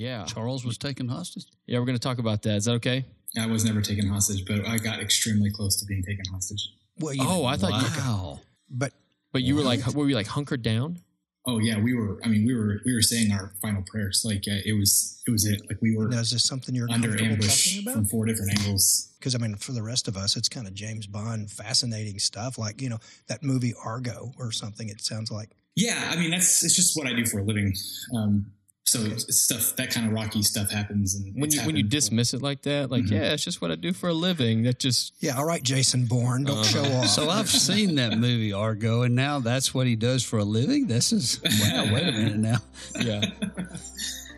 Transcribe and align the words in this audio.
Yeah. 0.00 0.24
Charles 0.24 0.64
was 0.64 0.78
taken 0.78 1.08
hostage. 1.08 1.44
Yeah, 1.66 1.78
we're 1.78 1.84
going 1.84 1.98
to 1.98 2.02
talk 2.02 2.18
about 2.18 2.40
that. 2.44 2.56
Is 2.56 2.64
that 2.64 2.72
okay? 2.72 3.04
I 3.38 3.44
was 3.44 3.66
never 3.66 3.82
taken 3.82 4.08
hostage, 4.08 4.46
but 4.46 4.66
I 4.66 4.78
got 4.78 4.98
extremely 4.98 5.50
close 5.50 5.76
to 5.76 5.84
being 5.84 6.02
taken 6.02 6.24
hostage. 6.32 6.70
Well, 6.98 7.12
you 7.12 7.22
Oh, 7.22 7.44
I 7.44 7.56
thought 7.58 7.82
you 7.82 8.00
Wow. 8.00 8.40
but 8.70 8.94
But 9.30 9.42
you 9.42 9.56
were 9.56 9.62
like, 9.62 9.86
were 9.94 10.08
you 10.08 10.14
like 10.14 10.26
hunkered 10.26 10.62
down? 10.62 11.00
Oh 11.46 11.58
yeah, 11.58 11.78
we 11.78 11.94
were. 11.94 12.18
I 12.24 12.28
mean, 12.28 12.46
we 12.46 12.54
were 12.54 12.80
we 12.84 12.94
were 12.94 13.02
saying 13.02 13.32
our 13.32 13.52
final 13.62 13.82
prayers. 13.82 14.22
Like 14.26 14.44
uh, 14.48 14.60
it 14.64 14.74
was 14.78 15.22
it 15.26 15.30
was 15.30 15.46
it. 15.46 15.60
Like 15.68 15.80
we 15.80 15.96
were 15.96 16.08
now 16.08 16.20
is 16.20 16.30
this 16.30 16.44
something 16.44 16.74
you're 16.74 16.90
under 16.90 17.08
comfortable 17.08 17.32
ambush 17.32 17.76
talking 17.76 17.92
from 17.92 18.04
four 18.06 18.26
different 18.26 18.58
angles. 18.58 19.10
Because 19.18 19.34
I 19.34 19.38
mean, 19.38 19.56
for 19.56 19.72
the 19.72 19.82
rest 19.82 20.06
of 20.06 20.16
us, 20.18 20.36
it's 20.36 20.50
kind 20.50 20.66
of 20.66 20.74
James 20.74 21.06
Bond, 21.06 21.50
fascinating 21.50 22.18
stuff. 22.18 22.58
Like 22.58 22.82
you 22.82 22.88
know 22.90 22.98
that 23.28 23.42
movie 23.42 23.74
Argo 23.82 24.32
or 24.38 24.52
something. 24.52 24.88
It 24.90 25.00
sounds 25.00 25.30
like. 25.30 25.50
Yeah, 25.76 26.10
I 26.12 26.16
mean 26.16 26.30
that's 26.30 26.62
it's 26.62 26.76
just 26.76 26.94
what 26.96 27.06
I 27.06 27.14
do 27.14 27.24
for 27.24 27.38
a 27.38 27.42
living. 27.44 27.74
Um, 28.14 28.52
so 28.84 29.00
it's 29.02 29.42
stuff 29.42 29.76
that 29.76 29.90
kind 29.90 30.06
of 30.06 30.12
rocky 30.12 30.42
stuff 30.42 30.70
happens, 30.70 31.14
and 31.14 31.32
When 31.40 31.50
you 31.52 31.60
when 31.62 31.76
you 31.76 31.82
dismiss 31.84 32.34
it 32.34 32.42
like 32.42 32.62
that, 32.62 32.90
like 32.90 33.04
Mhm. 33.04 33.10
yeah, 33.12 33.32
it's 33.32 33.44
just 33.44 33.60
what 33.62 33.70
I 33.70 33.76
do 33.76 33.92
for 33.92 34.08
a 34.08 34.14
living. 34.14 34.62
That 34.64 34.78
just 34.78 35.14
Yeah, 35.20 35.36
all 35.36 35.44
right, 35.44 35.62
Jason 35.62 36.06
Bourne, 36.06 36.44
don't 36.44 36.58
Uh, 36.58 36.62
show 36.64 36.82
off. 36.96 37.06
So 37.08 37.30
I've 37.30 37.48
seen 37.50 37.94
that 37.96 38.18
movie 38.18 38.52
Argo, 38.52 39.02
and 39.02 39.14
now 39.14 39.38
that's 39.38 39.72
what 39.74 39.86
he 39.86 39.94
does 39.96 40.24
for 40.24 40.38
a 40.38 40.44
living. 40.44 40.86
This 40.88 41.12
is 41.12 41.40
wow. 41.62 41.92
Wait 41.92 42.08
a 42.08 42.12
minute 42.12 42.38
now. 42.38 42.58
yeah. 43.00 43.24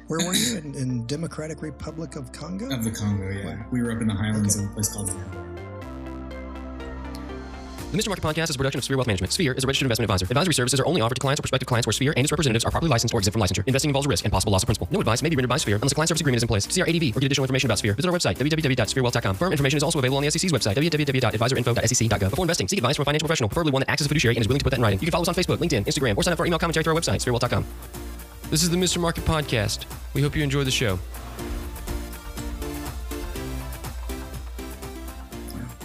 Where 0.09 0.27
were 0.27 0.35
you 0.35 0.59
in, 0.59 0.74
in 0.74 1.07
Democratic 1.07 1.63
Republic 1.63 2.16
of 2.16 2.33
Congo? 2.33 2.71
of 2.74 2.85
the 2.85 2.91
Congo. 2.91 3.30
Yeah, 3.30 3.63
we 3.71 3.80
were 3.80 3.93
up 3.93 4.02
in 4.02 4.09
the 4.09 4.15
highlands 4.15 4.57
of 4.57 4.65
a 4.65 4.69
place 4.74 4.93
called. 4.93 5.11
The 7.92 7.98
Mr. 7.98 8.09
Market 8.09 8.24
Podcast 8.24 8.48
is 8.48 8.56
a 8.56 8.59
production 8.59 8.78
of 8.78 8.84
Sphere 8.84 8.96
Wealth 8.96 9.06
Management. 9.06 9.34
Sphere 9.34 9.52
is 9.52 9.64
a 9.64 9.66
registered 9.66 9.84
investment 9.84 10.10
advisor. 10.10 10.24
Advisory 10.24 10.55
services 10.55 10.80
are 10.80 10.87
only 10.87 11.02
offered 11.02 11.16
to 11.16 11.20
clients 11.20 11.38
or 11.38 11.42
prospective 11.42 11.69
clients 11.69 11.87
where 11.87 11.92
Sphere 11.92 12.15
and 12.16 12.24
its 12.24 12.32
representatives 12.32 12.65
are 12.65 12.70
properly 12.70 12.88
licensed 12.88 13.12
or 13.12 13.18
exempt 13.18 13.34
from 13.34 13.42
licensure. 13.42 13.66
Investing 13.66 13.91
involves 13.91 14.09
risk 14.09 14.24
and 14.24 14.32
possible 14.32 14.51
loss 14.51 14.62
of 14.62 14.66
principal. 14.66 14.88
No 14.91 15.01
advice 15.01 15.20
may 15.20 15.28
be 15.28 15.37
rendered 15.37 15.51
by 15.51 15.59
Sphere 15.59 15.77
unless 15.77 15.92
a 15.92 15.95
client 15.95 16.09
service 16.09 16.23
agreement 16.23 16.38
is 16.38 16.42
in 16.42 16.48
place. 16.48 16.65
See 16.65 16.80
our 16.80 16.88
ADV 16.88 17.15
or 17.15 17.20
get 17.20 17.24
additional 17.24 17.45
information 17.45 17.66
about 17.66 17.80
Sphere. 17.80 17.92
Visit 17.92 18.09
our 18.09 18.15
website, 18.15 18.37
www.spherewealth.com. 18.38 19.37
Firm 19.37 19.52
information 19.52 19.76
is 19.76 19.82
also 19.82 19.99
available 19.99 20.16
on 20.16 20.24
the 20.24 20.30
SEC's 20.30 20.52
website, 20.52 20.74
www.adviserinfo.sec.gov. 20.74 22.30
Before 22.30 22.45
investing, 22.46 22.66
seek 22.66 22.79
advice 22.79 22.96
from 22.96 23.02
a 23.02 23.04
financial 23.04 23.26
professional, 23.29 23.51
preferably 23.51 23.73
one 23.73 23.80
that 23.80 23.90
acts 23.90 24.01
as 24.01 24.06
a 24.06 24.09
fiduciary 24.09 24.37
and 24.37 24.43
is 24.43 24.49
willing 24.49 24.60
to 24.60 24.65
put 24.65 24.71
that 24.71 24.79
in 24.79 24.82
writing. 24.82 24.99
You 24.99 25.04
can 25.04 25.12
follow 25.12 25.24
us 25.24 25.29
on 25.29 25.34
Facebook, 25.34 25.59
LinkedIn, 25.59 25.84
Instagram, 25.84 26.16
or 26.16 26.23
sign 26.23 26.32
up 26.32 26.38
for 26.38 26.45
our 26.45 26.46
email 26.46 26.59
commentary 26.59 26.84
through 26.84 26.95
our 26.95 26.99
website, 26.99 27.21
spherewealth.com. 27.21 27.66
This 28.49 28.62
is 28.62 28.71
the 28.71 28.79
Mr. 28.79 29.02
Market 29.02 29.27
Podcast. 29.27 29.84
We 30.15 30.23
hope 30.23 30.34
you 30.34 30.43
enjoy 30.43 30.65
the 30.65 30.71
show. 30.71 30.99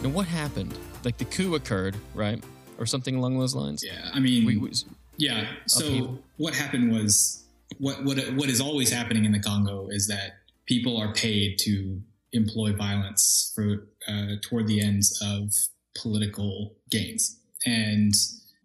And 0.03 0.13
what 0.13 0.25
happened? 0.25 0.79
Like 1.07 1.17
the 1.17 1.23
coup 1.23 1.55
occurred, 1.55 1.95
right, 2.13 2.43
or 2.77 2.85
something 2.85 3.15
along 3.15 3.39
those 3.39 3.55
lines. 3.55 3.81
Yeah, 3.81 4.09
I 4.13 4.19
mean, 4.19 4.45
We, 4.45 4.57
we, 4.57 4.71
Yeah. 5.15 5.47
So 5.65 5.85
Upheaval. 5.85 6.19
what 6.35 6.53
happened 6.53 6.91
was 6.91 7.45
what 7.77 8.03
what 8.03 8.17
what 8.33 8.49
is 8.49 8.59
always 8.59 8.91
happening 8.91 9.23
in 9.23 9.31
the 9.31 9.39
Congo 9.39 9.87
is 9.87 10.09
that 10.09 10.39
people 10.65 10.97
are 10.97 11.13
paid 11.13 11.59
to 11.59 12.01
employ 12.33 12.73
violence 12.73 13.53
for 13.55 13.87
uh, 14.05 14.35
toward 14.41 14.67
the 14.67 14.81
ends 14.81 15.17
of 15.23 15.53
political 15.97 16.75
gains, 16.89 17.39
and 17.65 18.13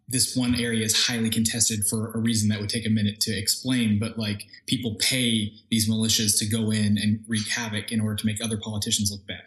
this 0.08 0.34
one 0.34 0.56
area 0.56 0.84
is 0.84 1.06
highly 1.06 1.30
contested 1.30 1.86
for 1.88 2.10
a 2.10 2.18
reason 2.18 2.48
that 2.48 2.58
would 2.58 2.70
take 2.70 2.84
a 2.84 2.90
minute 2.90 3.20
to 3.20 3.38
explain. 3.38 4.00
But 4.00 4.18
like 4.18 4.46
people 4.66 4.96
pay 4.98 5.52
these 5.70 5.88
militias 5.88 6.40
to 6.40 6.46
go 6.46 6.72
in 6.72 6.98
and 6.98 7.20
wreak 7.28 7.48
havoc 7.50 7.92
in 7.92 8.00
order 8.00 8.16
to 8.16 8.26
make 8.26 8.42
other 8.42 8.58
politicians 8.58 9.12
look 9.12 9.24
bad. 9.28 9.44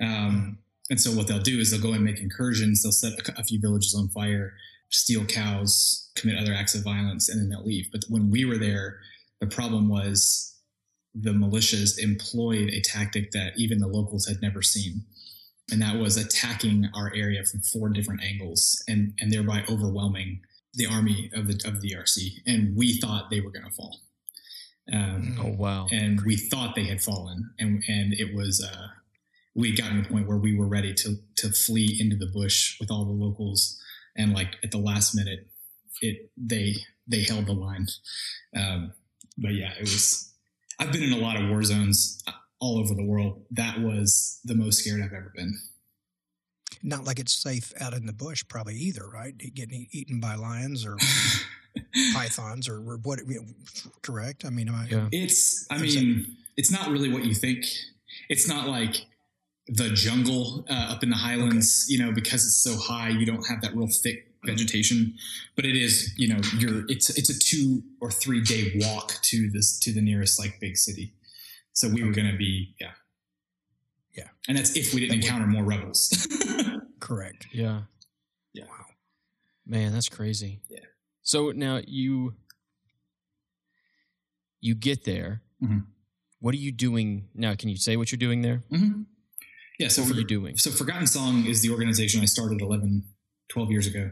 Um, 0.00 0.58
and 0.90 1.00
so 1.00 1.10
what 1.12 1.26
they'll 1.26 1.38
do 1.38 1.58
is 1.58 1.70
they'll 1.70 1.80
go 1.80 1.92
and 1.92 2.04
make 2.04 2.20
incursions. 2.20 2.82
They'll 2.82 2.92
set 2.92 3.12
a, 3.28 3.40
a 3.40 3.44
few 3.44 3.60
villages 3.60 3.94
on 3.94 4.08
fire 4.08 4.54
steal 4.90 5.24
cows, 5.24 6.10
commit 6.14 6.38
other 6.38 6.54
acts 6.54 6.74
of 6.74 6.84
violence, 6.84 7.28
and 7.28 7.40
then 7.40 7.48
they'll 7.48 7.64
leave. 7.64 7.90
But 7.90 8.04
when 8.08 8.30
we 8.30 8.44
were 8.44 8.58
there, 8.58 9.00
the 9.40 9.46
problem 9.46 9.88
was 9.88 10.54
the 11.14 11.30
militias 11.30 11.98
employed 11.98 12.70
a 12.70 12.80
tactic 12.80 13.32
that 13.32 13.54
even 13.56 13.78
the 13.78 13.88
locals 13.88 14.26
had 14.26 14.40
never 14.40 14.62
seen. 14.62 15.02
And 15.70 15.80
that 15.80 15.96
was 15.96 16.16
attacking 16.16 16.88
our 16.94 17.12
area 17.14 17.44
from 17.44 17.60
four 17.60 17.88
different 17.88 18.22
angles 18.22 18.82
and, 18.86 19.14
and 19.20 19.32
thereby 19.32 19.64
overwhelming 19.68 20.40
the 20.74 20.86
army 20.86 21.30
of 21.34 21.46
the 21.46 21.60
of 21.66 21.80
the 21.80 21.94
DRC. 21.94 22.42
And 22.46 22.76
we 22.76 22.98
thought 22.98 23.30
they 23.30 23.40
were 23.40 23.50
going 23.50 23.64
to 23.64 23.70
fall. 23.70 24.00
Um, 24.92 25.38
oh 25.40 25.54
wow. 25.56 25.86
and 25.90 26.20
we 26.26 26.36
thought 26.36 26.74
they 26.74 26.84
had 26.84 27.02
fallen 27.02 27.50
and 27.58 27.82
and 27.88 28.12
it 28.12 28.34
was 28.34 28.62
uh 28.62 28.88
we 29.54 29.70
had 29.70 29.78
gotten 29.78 29.96
to 29.96 30.02
the 30.02 30.08
point 30.08 30.26
where 30.28 30.38
we 30.38 30.56
were 30.56 30.66
ready 30.66 30.92
to 30.94 31.16
to 31.36 31.50
flee 31.50 31.96
into 32.00 32.16
the 32.16 32.26
bush 32.26 32.76
with 32.80 32.90
all 32.90 33.04
the 33.04 33.12
locals 33.12 33.78
and 34.16 34.32
like 34.32 34.56
at 34.62 34.70
the 34.70 34.78
last 34.78 35.14
minute 35.14 35.46
it 36.00 36.30
they 36.36 36.74
they 37.06 37.22
held 37.22 37.46
the 37.46 37.52
line 37.52 37.86
um 38.56 38.92
but 39.38 39.52
yeah 39.54 39.72
it 39.78 39.82
was 39.82 40.32
i've 40.80 40.92
been 40.92 41.02
in 41.02 41.12
a 41.12 41.18
lot 41.18 41.40
of 41.40 41.48
war 41.48 41.62
zones 41.62 42.22
uh, 42.26 42.32
all 42.60 42.78
over 42.78 42.94
the 42.94 43.04
world 43.04 43.42
that 43.50 43.80
was 43.80 44.40
the 44.44 44.54
most 44.54 44.78
scared 44.80 45.00
i've 45.00 45.12
ever 45.12 45.32
been 45.34 45.54
Not 46.82 47.04
like 47.04 47.18
it's 47.18 47.32
safe 47.32 47.72
out 47.80 47.94
in 47.94 48.04
the 48.04 48.12
bush, 48.12 48.44
probably 48.46 48.74
either, 48.74 49.08
right? 49.08 49.32
Getting 49.38 49.86
eaten 49.90 50.20
by 50.20 50.34
lions 50.34 50.84
or 50.84 50.96
pythons 52.12 52.68
or, 52.68 52.76
or 52.76 52.98
what? 52.98 53.20
You 53.26 53.40
know, 53.40 53.90
correct? 54.02 54.44
I 54.44 54.50
mean, 54.50 54.68
am 54.68 54.74
I? 54.74 54.86
Yeah. 54.88 55.08
It's, 55.10 55.66
I 55.70 55.78
mean, 55.78 56.36
it's 56.58 56.70
not 56.70 56.90
really 56.90 57.10
what 57.10 57.24
you 57.24 57.34
think. 57.34 57.64
It's 58.28 58.46
not 58.48 58.68
like 58.68 58.96
the 59.66 59.90
jungle 59.90 60.64
uh, 60.68 60.92
up 60.92 61.02
in 61.02 61.10
the 61.10 61.16
highlands, 61.16 61.86
you 61.88 61.98
know, 61.98 62.12
because 62.12 62.44
it's 62.44 62.62
so 62.62 62.76
high, 62.76 63.08
you 63.08 63.24
don't 63.24 63.46
have 63.46 63.62
that 63.62 63.74
real 63.74 63.88
thick 64.02 64.28
vegetation. 64.44 65.14
But 65.56 65.64
it 65.64 65.74
is, 65.76 66.12
you 66.18 66.28
know, 66.28 66.40
you're 66.58 66.84
it's 66.88 67.08
it's 67.10 67.30
a 67.30 67.38
two 67.38 67.82
or 68.00 68.10
three 68.10 68.42
day 68.42 68.72
walk 68.76 69.12
to 69.22 69.48
this 69.50 69.78
to 69.80 69.92
the 69.92 70.02
nearest 70.02 70.38
like 70.38 70.58
big 70.60 70.76
city. 70.76 71.14
So 71.72 71.88
we 71.88 72.02
were 72.04 72.12
going 72.12 72.30
to 72.30 72.36
be, 72.36 72.74
yeah, 72.80 72.92
Yeah. 74.16 74.28
and 74.46 74.56
that's 74.58 74.76
if 74.76 74.92
we 74.94 75.00
didn't 75.00 75.12
And 75.14 75.22
we- 75.22 75.26
encounter 75.26 75.46
more 75.46 75.64
rebels. 75.64 76.26
Correct. 77.00 77.46
Yeah. 77.52 77.82
Yeah. 78.52 78.64
Wow. 78.66 78.84
Man, 79.66 79.92
that's 79.92 80.08
crazy. 80.08 80.60
Yeah. 80.68 80.80
So 81.22 81.50
now 81.52 81.80
you 81.86 82.34
you 84.60 84.74
get 84.74 85.04
there. 85.04 85.42
Mhm. 85.62 85.86
What 86.40 86.54
are 86.54 86.58
you 86.58 86.72
doing 86.72 87.28
now? 87.34 87.54
Can 87.54 87.68
you 87.70 87.76
say 87.76 87.96
what 87.96 88.12
you're 88.12 88.18
doing 88.18 88.42
there? 88.42 88.62
Mhm. 88.70 89.06
Yeah. 89.78 89.88
So 89.88 90.02
what 90.02 90.08
for, 90.08 90.14
were 90.14 90.20
you 90.20 90.26
doing? 90.26 90.56
So 90.56 90.70
Forgotten 90.70 91.06
Song 91.06 91.46
is 91.46 91.62
the 91.62 91.70
organization 91.70 92.20
I 92.20 92.26
started 92.26 92.60
11, 92.60 93.04
12 93.48 93.70
years 93.70 93.86
ago. 93.86 94.10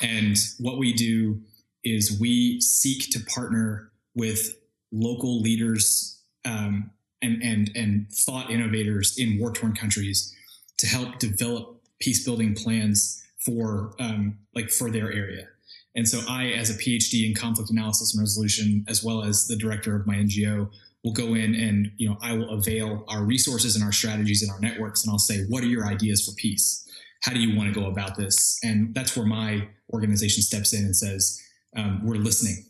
And 0.00 0.36
what 0.58 0.78
we 0.78 0.92
do 0.92 1.40
is 1.84 2.18
we 2.20 2.60
seek 2.60 3.10
to 3.10 3.20
partner 3.20 3.90
with 4.14 4.56
local 4.92 5.40
leaders 5.40 6.20
um, 6.44 6.90
and, 7.22 7.42
and, 7.42 7.70
and 7.74 8.06
thought 8.12 8.50
innovators 8.50 9.16
in 9.18 9.38
war 9.38 9.52
torn 9.52 9.74
countries 9.74 10.34
to 10.78 10.86
help 10.86 11.18
develop 11.18 11.80
peace 12.00 12.24
building 12.24 12.54
plans 12.54 13.22
for 13.44 13.94
um, 13.98 14.38
like 14.54 14.70
for 14.70 14.90
their 14.90 15.12
area. 15.12 15.48
And 15.94 16.08
so 16.08 16.20
I, 16.28 16.48
as 16.48 16.70
a 16.70 16.74
PhD 16.74 17.28
in 17.28 17.34
conflict 17.34 17.70
analysis 17.70 18.14
and 18.14 18.20
resolution, 18.20 18.84
as 18.88 19.02
well 19.02 19.22
as 19.22 19.46
the 19.46 19.56
director 19.56 19.96
of 19.96 20.06
my 20.06 20.14
NGO, 20.14 20.70
will 21.04 21.12
go 21.12 21.34
in 21.34 21.54
and 21.54 21.90
you 21.96 22.08
know 22.08 22.16
I 22.20 22.32
will 22.32 22.50
avail 22.50 23.04
our 23.08 23.24
resources 23.24 23.76
and 23.76 23.84
our 23.84 23.92
strategies 23.92 24.42
and 24.42 24.50
our 24.50 24.60
networks, 24.60 25.04
and 25.04 25.10
I'll 25.10 25.18
say, 25.18 25.44
what 25.48 25.62
are 25.62 25.68
your 25.68 25.86
ideas 25.86 26.24
for 26.24 26.32
peace? 26.36 26.84
How 27.22 27.32
do 27.32 27.40
you 27.40 27.56
want 27.56 27.72
to 27.72 27.80
go 27.80 27.88
about 27.88 28.16
this? 28.16 28.58
And 28.62 28.94
that's 28.94 29.16
where 29.16 29.26
my 29.26 29.68
organization 29.92 30.42
steps 30.42 30.72
in 30.72 30.84
and 30.84 30.96
says, 30.96 31.40
um, 31.76 32.00
we're 32.04 32.16
listening. 32.16 32.64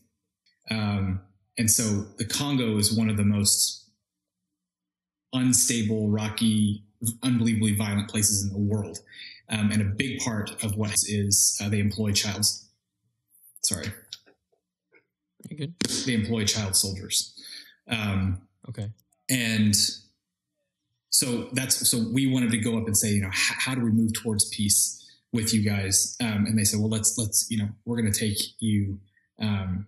Um, 0.71 1.21
and 1.59 1.71
so 1.71 2.07
the 2.19 2.25
Congo 2.25 2.79
is 2.79 2.97
one 2.97 3.11
of 3.11 3.17
the 3.17 3.25
most 3.25 3.91
unstable, 5.33 6.09
rocky, 6.09 6.85
unbelievably 7.23 7.75
violent 7.75 8.09
places 8.09 8.45
in 8.45 8.53
the 8.53 8.59
world. 8.59 8.99
Um, 9.51 9.71
and 9.71 9.83
a 9.83 9.87
big 9.87 10.21
part 10.21 10.63
of 10.63 10.77
what 10.77 10.93
is 11.07 11.59
uh, 11.63 11.69
they 11.69 11.81
employ 11.81 12.13
child. 12.13 12.45
Sorry, 13.63 13.87
good? 15.57 15.75
they 16.07 16.15
employ 16.15 16.45
child 16.45 16.77
soldiers. 16.77 17.35
Um, 17.89 18.43
Okay. 18.69 18.91
and 19.31 19.75
so 21.11 21.49
that's 21.53 21.89
so 21.89 22.05
we 22.13 22.27
wanted 22.27 22.51
to 22.51 22.59
go 22.59 22.77
up 22.77 22.87
and 22.87 22.97
say, 22.97 23.11
you 23.11 23.23
know, 23.23 23.31
how, 23.33 23.55
how 23.59 23.75
do 23.75 23.81
we 23.83 23.91
move 23.91 24.13
towards 24.13 24.49
peace 24.51 24.95
with 25.33 25.55
you 25.55 25.63
guys? 25.63 26.17
Um, 26.21 26.45
and 26.47 26.59
they 26.59 26.65
said, 26.65 26.81
well, 26.81 26.91
let's 26.91 27.17
let's 27.17 27.47
you 27.51 27.59
know, 27.59 27.69
we're 27.85 28.01
going 28.01 28.13
to 28.13 28.19
take 28.19 28.39
you. 28.61 29.01
Um, 29.41 29.87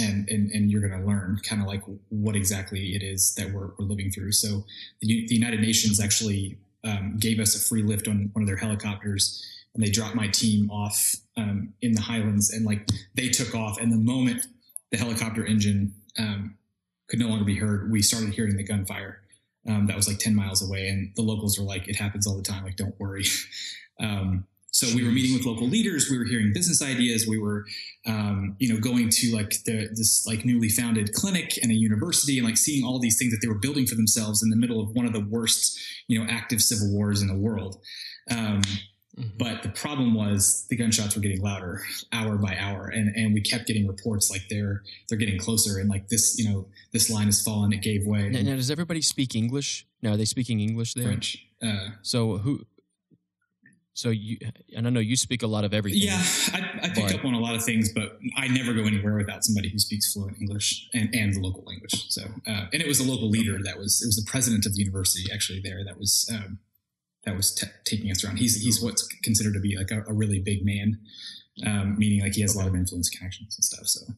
and, 0.00 0.28
and, 0.28 0.50
and 0.50 0.70
you're 0.72 0.86
going 0.86 1.00
to 1.00 1.06
learn 1.06 1.38
kind 1.48 1.62
of 1.62 1.68
like 1.68 1.82
what 2.08 2.34
exactly 2.34 2.96
it 2.96 3.02
is 3.04 3.32
that 3.36 3.52
we're, 3.52 3.68
we're 3.78 3.84
living 3.84 4.10
through. 4.10 4.32
So 4.32 4.64
the, 5.00 5.26
the 5.28 5.34
United 5.36 5.60
Nations 5.60 6.00
actually 6.00 6.58
um, 6.82 7.16
gave 7.20 7.38
us 7.38 7.54
a 7.54 7.60
free 7.68 7.82
lift 7.84 8.08
on 8.08 8.28
one 8.32 8.42
of 8.42 8.48
their 8.48 8.56
helicopters 8.56 9.40
and 9.72 9.82
they 9.82 9.90
dropped 9.90 10.16
my 10.16 10.26
team 10.26 10.68
off 10.68 11.14
um, 11.36 11.74
in 11.80 11.92
the 11.92 12.00
highlands 12.00 12.52
and 12.52 12.66
like 12.66 12.88
they 13.14 13.28
took 13.28 13.54
off 13.54 13.80
and 13.80 13.92
the 13.92 13.96
moment 13.96 14.46
the 14.90 14.98
helicopter 14.98 15.46
engine 15.46 15.94
um, 16.18 16.56
could 17.14 17.24
no 17.24 17.30
longer 17.30 17.44
be 17.44 17.56
heard 17.56 17.90
we 17.90 18.02
started 18.02 18.34
hearing 18.34 18.56
the 18.56 18.64
gunfire 18.64 19.20
um, 19.68 19.86
that 19.86 19.96
was 19.96 20.08
like 20.08 20.18
10 20.18 20.34
miles 20.34 20.66
away 20.66 20.88
and 20.88 21.12
the 21.16 21.22
locals 21.22 21.58
were 21.58 21.64
like 21.64 21.88
it 21.88 21.96
happens 21.96 22.26
all 22.26 22.36
the 22.36 22.42
time 22.42 22.64
like 22.64 22.76
don't 22.76 22.98
worry 22.98 23.24
um, 24.00 24.46
So 24.74 24.92
we 24.92 25.04
were 25.04 25.12
meeting 25.12 25.34
with 25.34 25.46
local 25.46 25.68
leaders. 25.68 26.10
We 26.10 26.18
were 26.18 26.24
hearing 26.24 26.52
business 26.52 26.82
ideas. 26.82 27.28
We 27.28 27.38
were, 27.38 27.64
um, 28.08 28.56
you 28.58 28.74
know, 28.74 28.80
going 28.80 29.08
to 29.08 29.32
like 29.32 29.62
the, 29.66 29.88
this 29.94 30.26
like 30.26 30.44
newly 30.44 30.68
founded 30.68 31.12
clinic 31.12 31.56
and 31.62 31.70
a 31.70 31.74
university, 31.74 32.38
and 32.38 32.44
like 32.44 32.56
seeing 32.56 32.84
all 32.84 32.98
these 32.98 33.16
things 33.16 33.30
that 33.30 33.38
they 33.40 33.46
were 33.46 33.60
building 33.60 33.86
for 33.86 33.94
themselves 33.94 34.42
in 34.42 34.50
the 34.50 34.56
middle 34.56 34.80
of 34.80 34.90
one 34.90 35.06
of 35.06 35.12
the 35.12 35.20
worst, 35.20 35.78
you 36.08 36.18
know, 36.18 36.26
active 36.28 36.60
civil 36.60 36.90
wars 36.90 37.22
in 37.22 37.28
the 37.28 37.36
world. 37.36 37.80
Mhm. 39.16 39.38
but 39.38 39.62
the 39.62 39.68
problem 39.68 40.12
was 40.14 40.66
the 40.70 40.76
gunshots 40.76 41.14
were 41.14 41.22
getting 41.22 41.40
louder 41.40 41.82
hour 42.12 42.36
by 42.36 42.56
hour, 42.58 42.88
and 42.88 43.14
and 43.14 43.32
we 43.32 43.40
kept 43.40 43.66
getting 43.68 43.86
reports 43.86 44.28
like 44.30 44.42
they're 44.50 44.82
they're 45.08 45.18
getting 45.18 45.38
closer, 45.38 45.78
and 45.78 45.88
like 45.88 46.08
this, 46.08 46.36
you 46.38 46.48
know, 46.48 46.66
this 46.92 47.08
line 47.10 47.26
has 47.26 47.40
fallen. 47.42 47.72
It 47.72 47.82
gave 47.82 48.06
way. 48.06 48.28
Now, 48.28 48.40
now, 48.42 48.56
does 48.56 48.70
everybody 48.72 49.02
speak 49.02 49.34
English? 49.36 49.86
Now, 50.02 50.12
are 50.12 50.16
they 50.16 50.24
speaking 50.24 50.58
English 50.60 50.94
there? 50.94 51.04
French. 51.04 51.46
Uh, 51.62 51.90
So 52.02 52.38
who? 52.38 52.66
So 53.96 54.10
you 54.10 54.38
and 54.76 54.88
I 54.88 54.90
know 54.90 54.98
you 54.98 55.14
speak 55.16 55.44
a 55.44 55.46
lot 55.46 55.62
of 55.64 55.72
everything. 55.72 56.02
Yeah, 56.02 56.20
I, 56.52 56.80
I 56.82 56.88
pick 56.88 57.04
But- 57.06 57.14
up 57.14 57.24
on 57.24 57.34
a 57.34 57.38
lot 57.38 57.54
of 57.54 57.62
things, 57.64 57.92
but 57.92 58.18
I 58.36 58.48
never 58.48 58.74
go 58.74 58.82
anywhere 58.82 59.16
without 59.16 59.44
somebody 59.44 59.68
who 59.68 59.78
speaks 59.78 60.12
fluent 60.12 60.36
English 60.40 60.88
and, 60.92 61.14
and 61.14 61.32
the 61.32 61.38
local 61.38 61.62
language. 61.64 62.06
So, 62.08 62.22
uh, 62.48 62.66
and 62.72 62.82
it 62.82 62.88
was 62.88 62.98
a 62.98 63.04
local 63.04 63.30
leader 63.30 63.62
that 63.62 63.78
was 63.78 64.02
it 64.02 64.06
was 64.06 64.16
the 64.16 64.28
president 64.28 64.66
of 64.66 64.74
the 64.74 64.80
university 64.80 65.30
actually 65.32 65.60
there 65.60 65.84
that 65.84 65.96
was 65.96 66.28
um, 66.34 66.58
that 67.26 67.36
was 67.36 67.54
t- 67.54 67.66
taking 67.84 68.10
us 68.10 68.24
around. 68.24 68.38
He's 68.38 68.62
he's 68.62 68.82
what's 68.82 69.06
considered 69.22 69.54
to 69.54 69.60
be 69.60 69.76
like 69.76 69.90
a, 69.90 70.04
a 70.08 70.12
really 70.12 70.40
big 70.40 70.64
man, 70.64 70.98
um, 71.66 71.98
meaning 71.98 72.20
like 72.20 72.34
he 72.34 72.42
has 72.42 72.54
a 72.54 72.58
lot 72.58 72.68
of 72.68 72.74
influence, 72.74 73.10
connections, 73.10 73.56
and 73.56 73.64
stuff. 73.64 73.86
So. 73.86 74.12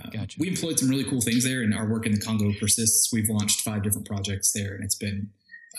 Um, 0.00 0.10
Gotcha. 0.12 0.36
We 0.38 0.46
employed 0.46 0.78
some 0.78 0.88
really 0.88 1.02
cool 1.02 1.20
things 1.20 1.42
there, 1.42 1.62
and 1.62 1.74
our 1.74 1.88
work 1.88 2.06
in 2.06 2.12
the 2.12 2.20
Congo 2.20 2.52
persists. 2.60 3.12
We've 3.12 3.28
launched 3.28 3.62
five 3.62 3.82
different 3.82 4.06
projects 4.06 4.52
there, 4.52 4.74
and 4.76 4.84
it's 4.84 4.94
been 4.94 5.30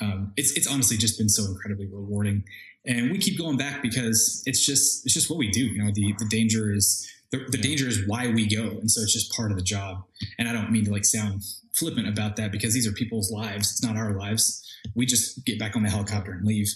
um, 0.01 0.33
it's 0.35 0.51
it's 0.57 0.67
honestly 0.67 0.97
just 0.97 1.17
been 1.17 1.29
so 1.29 1.45
incredibly 1.45 1.87
rewarding 1.87 2.43
and 2.85 3.11
we 3.11 3.17
keep 3.17 3.37
going 3.37 3.57
back 3.57 3.81
because 3.81 4.41
it's 4.45 4.65
just 4.65 5.05
it's 5.05 5.13
just 5.13 5.29
what 5.29 5.37
we 5.37 5.49
do 5.49 5.65
you 5.65 5.83
know 5.83 5.91
the 5.93 6.13
the 6.17 6.25
danger 6.25 6.73
is 6.73 7.07
the, 7.31 7.45
the 7.49 7.57
danger 7.57 7.87
is 7.87 8.05
why 8.07 8.27
we 8.27 8.47
go 8.47 8.63
and 8.69 8.89
so 8.91 9.01
it's 9.01 9.13
just 9.13 9.33
part 9.35 9.51
of 9.51 9.57
the 9.57 9.63
job 9.63 10.03
and 10.37 10.47
i 10.47 10.53
don't 10.53 10.71
mean 10.71 10.85
to 10.85 10.91
like 10.91 11.05
sound 11.05 11.41
flippant 11.75 12.07
about 12.07 12.35
that 12.35 12.51
because 12.51 12.73
these 12.73 12.87
are 12.87 12.91
people's 12.91 13.31
lives 13.31 13.71
it's 13.71 13.83
not 13.83 13.95
our 13.95 14.13
lives 14.17 14.67
we 14.95 15.05
just 15.05 15.45
get 15.45 15.57
back 15.59 15.75
on 15.75 15.83
the 15.83 15.89
helicopter 15.89 16.31
and 16.33 16.45
leave 16.45 16.67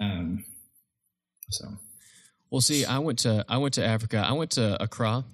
um 0.00 0.44
so 1.50 1.66
Well, 2.50 2.60
see, 2.60 2.84
I 2.84 2.98
went 2.98 3.20
to 3.20 3.44
I 3.48 3.58
went 3.58 3.74
to 3.74 3.84
Africa. 3.84 4.18
I 4.18 4.32
went 4.32 4.52
to 4.52 4.80
Accra. 4.82 5.24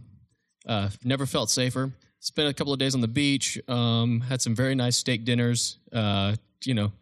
Uh, 0.66 0.88
never 1.04 1.26
felt 1.26 1.50
safer. 1.50 1.92
Spent 2.20 2.48
a 2.48 2.54
couple 2.54 2.72
of 2.72 2.78
days 2.78 2.94
on 2.94 3.00
the 3.00 3.08
beach. 3.08 3.58
Um, 3.68 4.20
had 4.20 4.42
some 4.42 4.54
very 4.54 4.74
nice 4.74 4.96
steak 4.96 5.24
dinners. 5.24 5.78
Uh, 5.92 6.36
you 6.64 6.74
know, 6.74 6.92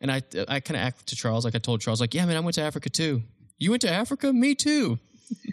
and 0.00 0.10
I 0.10 0.22
I 0.48 0.60
kind 0.60 0.76
of 0.76 0.86
act 0.86 1.06
to 1.06 1.16
Charles 1.16 1.44
like 1.44 1.54
I 1.54 1.58
told 1.58 1.80
Charles 1.80 2.00
like, 2.00 2.14
yeah, 2.14 2.26
man, 2.26 2.36
I 2.36 2.40
went 2.40 2.54
to 2.56 2.62
Africa 2.62 2.90
too. 2.90 3.22
You 3.58 3.70
went 3.70 3.82
to 3.82 3.90
Africa? 3.90 4.32
Me 4.32 4.54
too. 4.54 4.98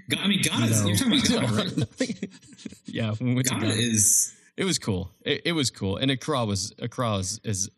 Ga- 0.10 0.20
i 0.24 0.28
mean 0.28 0.42
ghana's 0.42 0.82
No. 0.82 0.88
you're 0.88 0.98
talking 0.98 1.38
about 1.38 1.56
ghana 1.76 1.88
right 2.00 2.30
yeah, 2.86 3.14
we 3.20 3.34
went 3.36 3.48
to 3.48 3.54
ghana 3.54 3.68
Ghana. 3.68 3.82
is 3.82 4.34
It 4.58 4.66
was 4.66 4.78
cool. 4.78 5.12
It, 5.26 5.42
it 5.46 5.52
was 5.54 5.70
cool, 5.72 5.98
and 5.98 6.12
Accra 6.12 6.46
was 6.46 6.74
Accra 6.80 7.16
is, 7.18 7.40
is 7.44 7.70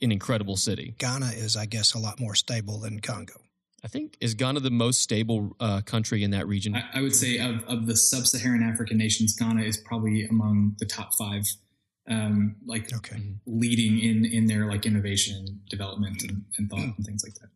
an 0.00 0.10
incredible 0.10 0.56
city. 0.56 0.94
Ghana 0.98 1.26
is, 1.36 1.56
I 1.56 1.66
guess, 1.66 1.94
a 1.94 1.98
lot 1.98 2.18
more 2.18 2.34
stable 2.34 2.78
than 2.80 2.98
Congo. 3.00 3.34
I 3.84 3.88
think 3.88 4.16
is 4.20 4.34
Ghana 4.34 4.60
the 4.60 4.70
most 4.70 5.00
stable 5.02 5.54
uh, 5.60 5.82
country 5.82 6.24
in 6.24 6.30
that 6.30 6.48
region. 6.48 6.74
I, 6.74 6.84
I 6.94 7.00
would 7.02 7.14
say 7.14 7.38
of, 7.38 7.62
of 7.68 7.86
the 7.86 7.96
sub-saharan 7.96 8.62
african 8.62 8.96
nations 8.96 9.34
ghana 9.36 9.62
is 9.62 9.76
probably 9.76 10.24
among 10.26 10.74
the 10.78 10.86
top 10.86 11.10
five 11.18 11.44
um 12.08 12.56
like 12.64 12.92
Okay. 12.94 13.18
leading 13.46 13.98
in 14.00 14.24
in 14.24 14.46
their 14.46 14.66
like 14.72 14.86
innovation 14.86 15.60
development 15.68 16.22
and, 16.22 16.44
and 16.58 16.70
thought 16.70 16.80
and 16.96 17.04
things 17.06 17.22
like 17.26 17.34
that 17.40 17.50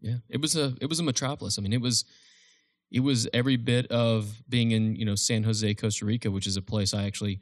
Yeah, 0.00 0.18
it 0.28 0.40
was 0.40 0.56
a 0.56 0.74
it 0.80 0.88
was 0.88 0.98
a 1.00 1.02
metropolis. 1.02 1.58
I 1.58 1.62
mean, 1.62 1.72
it 1.72 1.80
was 1.80 2.04
it 2.96 3.02
was 3.02 3.28
every 3.34 3.56
bit 3.56 3.86
of 3.88 4.42
being 4.48 4.70
in 4.70 4.96
you 4.96 5.04
know 5.04 5.14
San 5.14 5.42
Jose, 5.42 5.74
Costa 5.74 6.06
Rica, 6.06 6.30
which 6.30 6.46
is 6.46 6.56
a 6.56 6.62
place 6.62 6.94
I 6.94 7.04
actually 7.04 7.40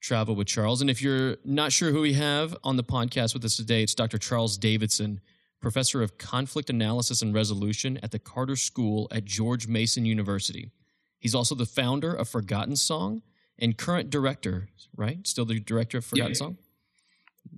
travel 0.00 0.34
with 0.34 0.46
Charles. 0.46 0.80
And 0.80 0.88
if 0.88 1.02
you're 1.02 1.36
not 1.44 1.72
sure 1.72 1.90
who 1.90 2.00
we 2.00 2.14
have 2.14 2.56
on 2.64 2.76
the 2.76 2.84
podcast 2.84 3.34
with 3.34 3.44
us 3.44 3.54
today, 3.54 3.82
it's 3.82 3.94
Dr. 3.94 4.16
Charles 4.16 4.56
Davidson, 4.56 5.20
professor 5.60 6.02
of 6.02 6.16
conflict 6.16 6.70
analysis 6.70 7.20
and 7.20 7.34
resolution 7.34 7.98
at 8.02 8.12
the 8.12 8.18
Carter 8.18 8.56
School 8.56 9.06
at 9.10 9.26
George 9.26 9.68
Mason 9.68 10.06
University. 10.06 10.70
He's 11.18 11.34
also 11.34 11.54
the 11.54 11.66
founder 11.66 12.14
of 12.14 12.26
Forgotten 12.26 12.76
Song 12.76 13.20
and 13.58 13.76
current 13.76 14.08
director, 14.08 14.70
right? 14.96 15.26
Still 15.26 15.44
the 15.44 15.60
director 15.60 15.98
of 15.98 16.06
Forgotten 16.06 16.32
yeah. 16.32 16.38
Song. 16.38 16.56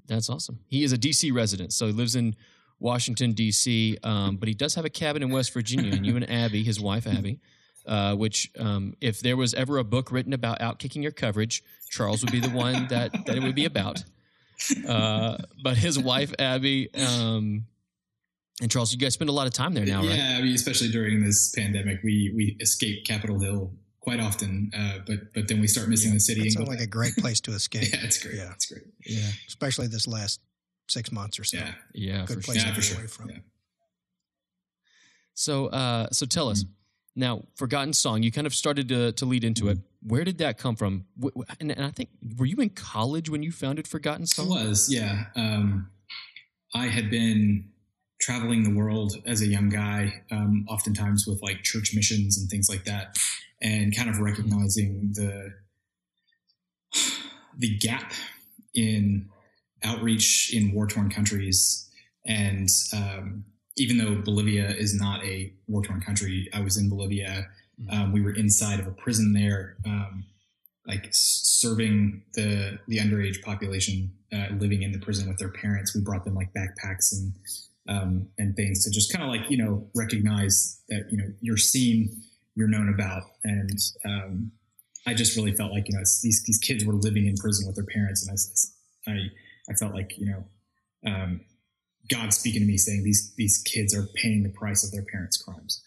That's 0.08 0.28
awesome. 0.28 0.58
He 0.66 0.82
is 0.82 0.92
a 0.92 0.98
DC 0.98 1.32
resident, 1.32 1.72
so 1.72 1.86
he 1.86 1.92
lives 1.92 2.16
in 2.16 2.34
Washington 2.78 3.32
D.C., 3.32 3.98
um, 4.02 4.36
but 4.36 4.48
he 4.48 4.54
does 4.54 4.74
have 4.74 4.84
a 4.84 4.90
cabin 4.90 5.22
in 5.22 5.30
West 5.30 5.52
Virginia. 5.52 5.94
And 5.94 6.04
you 6.04 6.16
and 6.16 6.28
Abby, 6.30 6.62
his 6.62 6.80
wife 6.80 7.06
Abby, 7.06 7.40
uh, 7.86 8.14
which 8.14 8.50
um, 8.58 8.94
if 9.00 9.20
there 9.20 9.36
was 9.36 9.54
ever 9.54 9.78
a 9.78 9.84
book 9.84 10.12
written 10.12 10.32
about 10.32 10.60
outkicking 10.60 11.02
your 11.02 11.12
coverage, 11.12 11.62
Charles 11.90 12.22
would 12.22 12.32
be 12.32 12.40
the 12.40 12.50
one 12.50 12.86
that 12.88 13.12
that 13.26 13.36
it 13.36 13.42
would 13.42 13.54
be 13.54 13.64
about. 13.64 14.04
Uh, 14.88 15.36
but 15.62 15.76
his 15.76 15.98
wife 15.98 16.32
Abby 16.38 16.88
um, 16.94 17.66
and 18.60 18.70
Charles, 18.70 18.92
you 18.92 18.98
guys 18.98 19.14
spend 19.14 19.28
a 19.28 19.32
lot 19.32 19.46
of 19.46 19.52
time 19.52 19.74
there 19.74 19.84
now, 19.84 20.02
yeah, 20.02 20.10
right? 20.10 20.38
I 20.38 20.42
mean, 20.42 20.54
especially 20.54 20.88
during 20.88 21.22
this 21.22 21.52
pandemic, 21.54 22.00
we 22.02 22.32
we 22.34 22.56
escape 22.60 23.04
Capitol 23.04 23.38
Hill 23.38 23.72
quite 24.00 24.20
often, 24.20 24.70
uh, 24.76 24.98
but 25.06 25.34
but 25.34 25.48
then 25.48 25.60
we 25.60 25.66
start 25.66 25.88
missing 25.88 26.14
the 26.14 26.20
city. 26.20 26.40
That 26.40 26.46
and 26.46 26.52
sounds 26.54 26.68
go 26.68 26.72
like 26.72 26.80
a 26.80 26.86
great 26.86 27.14
place 27.16 27.40
to 27.42 27.52
escape. 27.52 27.88
yeah, 27.92 28.00
it's 28.02 28.22
great. 28.22 28.36
Yeah. 28.36 28.52
it's 28.52 28.66
great. 28.66 28.84
Yeah, 29.04 29.28
Especially 29.46 29.88
this 29.88 30.06
last 30.06 30.40
six 30.88 31.10
months 31.12 31.38
or 31.38 31.44
so. 31.44 31.58
Yeah, 31.58 31.72
yeah, 31.94 32.24
Good 32.26 32.38
for 32.38 32.42
place 32.42 32.58
sure. 32.62 32.68
to 32.68 32.74
for 32.74 32.80
get 32.80 32.84
sure. 32.86 32.98
away 32.98 33.06
from. 33.06 33.30
Yeah. 33.30 33.36
So, 35.34 35.66
uh, 35.66 36.08
so 36.12 36.26
tell 36.26 36.48
us 36.48 36.64
Mm-hmm. 36.64 37.20
now, 37.20 37.42
Forgotten 37.56 37.92
Song. 37.92 38.22
You 38.22 38.32
kind 38.32 38.46
of 38.46 38.54
started 38.54 38.88
to 38.88 39.12
to 39.12 39.24
lead 39.26 39.44
into 39.44 39.68
it. 39.68 39.78
Mm-hmm. 39.78 40.08
Where 40.08 40.24
did 40.24 40.38
that 40.38 40.58
come 40.58 40.76
from? 40.76 41.06
Wh- 41.22 41.36
wh- 41.36 41.54
And, 41.60 41.70
and 41.72 41.84
I 41.84 41.90
think 41.90 42.10
were 42.38 42.46
you 42.46 42.56
in 42.58 42.70
college 42.70 43.28
when 43.28 43.42
you 43.42 43.50
founded 43.52 43.86
Forgotten 43.88 44.22
I 44.22 44.26
Song? 44.26 44.48
was, 44.48 44.88
yeah. 44.92 45.24
Um, 45.34 45.90
I 46.74 46.86
had 46.86 47.10
been 47.10 47.70
traveling 48.20 48.62
the 48.64 48.74
world 48.74 49.16
as 49.26 49.42
a 49.42 49.46
young 49.46 49.68
guy, 49.68 50.22
um, 50.30 50.64
oftentimes 50.68 51.26
with 51.26 51.42
like 51.42 51.62
church 51.62 51.92
missions 51.94 52.38
and 52.38 52.48
things 52.48 52.68
like 52.68 52.84
that, 52.84 53.16
and 53.60 53.94
kind 53.96 54.08
of 54.08 54.18
recognizing 54.20 55.10
the 55.14 55.52
the 57.58 57.76
gap 57.78 58.12
in 58.74 59.28
outreach 59.84 60.52
in 60.54 60.72
war 60.72 60.86
torn 60.86 61.10
countries. 61.10 61.88
And 62.26 62.68
um, 62.92 63.44
even 63.76 63.98
though 63.98 64.20
Bolivia 64.22 64.70
is 64.70 64.94
not 64.94 65.24
a 65.24 65.52
war 65.68 65.82
torn 65.82 66.00
country, 66.00 66.48
I 66.52 66.60
was 66.60 66.76
in 66.76 66.88
Bolivia. 66.88 67.46
Um, 67.90 68.12
we 68.12 68.22
were 68.22 68.32
inside 68.32 68.80
of 68.80 68.86
a 68.86 68.92
prison 68.92 69.32
there. 69.32 69.76
Um, 69.84 70.24
like 70.86 71.08
serving 71.10 72.22
the 72.34 72.78
the 72.88 72.98
underage 72.98 73.42
population 73.42 74.12
uh, 74.32 74.46
living 74.58 74.82
in 74.82 74.92
the 74.92 74.98
prison 74.98 75.28
with 75.28 75.38
their 75.38 75.50
parents. 75.50 75.94
We 75.94 76.00
brought 76.00 76.24
them 76.24 76.34
like 76.34 76.52
backpacks 76.54 77.12
and 77.12 77.32
um, 77.88 78.28
and 78.38 78.56
things 78.56 78.84
to 78.84 78.90
just 78.90 79.12
kind 79.12 79.24
of 79.24 79.30
like 79.30 79.50
you 79.50 79.56
know 79.56 79.88
recognize 79.94 80.80
that 80.88 81.06
you 81.10 81.18
know 81.18 81.26
you're 81.40 81.56
seen, 81.56 82.22
you're 82.54 82.68
known 82.68 82.88
about, 82.92 83.24
and 83.44 83.78
um, 84.04 84.52
I 85.06 85.14
just 85.14 85.36
really 85.36 85.52
felt 85.52 85.72
like 85.72 85.88
you 85.88 85.94
know 85.94 86.00
it's, 86.00 86.20
these 86.22 86.42
these 86.44 86.58
kids 86.58 86.84
were 86.84 86.94
living 86.94 87.26
in 87.26 87.36
prison 87.36 87.66
with 87.66 87.76
their 87.76 87.86
parents, 87.86 88.26
and 88.26 88.36
I 89.08 89.12
I 89.12 89.30
I 89.70 89.74
felt 89.74 89.94
like 89.94 90.16
you 90.18 90.26
know. 90.26 90.44
Um, 91.06 91.40
God 92.08 92.32
speaking 92.32 92.60
to 92.60 92.66
me 92.66 92.76
saying 92.76 93.02
these 93.02 93.32
these 93.36 93.58
kids 93.66 93.94
are 93.94 94.06
paying 94.14 94.42
the 94.44 94.48
price 94.50 94.84
of 94.84 94.92
their 94.92 95.02
parents' 95.10 95.36
crimes. 95.42 95.82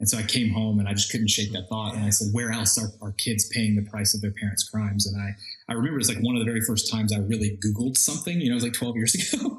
And 0.00 0.08
so 0.10 0.18
I 0.18 0.22
came 0.24 0.50
home 0.52 0.80
and 0.80 0.88
I 0.88 0.94
just 0.94 1.12
couldn't 1.12 1.30
shake 1.30 1.52
that 1.52 1.68
thought. 1.68 1.94
And 1.94 2.04
I 2.04 2.10
said, 2.10 2.34
where 2.34 2.50
else 2.50 2.76
are, 2.76 2.88
are 3.00 3.12
kids 3.12 3.48
paying 3.54 3.76
the 3.76 3.88
price 3.88 4.14
of 4.14 4.20
their 4.20 4.32
parents' 4.32 4.68
crimes? 4.68 5.06
And 5.06 5.16
I, 5.22 5.30
I 5.68 5.74
remember 5.74 5.94
it 5.94 5.98
was 6.00 6.08
like 6.08 6.22
one 6.24 6.34
of 6.34 6.40
the 6.40 6.44
very 6.44 6.60
first 6.60 6.90
times 6.90 7.12
I 7.12 7.18
really 7.18 7.56
Googled 7.64 7.96
something, 7.96 8.40
you 8.40 8.48
know, 8.48 8.54
it 8.54 8.56
was 8.56 8.64
like 8.64 8.72
12 8.72 8.96
years 8.96 9.14
ago. 9.32 9.58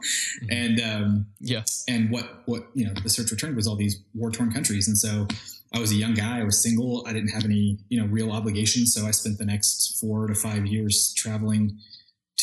and, 0.50 0.82
um, 0.82 1.26
Yeah. 1.40 1.64
and 1.88 2.12
what, 2.12 2.44
what, 2.46 2.68
you 2.74 2.86
know, 2.86 2.94
the 3.04 3.10
search 3.10 3.32
returned 3.32 3.56
was 3.56 3.68
all 3.68 3.78
these 3.78 4.02
war 4.14 4.32
torn 4.32 4.52
countries. 4.52 4.90
And 4.90 4.98
so 4.98 5.30
I 5.74 5.80
was 5.80 5.92
a 5.94 5.96
young 5.96 6.14
guy. 6.14 6.42
I 6.42 6.44
was 6.44 6.62
single. 6.62 7.06
I 7.08 7.14
didn't 7.14 7.30
have 7.30 7.46
any, 7.46 7.80
you 7.88 8.02
know, 8.02 8.08
real 8.08 8.30
obligations. 8.30 8.94
So 8.94 9.06
I 9.06 9.12
spent 9.12 9.38
the 9.38 9.46
next 9.46 9.98
four 10.02 10.28
to 10.28 10.36
five 10.36 10.66
years 10.66 11.14
traveling 11.16 11.80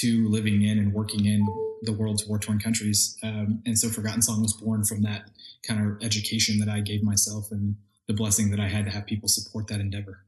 to 0.01 0.29
living 0.29 0.63
in 0.63 0.79
and 0.79 0.93
working 0.93 1.27
in 1.27 1.47
the 1.83 1.93
world's 1.93 2.27
war 2.27 2.39
torn 2.39 2.59
countries. 2.59 3.17
Um, 3.23 3.63
and 3.67 3.79
so 3.79 3.89
Forgotten 3.89 4.23
Song 4.23 4.43
was 4.43 4.53
born 4.53 4.85
from 4.85 5.03
that 5.03 5.31
kind 5.67 5.81
of 5.81 6.03
education 6.03 6.59
that 6.59 6.69
I 6.69 6.81
gave 6.81 7.03
myself 7.03 7.51
and 7.51 7.77
the 8.07 8.15
blessing 8.15 8.51
that 8.51 8.61
I 8.61 8.69
had 8.69 8.85
to 8.87 8.91
have 8.91 9.07
people 9.07 9.29
support 9.29 9.69
that 9.69 9.81
endeavor. 9.81 10.25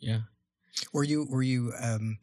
Yeah. 0.00 0.20
Were 0.92 1.04
you 1.04 1.26
were 1.28 1.42
you 1.42 1.72
um, 1.80 2.18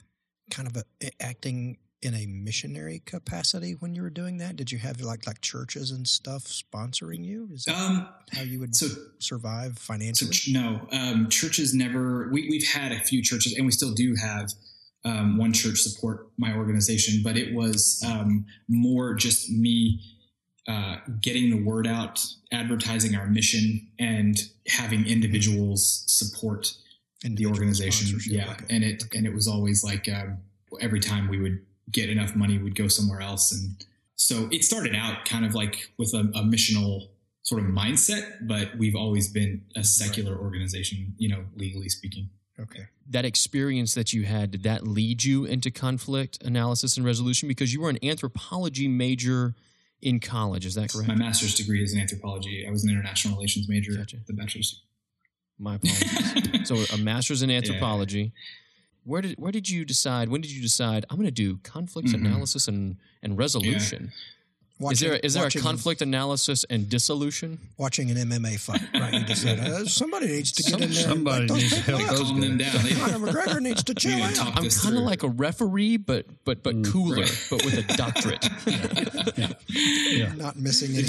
kind 0.49 0.67
of 0.67 0.77
a, 1.01 1.09
acting 1.19 1.77
in 2.01 2.13
a 2.13 2.25
missionary 2.27 3.01
capacity 3.05 3.73
when 3.73 3.95
you 3.95 4.01
were 4.01 4.09
doing 4.09 4.37
that? 4.37 4.55
Did 4.55 4.71
you 4.71 4.77
have 4.77 5.01
like 5.01 5.27
like 5.27 5.41
churches 5.41 5.91
and 5.91 6.07
stuff 6.07 6.43
sponsoring 6.43 7.25
you? 7.25 7.49
Is 7.53 7.65
that 7.65 7.75
Um, 7.75 8.07
how 8.31 8.43
you 8.43 8.59
would 8.59 8.75
so 8.75 8.87
survive 9.19 9.77
So 9.79 9.93
financially? 9.93 10.31
ch- 10.31 10.49
no, 10.49 10.87
um, 10.91 11.29
churches 11.29 11.73
never. 11.73 12.29
We, 12.31 12.47
we've 12.49 12.67
had 12.67 12.91
a 12.91 12.99
few 12.99 13.21
churches, 13.21 13.53
and 13.57 13.65
we 13.65 13.71
still 13.71 13.93
do 13.93 14.15
have 14.15 14.51
um, 15.05 15.37
one 15.37 15.53
church 15.53 15.77
support 15.79 16.27
my 16.37 16.53
organization, 16.53 17.21
but 17.23 17.37
it 17.37 17.53
was 17.53 18.03
um, 18.05 18.45
more 18.67 19.13
just 19.13 19.51
me 19.51 20.01
uh, 20.67 20.97
getting 21.21 21.51
the 21.51 21.63
word 21.63 21.85
out, 21.85 22.25
advertising 22.51 23.15
our 23.15 23.27
mission, 23.27 23.87
and 23.99 24.49
having 24.67 25.05
individuals 25.05 26.03
support 26.07 26.73
and 27.23 27.37
the 27.37 27.45
organization. 27.45 28.19
Yeah, 28.25 28.51
okay. 28.51 28.65
and 28.69 28.83
it 28.83 29.03
and 29.13 29.27
it 29.27 29.33
was 29.33 29.47
always 29.47 29.83
like 29.83 30.09
um, 30.09 30.39
every 30.81 30.99
time 30.99 31.27
we 31.27 31.39
would 31.39 31.63
get 31.91 32.09
enough 32.09 32.35
money, 32.35 32.57
we'd 32.57 32.75
go 32.75 32.87
somewhere 32.87 33.21
else, 33.21 33.51
and 33.51 33.85
so 34.15 34.49
it 34.51 34.63
started 34.63 34.95
out 34.95 35.25
kind 35.25 35.45
of 35.45 35.53
like 35.53 35.91
with 35.99 36.15
a, 36.15 36.21
a 36.33 36.41
missional 36.41 37.09
sort 37.43 37.61
of 37.61 37.67
mindset, 37.67 38.47
but 38.47 38.75
we've 38.75 38.95
always 38.95 39.27
been 39.27 39.63
a 39.75 39.83
secular 39.83 40.35
organization, 40.35 41.13
you 41.17 41.29
know, 41.29 41.45
legally 41.55 41.89
speaking. 41.89 42.29
Okay. 42.59 42.85
that 43.09 43.25
experience 43.25 43.93
that 43.95 44.13
you 44.13 44.23
had 44.23 44.51
did 44.51 44.63
that 44.63 44.87
lead 44.87 45.23
you 45.23 45.43
into 45.45 45.69
conflict 45.71 46.41
analysis 46.43 46.95
and 46.97 47.05
resolution 47.05 47.47
because 47.49 47.73
you 47.73 47.81
were 47.81 47.89
an 47.89 47.99
anthropology 48.03 48.87
major 48.87 49.55
in 50.01 50.19
college 50.19 50.65
is 50.65 50.75
that 50.75 50.91
correct 50.91 51.07
My 51.07 51.15
master's 51.15 51.55
degree 51.55 51.83
is 51.83 51.93
in 51.93 51.99
anthropology. 51.99 52.65
I 52.67 52.71
was 52.71 52.83
an 52.83 52.91
international 52.91 53.35
relations 53.35 53.67
major. 53.67 53.93
Gotcha. 53.93 54.17
The 54.27 54.33
bachelor's. 54.33 54.83
my 55.59 55.75
apologies 55.75 56.67
so 56.69 56.75
a 56.93 56.97
master's 56.97 57.41
in 57.41 57.49
anthropology 57.51 58.31
where 59.03 59.21
did 59.21 59.35
where 59.37 59.51
did 59.51 59.69
you 59.69 59.85
decide 59.85 60.29
when 60.29 60.41
did 60.41 60.51
you 60.51 60.61
decide 60.61 61.05
i'm 61.09 61.17
going 61.17 61.25
to 61.25 61.31
do 61.31 61.57
conflict 61.57 62.07
Mhm. 62.09 62.15
analysis 62.25 62.67
and 62.67 62.97
and 63.23 63.37
resolution 63.37 64.11
is 64.91 64.99
there 64.99 65.15
is 65.15 65.33
there 65.35 65.43
a 65.43 65.45
watching- 65.45 65.61
conflict 65.61 66.01
analysis 66.01 66.65
and 66.69 66.89
dissolution 66.89 67.57
Watching 67.77 68.11
an 68.11 68.17
MMA 68.17 68.59
fight, 68.59 68.81
right? 68.93 69.13
You 69.13 69.23
just 69.23 69.41
said, 69.41 69.59
uh, 69.59 69.85
somebody 69.85 70.27
needs 70.27 70.51
to 70.53 70.63
get 70.63 70.71
Some- 70.71 70.81
in 70.83 70.91
there. 70.91 71.03
somebody 71.03 71.47
let 71.47 71.57
needs 71.61 71.73
to 71.75 71.81
help 71.81 72.01
out. 72.01 72.15
Calm 72.17 72.39
them 72.41 72.57
down. 72.57 72.83
They- 72.83 72.93
Conor 72.95 73.19
McGregor 73.27 73.61
needs 73.61 73.83
to 73.83 73.93
chill 73.95 74.21
out. 74.21 74.37
i'm 74.57 74.69
kind 74.69 74.97
of 74.97 75.03
like 75.03 75.23
a 75.23 75.29
referee 75.29 75.97
but 75.97 76.25
but 76.43 76.61
but 76.63 76.75
Mm, 76.75 76.91
cooler 76.91 77.17
right. 77.21 77.47
but 77.49 77.63
with 77.65 77.77
a 77.77 77.83
doctorate 77.95 78.47
Yeah. 79.69 80.33
Not 80.35 80.57
missing 80.57 80.95
any. 80.95 81.05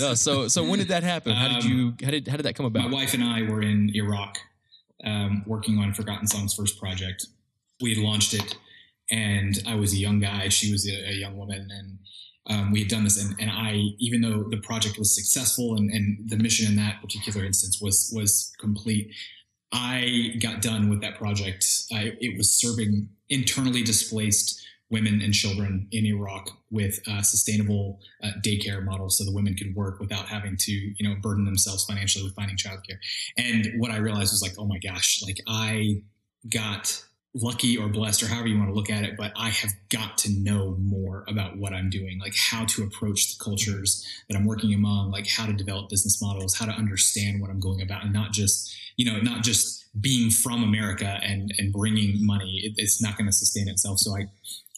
No, 0.00 0.14
so 0.14 0.48
so 0.48 0.64
when 0.64 0.78
did 0.78 0.88
that 0.88 1.02
happen 1.02 1.32
how 1.34 1.48
did 1.48 1.64
Um, 1.64 1.70
you 1.70 1.94
how 2.04 2.10
did 2.10 2.28
how 2.28 2.36
did 2.36 2.44
that 2.46 2.54
come 2.54 2.66
about? 2.66 2.88
My 2.90 2.94
wife 3.00 3.14
and 3.14 3.22
I 3.24 3.42
were 3.42 3.62
in 3.62 3.90
Iraq 3.94 4.38
um, 5.04 5.42
working 5.46 5.78
on 5.78 5.94
Forgotten 5.94 6.26
Song's 6.26 6.54
first 6.54 6.78
project. 6.78 7.26
We 7.80 7.94
had 7.94 7.98
launched 8.04 8.34
it, 8.34 8.56
and 9.10 9.54
I 9.66 9.74
was 9.76 9.94
a 9.94 9.96
young 9.96 10.20
guy. 10.20 10.48
She 10.50 10.70
was 10.72 10.86
a, 10.88 11.08
a 11.10 11.14
young 11.14 11.36
woman, 11.38 11.68
and 11.70 11.98
um, 12.46 12.72
we 12.72 12.80
had 12.80 12.88
done 12.88 13.04
this. 13.04 13.22
And, 13.22 13.34
and 13.40 13.50
I, 13.50 13.82
even 13.98 14.20
though 14.20 14.44
the 14.48 14.58
project 14.58 14.98
was 14.98 15.14
successful 15.14 15.76
and, 15.76 15.90
and 15.90 16.28
the 16.28 16.36
mission 16.36 16.66
in 16.70 16.76
that 16.76 17.00
particular 17.02 17.44
instance 17.44 17.80
was 17.80 18.12
was 18.14 18.52
complete, 18.58 19.12
I 19.72 20.34
got 20.40 20.62
done 20.62 20.88
with 20.88 21.00
that 21.02 21.18
project. 21.18 21.64
I, 21.92 22.16
it 22.20 22.36
was 22.36 22.52
serving 22.52 23.08
internally 23.28 23.82
displaced 23.82 24.60
women 24.90 25.20
and 25.22 25.32
children 25.32 25.86
in 25.92 26.04
Iraq 26.04 26.50
with 26.72 27.00
sustainable 27.22 28.00
uh, 28.24 28.30
daycare 28.44 28.84
models, 28.84 29.16
so 29.16 29.24
the 29.24 29.32
women 29.32 29.54
could 29.54 29.72
work 29.76 30.00
without 30.00 30.26
having 30.26 30.56
to, 30.56 30.72
you 30.72 31.08
know, 31.08 31.14
burden 31.22 31.44
themselves 31.44 31.84
financially 31.84 32.24
with 32.24 32.34
finding 32.34 32.56
childcare. 32.56 32.98
And 33.38 33.68
what 33.78 33.92
I 33.92 33.98
realized 33.98 34.32
was 34.32 34.42
like, 34.42 34.54
oh 34.58 34.66
my 34.66 34.78
gosh, 34.78 35.22
like 35.22 35.38
I 35.46 36.02
got 36.52 37.04
lucky 37.34 37.76
or 37.76 37.88
blessed 37.88 38.22
or 38.22 38.26
however 38.26 38.48
you 38.48 38.58
want 38.58 38.68
to 38.70 38.74
look 38.74 38.90
at 38.90 39.04
it, 39.04 39.16
but 39.16 39.32
I 39.36 39.50
have 39.50 39.70
got 39.88 40.18
to 40.18 40.32
know 40.32 40.76
more 40.80 41.24
about 41.28 41.56
what 41.56 41.72
I'm 41.72 41.88
doing, 41.88 42.18
like 42.18 42.34
how 42.36 42.64
to 42.64 42.82
approach 42.82 43.36
the 43.36 43.42
cultures 43.42 44.04
that 44.28 44.36
I'm 44.36 44.44
working 44.44 44.74
among, 44.74 45.12
like 45.12 45.28
how 45.28 45.46
to 45.46 45.52
develop 45.52 45.90
business 45.90 46.20
models, 46.20 46.56
how 46.56 46.66
to 46.66 46.72
understand 46.72 47.40
what 47.40 47.50
I'm 47.50 47.60
going 47.60 47.82
about, 47.82 48.02
and 48.02 48.12
not 48.12 48.32
just, 48.32 48.74
you 48.96 49.10
know, 49.10 49.20
not 49.20 49.44
just 49.44 49.86
being 50.00 50.30
from 50.30 50.62
America 50.62 51.18
and 51.22 51.52
and 51.58 51.72
bringing 51.72 52.24
money. 52.24 52.62
It, 52.64 52.74
it's 52.76 53.02
not 53.02 53.16
going 53.16 53.26
to 53.26 53.32
sustain 53.32 53.68
itself. 53.68 53.98
So 53.98 54.16
I 54.16 54.26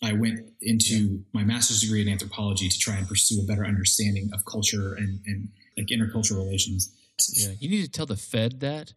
I 0.02 0.12
went 0.12 0.40
into 0.60 1.24
my 1.32 1.44
master's 1.44 1.80
degree 1.80 2.02
in 2.02 2.08
anthropology 2.08 2.68
to 2.68 2.78
try 2.78 2.96
and 2.96 3.08
pursue 3.08 3.40
a 3.40 3.46
better 3.46 3.64
understanding 3.64 4.30
of 4.34 4.44
culture 4.44 4.94
and, 4.94 5.20
and 5.26 5.48
like 5.76 5.86
intercultural 5.86 6.44
relations. 6.44 6.92
Yeah, 7.34 7.52
you 7.58 7.70
need 7.70 7.84
to 7.84 7.90
tell 7.90 8.06
the 8.06 8.16
Fed 8.16 8.60
that 8.60 8.92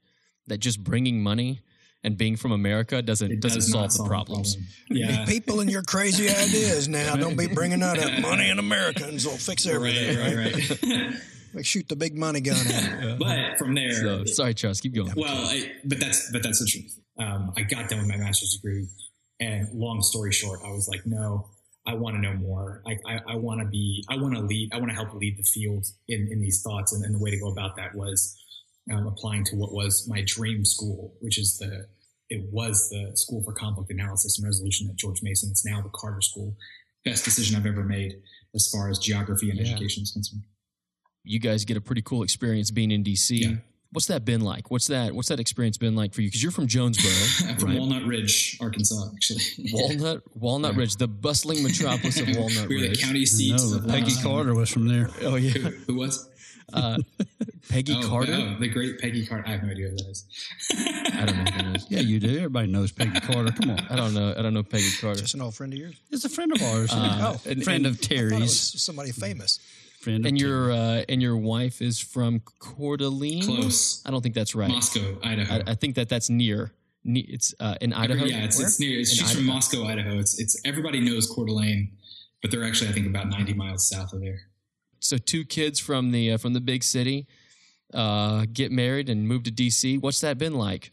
that 0.48 0.58
just 0.58 0.84
bringing 0.84 1.22
money 1.22 1.62
and 2.06 2.18
being 2.18 2.36
from 2.38 2.52
America 2.52 3.02
doesn't 3.02 3.32
It 3.32 3.40
doesn't 3.42 3.60
does 3.60 3.72
solve 3.72 3.82
not 3.84 3.88
the 3.90 3.96
solve 3.98 4.08
problems. 4.10 4.56
problem. 4.56 4.70
Yeah. 4.92 5.26
People 5.26 5.60
and 5.60 5.70
your 5.70 5.82
crazy 5.84 6.30
ideas 6.46 6.88
now. 6.88 7.16
Don't 7.16 7.36
be 7.38 7.48
bringing 7.48 7.80
that 7.80 7.98
up. 8.00 8.22
Money 8.22 8.50
and 8.50 8.60
Americans 8.60 9.26
will 9.26 9.38
fix 9.38 9.66
everything. 9.66 10.18
Right, 10.18 10.36
right, 10.36 10.82
right. 10.84 11.14
Like 11.56 11.66
shoot 11.66 11.88
the 11.88 11.96
big 11.96 12.18
money 12.18 12.42
gun 12.42 12.58
at 12.68 13.18
but 13.18 13.58
from 13.58 13.76
there, 13.76 13.94
So, 13.94 14.26
sorry, 14.26 14.54
Charles, 14.54 14.82
keep 14.82 14.94
going. 14.94 15.14
well, 15.16 15.48
I, 15.48 15.72
but 15.86 16.02
that's 16.02 16.30
but 16.34 16.44
that's 16.44 16.60
the 16.60 16.66
truth. 16.66 17.00
Um, 17.18 17.54
I 17.56 17.62
got 17.64 17.88
done 17.88 18.00
with 18.00 18.10
my 18.10 18.18
master's 18.18 18.52
degree, 18.60 18.86
and 19.40 19.70
long 19.74 20.02
story 20.02 20.34
short, 20.34 20.60
I 20.66 20.72
was 20.72 20.90
like, 20.90 21.06
no, 21.06 21.48
I 21.88 21.94
want 21.94 22.18
to 22.18 22.22
know 22.22 22.34
more. 22.34 22.82
I, 22.86 22.98
I, 23.08 23.20
I 23.30 23.36
want 23.38 23.62
to 23.62 23.68
be, 23.68 24.04
I 24.10 24.18
want 24.18 24.34
to 24.36 24.42
lead, 24.42 24.72
I 24.74 24.80
want 24.80 24.90
to 24.90 24.96
help 24.96 25.14
lead 25.14 25.38
the 25.38 25.44
field 25.44 25.86
in, 26.10 26.28
in 26.30 26.42
these 26.42 26.62
thoughts. 26.62 26.92
And, 26.92 27.06
and 27.06 27.16
the 27.16 27.20
way 27.20 27.32
to 27.32 27.40
go 27.40 27.50
about 27.50 27.78
that 27.78 27.96
was 27.96 28.36
um, 28.92 29.08
applying 29.08 29.46
to 29.46 29.56
what 29.56 29.72
was 29.72 30.10
my 30.10 30.24
dream 30.26 30.66
school, 30.66 31.14
which 31.22 31.38
is 31.40 31.58
the, 31.58 31.88
it 32.30 32.44
was 32.52 32.90
the 32.90 33.12
School 33.16 33.44
for 33.44 33.54
Conflict 33.54 33.92
Analysis 33.92 34.38
and 34.40 34.46
Resolution 34.48 34.88
at 34.90 34.96
George 34.96 35.22
Mason. 35.22 35.50
It's 35.52 35.66
now 35.66 35.82
the 35.82 35.90
Carter 35.90 36.22
School. 36.22 36.56
Best 37.04 37.24
decision 37.26 37.56
I've 37.56 37.66
ever 37.68 37.84
made 37.84 38.14
as 38.56 38.70
far 38.72 38.90
as 38.90 38.98
geography 39.00 39.50
and 39.52 39.60
Yeah. 39.60 39.68
education 39.74 40.04
is 40.04 40.12
concerned. 40.12 40.44
You 41.24 41.40
guys 41.40 41.66
get 41.66 41.78
a 41.78 41.82
pretty 41.82 42.02
cool 42.02 42.24
experience 42.24 42.72
being 42.72 42.92
in 42.92 43.04
DC. 43.04 43.38
Yeah. 43.42 43.56
What's 43.92 44.08
that 44.08 44.26
been 44.26 44.42
like? 44.42 44.72
What's 44.72 44.88
that 44.88 45.14
What's 45.14 45.30
that 45.30 45.40
experience 45.40 45.78
been 45.78 45.96
like 45.96 46.14
for 46.14 46.22
you? 46.22 46.28
Because 46.28 46.44
you're 46.44 46.52
from 46.52 46.68
Jonesboro, 46.68 47.56
from 47.60 47.70
right? 47.70 47.80
Walnut 47.80 48.04
Ridge, 48.06 48.58
Arkansas, 48.60 49.10
actually. 49.16 49.42
Walnut 49.72 50.24
Walnut 50.36 50.74
Yeah. 50.74 50.80
Ridge, 50.82 50.96
the 50.98 51.08
bustling 51.08 51.64
metropolis 51.64 52.20
of 52.20 52.28
Walnut 52.36 52.68
we 52.68 52.82
were 52.82 52.90
the 52.90 52.96
county 52.96 53.26
seats. 53.26 53.72
No, 53.72 53.78
of 53.78 53.88
Peggy 53.88 54.14
Carter 54.22 54.54
was 54.54 54.70
from 54.70 54.88
there. 54.88 55.10
Oh 55.22 55.36
yeah, 55.36 55.52
Who, 55.52 55.70
who 55.88 55.96
was? 55.96 56.28
Uh, 56.74 56.98
Peggy 57.70 57.96
oh, 57.98 58.08
Carter. 58.08 58.34
Oh, 58.34 58.60
the 58.60 58.68
great 58.68 59.00
Peggy 59.00 59.26
Carter. 59.26 59.44
I 59.48 59.52
have 59.52 59.64
no 59.64 59.72
idea 59.72 59.90
who 59.90 59.96
that 59.98 60.08
is. 60.08 60.26
I 61.14 61.26
don't 61.26 61.38
know 61.38 61.52
who 61.52 61.64
that 61.64 61.76
is. 61.78 61.86
Yeah, 61.90 62.00
you 62.02 62.20
do. 62.20 62.36
Everybody 62.38 62.68
knows 62.68 62.92
Peggy 62.92 63.20
Carter. 63.20 63.52
Come 63.52 63.72
on. 63.72 63.80
I 63.90 63.96
don't 63.96 64.14
know. 64.14 64.34
I 64.38 64.42
don't 64.42 64.54
know 64.54 64.64
Peggy 64.64 64.92
Carter. 65.00 65.20
Just 65.22 65.34
an 65.36 65.42
old 65.42 65.56
friend 65.56 65.74
of 65.74 65.80
yours. 65.80 65.96
It's 66.12 66.26
a 66.26 66.30
friend 66.30 66.52
of 66.56 66.62
ours. 66.62 66.92
Uh, 66.94 67.38
a 67.46 67.50
and- 67.50 67.64
friend 67.64 67.86
and- 67.86 67.96
of 67.96 68.02
I 68.02 68.04
it 68.04 68.08
Terry's. 68.18 68.40
was 68.42 68.82
somebody 68.84 69.12
famous. 69.12 69.60
Friend 70.02 70.24
of 70.24 70.30
And 70.30 70.40
your 70.40 70.72
uh, 70.72 71.04
and 71.10 71.22
your 71.22 71.36
wife 71.38 71.82
is 71.82 72.00
from 72.00 72.42
Coeur 72.60 72.98
d'Alene. 72.98 73.42
Close. 73.44 74.04
I 74.06 74.12
don't 74.12 74.22
think 74.22 74.36
that's 74.36 74.54
right. 74.54 74.70
Moscow, 74.70 75.18
Idaho. 75.24 75.56
I, 75.66 75.72
I 75.72 75.76
think 75.76 75.96
that 75.96 76.10
that's 76.10 76.30
near. 76.30 76.72
ne- 77.04 77.22
It's 77.22 77.56
uh, 77.60 77.76
in 77.82 77.92
Idaho. 77.92 78.26
Yeah, 78.26 78.44
it's, 78.46 78.60
it's 78.60 78.80
near. 78.80 79.00
It's, 79.00 79.12
In 79.12 79.18
she's 79.26 79.36
from 79.36 79.46
Moscow, 79.46 79.86
Idaho. 79.86 80.20
It's 80.20 80.40
it's 80.40 80.62
everybody 80.64 81.00
knows 81.00 81.28
Coeur 81.28 81.46
d'Alene, 81.48 81.90
but 82.44 82.52
they're 82.52 82.64
actually 82.64 82.92
I 82.92 82.94
think 82.94 83.08
about 83.08 83.30
ninety 83.30 83.54
miles 83.56 83.90
south 83.90 84.14
of 84.14 84.22
there. 84.22 84.42
So 85.06 85.18
two 85.18 85.46
kids 85.46 85.80
from 85.80 86.12
the 86.12 86.34
uh, 86.34 86.38
from 86.38 86.54
the 86.54 86.62
big 86.62 86.84
city 86.84 87.28
uh, 87.94 88.46
get 88.52 88.72
married 88.72 89.10
and 89.10 89.28
move 89.28 89.44
to 89.44 89.52
DC. 89.52 90.02
What's 90.02 90.22
that 90.22 90.38
been 90.38 90.54
like? 90.54 90.92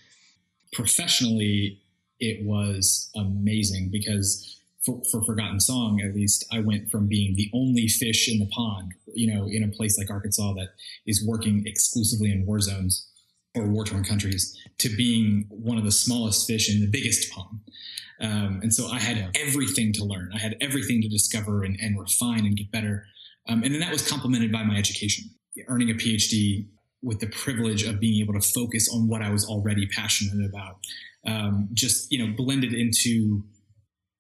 Professionally, 0.73 1.81
it 2.21 2.45
was 2.45 3.11
amazing 3.17 3.91
because 3.91 4.61
for, 4.85 5.01
for 5.11 5.23
Forgotten 5.25 5.61
Song, 5.61 6.01
at 6.01 6.15
least, 6.15 6.45
I 6.53 6.61
went 6.61 6.91
from 6.91 7.07
being 7.07 7.37
the 7.37 7.51
only 7.55 7.89
fish 7.89 8.29
in 8.29 8.39
the 8.39 8.47
pond, 8.47 8.93
you 9.15 9.33
know, 9.33 9.47
in 9.47 9.63
a 9.63 9.69
place 9.69 9.99
like 9.99 10.11
Arkansas 10.11 10.55
that 10.55 10.69
is 11.07 11.25
working 11.27 11.65
exclusively 11.67 12.33
in 12.33 12.45
war 12.47 12.61
zones 12.61 13.09
or 13.55 13.67
war 13.67 13.85
torn 13.85 14.03
countries, 14.03 14.57
to 14.79 14.89
being 14.97 15.47
one 15.51 15.79
of 15.79 15.85
the 15.85 15.93
smallest 15.93 16.47
fish 16.47 16.73
in 16.75 16.81
the 16.81 16.87
biggest 16.87 17.31
pond. 17.31 17.61
Um, 18.21 18.61
and 18.63 18.73
so 18.73 18.87
I 18.89 18.99
had 18.99 19.31
everything 19.37 19.93
to 19.95 20.05
learn. 20.05 20.31
I 20.35 20.39
had 20.39 20.57
everything 20.61 21.03
to 21.03 21.09
discover 21.09 21.65
and, 21.65 21.79
and 21.81 21.99
refine 21.99 22.47
and 22.47 22.57
get 22.57 22.71
better. 22.71 23.07
Um, 23.49 23.63
and 23.63 23.73
then 23.75 23.81
that 23.81 23.93
was 23.93 24.09
complemented 24.09 24.53
by 24.53 24.63
my 24.63 24.77
education, 24.77 25.25
earning 25.69 25.91
a 25.91 25.95
PhD 25.95 26.69
with 27.03 27.19
the 27.19 27.27
privilege 27.27 27.83
of 27.83 27.99
being 27.99 28.23
able 28.23 28.35
to 28.35 28.41
focus 28.41 28.89
on 28.95 29.09
what 29.09 29.23
I 29.23 29.31
was 29.31 29.45
already 29.45 29.87
passionate 29.89 30.49
about. 30.49 30.77
Um, 31.27 31.69
just, 31.73 32.13
you 32.13 32.25
know, 32.25 32.33
blended 32.37 32.73
into, 32.73 33.43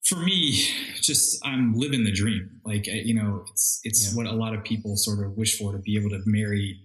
for 0.04 0.16
me, 0.16 0.66
just 1.00 1.38
I'm 1.46 1.74
living 1.74 2.02
the 2.04 2.12
dream. 2.12 2.60
Like, 2.64 2.86
you 2.88 3.14
know, 3.14 3.44
it's, 3.50 3.80
it's 3.84 4.10
Yeah. 4.10 4.16
what 4.16 4.26
a 4.26 4.32
lot 4.32 4.54
of 4.54 4.64
people 4.64 4.96
sort 4.96 5.24
of 5.24 5.36
wish 5.36 5.56
for 5.56 5.72
to 5.72 5.78
be 5.78 5.96
able 5.96 6.10
to 6.10 6.20
marry 6.26 6.80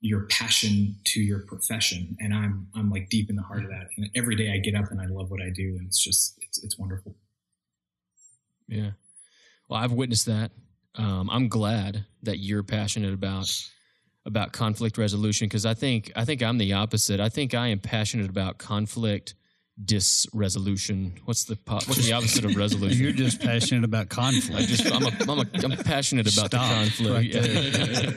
your 0.00 0.26
passion 0.26 0.96
to 1.04 1.20
your 1.20 1.40
profession. 1.46 2.16
And 2.20 2.32
I'm, 2.34 2.68
I'm 2.74 2.90
like 2.90 3.08
deep 3.08 3.30
in 3.30 3.36
the 3.36 3.42
heart 3.42 3.64
of 3.64 3.70
that. 3.70 3.88
And 3.96 4.10
every 4.14 4.36
day 4.36 4.52
I 4.52 4.58
get 4.58 4.74
up 4.74 4.90
and 4.90 5.00
I 5.00 5.06
love 5.06 5.30
what 5.30 5.40
I 5.40 5.50
do. 5.54 5.76
And 5.78 5.86
it's 5.86 6.02
just, 6.02 6.38
it's, 6.42 6.62
it's 6.62 6.78
wonderful. 6.78 7.16
Yeah. 8.68 8.90
Well, 9.68 9.80
I've 9.80 9.92
witnessed 9.92 10.26
that. 10.26 10.50
Um, 10.98 11.30
I'm 11.30 11.48
glad 11.48 12.04
that 12.24 12.38
you're 12.38 12.64
passionate 12.64 13.14
about 13.14 13.48
about 14.26 14.52
conflict 14.52 14.98
resolution 14.98 15.46
because 15.46 15.64
I 15.64 15.72
think 15.72 16.12
I 16.16 16.24
think 16.24 16.42
I'm 16.42 16.58
the 16.58 16.74
opposite. 16.74 17.20
I 17.20 17.28
think 17.28 17.54
I 17.54 17.68
am 17.68 17.78
passionate 17.78 18.28
about 18.28 18.58
conflict 18.58 19.34
disresolution. 19.84 21.12
What's 21.24 21.44
the 21.44 21.56
po- 21.56 21.74
what's 21.86 22.04
the 22.06 22.12
opposite 22.12 22.44
of 22.44 22.54
resolution? 22.56 22.98
You're 23.02 23.12
just 23.12 23.40
passionate 23.40 23.84
about 23.84 24.02
I 24.02 24.06
conflict. 24.06 24.68
just 24.68 24.86
I'm 24.92 25.04
a, 25.04 25.10
I'm, 25.32 25.38
a, 25.38 25.46
I'm 25.64 25.76
passionate 25.84 26.26
about 26.26 26.48
Stop 26.48 26.50
the 26.50 26.58
conflict. 26.58 27.14
right 27.14 27.34
yeah. 27.34 28.12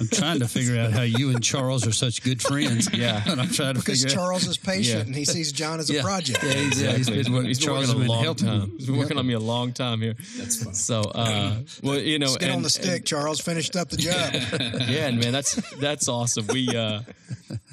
I'm 0.00 0.08
trying 0.08 0.40
to 0.40 0.48
figure 0.48 0.78
out 0.80 0.92
how 0.92 1.02
you 1.02 1.30
and 1.30 1.42
Charles 1.42 1.86
are 1.86 1.92
such 1.92 2.22
good 2.22 2.42
friends. 2.42 2.88
Yeah. 3.02 3.22
and 3.26 3.40
I'm 3.40 3.48
trying 3.48 3.74
to 3.74 3.80
Because 3.80 4.02
figure 4.02 4.18
out. 4.18 4.22
Charles 4.24 4.46
is 4.46 4.56
patient 4.58 4.86
Yeah. 4.98 5.04
and 5.06 5.14
he 5.14 5.24
sees 5.24 5.50
John 5.52 5.80
as 5.80 5.88
a 5.90 5.94
Yeah. 5.94 6.02
project. 6.02 6.42
Yeah, 6.42 6.52
he's, 6.52 6.82
yeah, 6.82 6.90
he's 6.92 7.08
Exactly. 7.08 7.32
been, 7.32 7.46
He's 7.46 7.58
been 7.58 7.66
Charles 7.66 7.86
has 7.86 7.94
working 7.94 8.08
a 8.08 8.12
long 8.12 8.22
helping 8.22 8.46
time. 8.46 8.60
him. 8.62 8.72
He's 8.78 8.86
been 8.86 8.96
working 8.98 9.18
on 9.18 9.26
me 9.26 9.34
a 9.34 9.40
long 9.40 9.72
time 9.72 10.00
here. 10.02 10.14
That's 10.36 10.62
fun. 10.62 10.74
So, 10.74 11.00
uh, 11.00 11.56
well, 11.82 11.98
you 11.98 12.18
know, 12.18 12.26
Let's 12.26 12.38
get 12.38 12.50
on 12.50 12.62
the 12.62 12.70
stick. 12.70 13.04
Charles 13.04 13.40
finished 13.40 13.76
up 13.76 13.88
the 13.90 13.96
job. 13.96 14.34
yeah, 14.88 15.08
and 15.08 15.18
man, 15.18 15.32
that's 15.32 15.54
that's 15.78 16.08
awesome. 16.08 16.46
We 16.48 16.68
uh, 16.76 17.00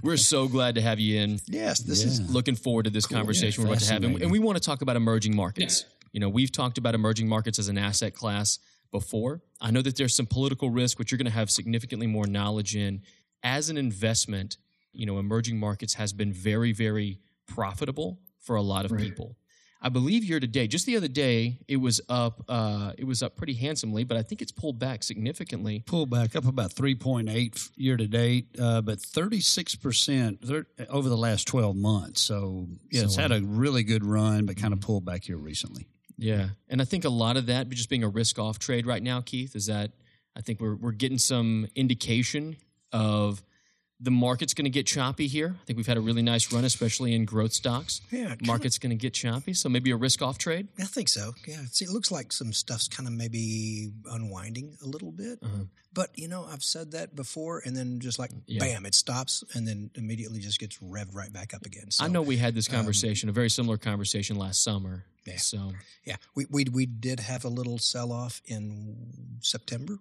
we're 0.04 0.18
so 0.18 0.48
glad 0.48 0.76
to 0.76 0.82
have 0.82 1.00
you 1.00 1.20
in. 1.20 1.40
yes, 1.48 1.80
this 1.80 2.02
Yeah. 2.04 2.10
is 2.12 2.22
Looking 2.32 2.49
forward 2.56 2.84
to 2.84 2.90
this 2.90 3.06
conversation 3.06 3.64
we're 3.64 3.70
about 3.72 3.80
to 3.82 3.94
have, 3.94 4.04
and, 4.04 4.22
and 4.22 4.32
we 4.32 4.40
want 4.40 4.58
to 4.58 4.64
talk 4.64 4.82
about 4.82 4.96
emerging 4.96 5.36
markets. 5.36 5.86
Yeah. 5.88 5.96
You 6.14 6.20
know, 6.22 6.30
we've 6.30 6.52
talked 6.52 6.78
about 6.78 6.96
emerging 6.96 7.28
markets 7.28 7.60
as 7.60 7.68
an 7.68 7.78
asset 7.78 8.14
class 8.14 8.60
before. 8.92 9.42
I 9.62 9.72
know 9.72 9.82
that 9.82 9.96
there's 9.96 10.16
some 10.16 10.26
political 10.26 10.70
risk, 10.72 10.98
which 10.98 11.12
you're 11.12 11.18
going 11.18 11.26
to 11.26 11.32
have 11.32 11.52
significantly 11.52 12.08
more 12.08 12.26
knowledge 12.26 12.76
in. 12.76 13.02
As 13.44 13.70
an 13.70 13.78
investment, 13.78 14.58
you 14.92 15.06
know, 15.06 15.20
emerging 15.20 15.60
markets 15.60 15.94
has 15.96 16.12
been 16.14 16.34
very, 16.34 16.72
very 16.72 17.20
profitable 17.48 18.20
for 18.40 18.56
a 18.56 18.62
lot 18.62 18.86
of 18.86 18.92
Right. 18.92 19.02
people. 19.02 19.38
I 19.82 19.88
believe 19.90 20.26
year 20.26 20.40
to 20.42 20.48
date, 20.48 20.72
just 20.72 20.86
the 20.86 20.98
other 20.98 21.08
day, 21.08 21.60
it 21.68 21.78
was 21.78 22.02
up. 22.10 22.44
Uh, 22.50 22.92
it 22.98 23.06
was 23.06 23.24
up 23.24 23.38
pretty 23.38 23.54
handsomely, 23.54 24.04
but 24.04 24.18
I 24.18 24.24
think 24.24 24.42
it's 24.42 24.52
pulled 24.52 24.78
back 24.78 25.04
significantly. 25.04 25.84
Pull 25.86 26.06
back 26.06 26.36
up 26.36 26.46
about 26.46 26.72
3.8 26.74 27.70
year 27.78 27.96
to 27.96 28.08
date, 28.08 28.48
uh, 28.60 28.82
but 28.82 29.00
36% 29.00 30.66
over 30.90 31.10
the 31.10 31.18
last 31.18 31.48
12 31.48 31.76
months. 31.76 32.22
So, 32.22 32.68
yeah, 32.92 33.02
So, 33.02 33.06
it's 33.06 33.16
had 33.16 33.32
a 33.32 33.42
really 33.42 33.84
good 33.84 34.04
run, 34.04 34.46
but 34.46 34.58
kind 34.58 34.74
of 34.74 34.82
pulled 34.82 35.06
back 35.06 35.24
here 35.24 35.38
recently. 35.38 35.88
Yeah, 36.18 36.50
and 36.68 36.82
I 36.82 36.86
think 36.86 37.06
a 37.06 37.10
lot 37.10 37.38
of 37.38 37.46
that 37.46 37.70
just 37.70 37.90
being 37.90 38.04
a 38.04 38.10
risk-off 38.10 38.60
trade 38.60 38.86
right 38.86 39.02
now, 39.02 39.22
Keith, 39.22 39.56
is 39.56 39.68
that 39.68 39.92
I 40.36 40.42
think 40.42 40.60
we're 40.60 40.76
we're 40.76 40.92
getting 40.92 41.18
some 41.18 41.68
indication 41.76 42.58
of 42.92 43.42
the 44.02 44.12
market's 44.12 44.54
going 44.54 44.64
to 44.66 44.70
get 44.70 44.86
choppy 44.86 45.28
here. 45.28 45.56
I 45.62 45.66
think 45.66 45.76
we've 45.78 45.88
had 45.88 45.98
a 45.98 46.02
really 46.02 46.22
nice 46.22 46.54
run, 46.54 46.64
especially 46.64 47.14
in 47.14 47.26
growth 47.26 47.52
stocks. 47.54 48.00
Yeah, 48.12 48.36
market's 48.46 48.78
going 48.78 48.92
to 48.92 48.96
get 48.96 49.14
choppy, 49.14 49.54
so 49.54 49.68
maybe 49.68 49.92
a 49.92 49.98
risk-off 49.98 50.38
trade. 50.38 50.70
I 50.80 50.86
think 50.86 51.10
so. 51.10 51.34
Yeah, 51.46 51.64
See, 51.72 51.84
it 51.86 51.92
looks 51.92 52.10
like 52.10 52.32
some 52.32 52.54
stuff's 52.54 52.88
kind 52.88 53.08
of 53.08 53.14
maybe 53.14 53.92
unwinding 54.10 54.78
a 54.82 54.88
little 54.88 55.12
bit. 55.12 55.40
Uh-huh. 55.44 55.64
But 55.92 56.12
you 56.16 56.28
know, 56.28 56.46
I've 56.46 56.64
said 56.64 56.92
that 56.92 57.16
before, 57.16 57.62
and 57.66 57.76
then 57.76 58.00
just 58.00 58.20
like 58.20 58.32
Yeah. 58.48 58.60
bam, 58.60 58.86
it 58.86 58.96
stops, 58.96 59.44
and 59.54 59.68
then 59.68 59.90
immediately 59.96 60.40
just 60.40 60.60
gets 60.60 60.78
revved 60.78 61.14
right 61.16 61.34
back 61.34 61.54
up 61.54 61.66
again. 61.66 61.92
So, 61.92 62.06
I 62.06 62.08
know 62.08 62.22
we 62.22 62.38
had 62.38 62.56
this 62.56 62.68
conversation, 62.68 63.28
a 63.28 63.32
very 63.34 63.50
similar 63.50 63.78
conversation 63.78 64.38
last 64.38 64.64
summer. 64.64 65.06
Yeah. 65.26 65.38
So 65.38 65.74
Yeah, 66.06 66.16
we 66.36 66.46
we 66.50 66.64
we 66.72 66.86
did 66.86 67.20
have 67.20 67.44
a 67.44 67.50
little 67.50 67.78
sell 67.80 68.12
off 68.14 68.42
in 68.46 69.38
September, 69.42 70.00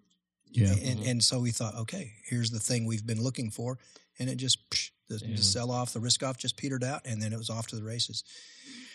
Yeah. 0.52 0.72
and 0.72 1.00
and 1.00 1.24
so 1.24 1.40
we 1.40 1.50
thought, 1.50 1.74
okay, 1.74 2.12
here's 2.24 2.50
the 2.50 2.58
thing 2.58 2.86
we've 2.86 3.06
been 3.06 3.22
looking 3.22 3.50
for, 3.50 3.78
and 4.18 4.28
it 4.28 4.36
just 4.36 4.68
psh, 4.70 4.90
the, 5.08 5.16
Yeah. 5.24 5.36
the 5.36 5.42
sell 5.42 5.70
off, 5.70 5.92
the 5.92 6.00
risk 6.00 6.22
off 6.22 6.38
just 6.38 6.56
petered 6.56 6.84
out, 6.84 7.02
and 7.04 7.20
then 7.20 7.32
it 7.32 7.38
was 7.38 7.50
off 7.50 7.66
to 7.68 7.76
the 7.76 7.82
races. 7.82 8.24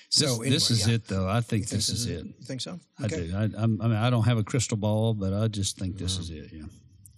So 0.09 0.25
this, 0.25 0.31
anyway, 0.31 0.49
this 0.49 0.71
is 0.71 0.87
yeah. 0.87 0.95
it, 0.95 1.07
though. 1.07 1.27
I 1.27 1.41
think 1.41 1.61
You 1.63 1.67
think 1.67 1.79
this 1.79 1.89
is 1.89 2.05
it. 2.05 2.25
You 2.25 2.45
think 2.45 2.61
so? 2.61 2.79
I 3.01 3.07
do. 3.07 3.31
I, 3.35 3.43
I'm, 3.57 3.81
I 3.81 3.87
mean, 3.87 3.97
I 3.97 4.09
don't 4.11 4.25
have 4.25 4.37
a 4.37 4.43
crystal 4.43 4.77
ball, 4.77 5.15
but 5.15 5.33
I 5.33 5.47
just 5.47 5.79
think 5.79 5.97
this 5.97 6.19
is 6.19 6.29
it. 6.29 6.51
Yeah. 6.53 6.65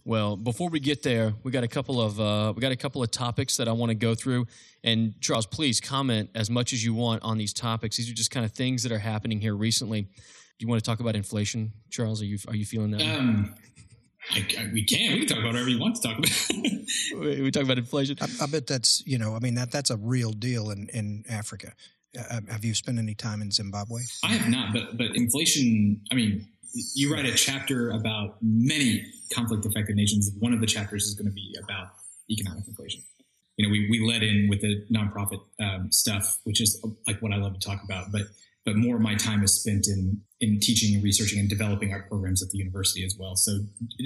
Well, 0.05 0.37
before 0.37 0.69
we 0.69 0.79
get 0.79 1.01
there, 1.01 1.33
we 1.43 1.51
got 1.51 1.63
a 1.63 1.67
couple 1.67 1.99
of 1.99 2.21
uh, 2.21 2.53
we 2.55 2.61
got 2.61 2.71
a 2.71 2.75
couple 2.77 3.01
of 3.01 3.09
topics 3.11 3.57
that 3.57 3.67
I 3.67 3.71
want 3.71 3.89
to 3.89 3.95
go 3.95 4.13
through. 4.15 4.45
And 4.83 5.19
Charles, 5.19 5.47
please 5.47 5.81
comment 5.81 6.29
as 6.35 6.49
much 6.49 6.73
as 6.73 6.85
you 6.85 6.93
want 6.93 7.23
on 7.23 7.37
these 7.39 7.53
topics. 7.53 7.97
These 7.97 8.09
are 8.11 8.13
just 8.13 8.29
kind 8.29 8.45
of 8.45 8.51
things 8.51 8.83
that 8.83 8.91
are 8.91 8.99
happening 8.99 9.41
here 9.41 9.55
recently. 9.55 10.03
Do 10.03 10.09
you 10.59 10.67
want 10.67 10.81
to 10.81 10.89
talk 10.89 10.99
about 10.99 11.15
inflation, 11.15 11.73
Charles? 11.89 12.21
Are 12.21 12.25
you 12.25 12.37
are 12.47 12.55
you 12.55 12.65
feeling 12.65 12.91
that? 12.91 13.01
Um, 13.01 13.55
I, 14.31 14.45
I, 14.59 14.69
we 14.73 14.83
can. 14.83 15.13
We 15.13 15.19
can 15.19 15.27
talk 15.27 15.37
about 15.39 15.53
whatever 15.53 15.69
you 15.69 15.79
want 15.79 15.95
to 15.97 16.01
talk 16.01 16.17
about. 16.17 16.31
we 17.19 17.41
we 17.41 17.51
talk 17.51 17.63
about 17.63 17.77
inflation. 17.77 18.17
I, 18.21 18.27
I 18.41 18.45
bet 18.47 18.67
that's 18.67 19.05
you 19.05 19.17
know, 19.17 19.35
I 19.35 19.39
mean 19.39 19.55
that 19.55 19.71
that's 19.71 19.89
a 19.89 19.97
real 19.97 20.31
deal 20.31 20.71
in 20.71 20.89
in 20.89 21.23
Africa. 21.29 21.73
Uh, 22.17 22.41
have 22.49 22.63
you 22.63 22.73
spent 22.73 22.97
any 22.97 23.13
time 23.13 23.41
in 23.41 23.51
Zimbabwe? 23.51 24.01
I 24.23 24.33
have 24.33 24.49
not, 24.49 24.73
but 24.73 24.97
but 24.97 25.15
inflation. 25.15 26.01
I 26.11 26.15
mean, 26.15 26.47
you 26.93 27.13
write 27.13 27.25
a 27.25 27.33
chapter 27.33 27.91
about 27.91 28.37
many 28.41 29.05
conflict 29.33 29.65
affected 29.65 29.95
nations. 29.95 30.31
One 30.39 30.53
of 30.53 30.61
the 30.61 30.67
chapters 30.67 31.05
is 31.05 31.13
going 31.13 31.27
to 31.27 31.33
be 31.33 31.55
about 31.63 31.89
economic 32.29 32.67
inflation. 32.67 33.03
You 33.57 33.67
know, 33.67 33.71
we 33.71 33.87
we 33.89 34.05
led 34.05 34.23
in 34.23 34.47
with 34.49 34.61
the 34.61 34.85
nonprofit 34.91 35.41
um, 35.59 35.91
stuff, 35.91 36.39
which 36.43 36.61
is 36.61 36.83
like 37.07 37.21
what 37.21 37.31
I 37.31 37.37
love 37.37 37.53
to 37.53 37.59
talk 37.59 37.83
about, 37.83 38.11
but 38.11 38.23
but 38.65 38.75
more 38.75 38.95
of 38.95 39.01
my 39.01 39.15
time 39.15 39.43
is 39.43 39.61
spent 39.61 39.87
in 39.87 40.21
in 40.45 40.59
teaching 40.59 40.95
and 40.95 41.03
researching 41.03 41.39
and 41.39 41.49
developing 41.49 41.93
our 41.93 42.03
programs 42.03 42.43
at 42.43 42.49
the 42.49 42.57
university 42.57 43.03
as 43.03 43.15
well. 43.17 43.35
So, 43.35 43.51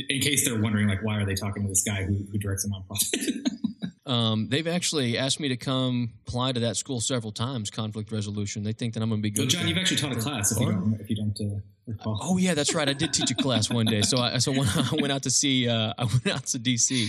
in 0.10 0.22
case 0.22 0.48
they're 0.48 0.60
wondering, 0.60 0.88
like, 0.88 1.04
why 1.04 1.18
are 1.18 1.26
they 1.26 1.36
talking 1.36 1.64
to 1.64 1.70
this 1.70 1.84
guy 1.84 2.04
who, 2.04 2.16
who 2.32 2.38
directs 2.38 2.66
a 2.66 2.70
nonprofit? 2.70 3.48
Um, 4.06 4.48
they've 4.50 4.68
actually 4.68 5.20
asked 5.20 5.40
me 5.40 5.50
to 5.50 5.56
come 5.56 6.14
apply 6.28 6.54
to 6.54 6.62
that 6.62 6.78
school 6.78 7.00
several 7.00 7.32
times. 7.32 7.70
Conflict 7.70 8.12
resolution. 8.12 8.64
They 8.64 8.74
think 8.74 8.96
that 8.96 9.04
I'm 9.04 9.10
going 9.10 9.22
to 9.22 9.22
be 9.22 9.30
good. 9.30 9.42
well, 9.42 9.48
John, 9.50 9.68
you've 9.68 9.78
actually 9.78 9.98
taught 9.98 10.14
a 10.14 10.20
class. 10.20 10.52
If 10.52 10.60
you 10.60 10.66
don't, 10.66 10.98
if 11.00 11.10
you 11.12 11.16
don't 11.16 11.40
uh, 11.40 11.60
recall. 11.86 12.20
Oh 12.20 12.38
yeah, 12.38 12.56
that's 12.56 12.74
right. 12.74 12.90
I 12.90 12.94
did 12.94 13.14
teach 13.14 13.30
a 13.30 13.36
class 13.36 13.70
one 13.70 13.86
day. 13.86 14.02
So 14.02 14.18
I 14.18 14.40
so 14.40 14.52
when 14.52 14.68
I 14.68 14.96
went 15.00 15.12
out 15.12 15.22
to 15.24 15.30
see 15.30 15.70
uh, 15.70 15.94
I 15.96 16.06
went 16.06 16.26
out 16.26 16.48
to 16.48 16.58
DC 16.58 17.08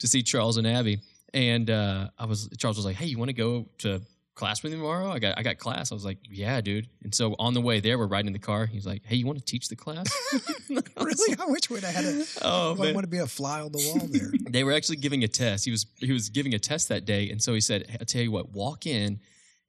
to 0.00 0.06
see 0.06 0.22
Charles 0.22 0.58
and 0.58 0.66
Abby, 0.66 1.00
and 1.32 1.70
uh, 1.70 2.10
I 2.18 2.26
was 2.26 2.50
Charles 2.58 2.76
was 2.76 2.84
like, 2.84 2.96
"Hey, 2.96 3.06
you 3.06 3.16
want 3.16 3.30
to 3.30 3.34
go 3.34 3.64
to 3.78 4.02
class 4.34 4.62
with 4.62 4.72
me 4.72 4.78
tomorrow?" 4.78 5.10
I 5.10 5.18
got 5.18 5.38
I 5.38 5.42
got 5.42 5.58
class. 5.58 5.92
I 5.92 5.94
was 5.94 6.04
like, 6.04 6.18
"Yeah, 6.30 6.60
dude." 6.60 6.88
And 7.02 7.14
so 7.14 7.34
on 7.38 7.54
the 7.54 7.60
way 7.60 7.80
there, 7.80 7.98
we're 7.98 8.06
riding 8.06 8.28
in 8.28 8.32
the 8.32 8.38
car. 8.38 8.66
He's 8.66 8.86
like, 8.86 9.02
"Hey, 9.04 9.16
you 9.16 9.26
want 9.26 9.38
to 9.38 9.44
teach 9.44 9.68
the 9.68 9.76
class?" 9.76 10.06
really? 10.68 11.36
I 11.40 11.46
wish 11.46 11.70
we'd 11.70 11.84
have 11.84 11.94
had 11.94 12.04
a. 12.04 12.24
Oh, 12.42 12.72
I 12.82 12.92
want 12.92 13.04
to 13.04 13.08
be 13.08 13.18
a 13.18 13.26
fly 13.26 13.60
on 13.60 13.72
the 13.72 13.78
wall 13.78 14.06
there. 14.08 14.30
they 14.50 14.64
were 14.64 14.72
actually 14.72 14.96
giving 14.96 15.24
a 15.24 15.28
test. 15.28 15.64
He 15.64 15.70
was 15.70 15.86
he 15.98 16.12
was 16.12 16.28
giving 16.28 16.54
a 16.54 16.58
test 16.58 16.88
that 16.88 17.04
day, 17.04 17.30
and 17.30 17.42
so 17.42 17.54
he 17.54 17.60
said, 17.60 17.86
"I'll 18.00 18.06
tell 18.06 18.22
you 18.22 18.30
what, 18.30 18.52
walk 18.52 18.86
in 18.86 19.20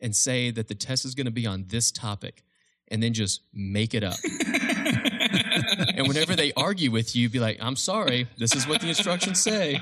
and 0.01 0.15
say 0.15 0.51
that 0.51 0.67
the 0.67 0.75
test 0.75 1.05
is 1.05 1.15
going 1.15 1.25
to 1.25 1.31
be 1.31 1.45
on 1.45 1.65
this 1.67 1.91
topic, 1.91 2.43
and 2.89 3.01
then 3.01 3.13
just 3.13 3.41
make 3.53 3.93
it 3.93 4.03
up." 4.03 4.17
and 5.95 6.07
whenever 6.07 6.35
they 6.35 6.51
argue 6.53 6.91
with 6.91 7.15
you, 7.15 7.29
be 7.29 7.39
like, 7.39 7.57
"I'm 7.61 7.75
sorry, 7.75 8.27
this 8.37 8.55
is 8.55 8.67
what 8.67 8.81
the 8.81 8.87
instructions 8.89 9.39
say." 9.41 9.79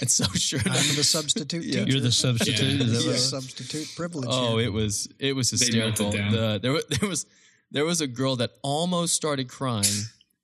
And 0.00 0.10
so 0.10 0.24
sure, 0.34 0.60
I'm 0.60 0.66
enough- 0.72 0.96
the 0.96 1.04
substitute 1.04 1.64
Yeah. 1.64 1.84
You're 1.84 2.00
the 2.00 2.12
substitute. 2.12 2.60
Yeah. 2.80 2.84
Is 2.84 2.92
that 2.92 3.04
Yeah, 3.04 3.10
right? 3.12 3.20
substitute 3.20 3.88
privilege. 3.96 4.28
oh, 4.30 4.58
here. 4.58 4.66
it 4.66 4.72
was 4.72 5.08
it 5.18 5.34
was 5.34 5.50
hysterical. 5.50 6.10
down. 6.12 6.32
The, 6.32 6.58
there 6.62 6.80
there 7.00 7.08
was 7.08 7.26
there 7.70 7.84
was 7.84 8.00
a 8.00 8.06
girl 8.06 8.36
that 8.36 8.50
almost 8.62 9.14
started 9.14 9.48
crying, 9.48 9.86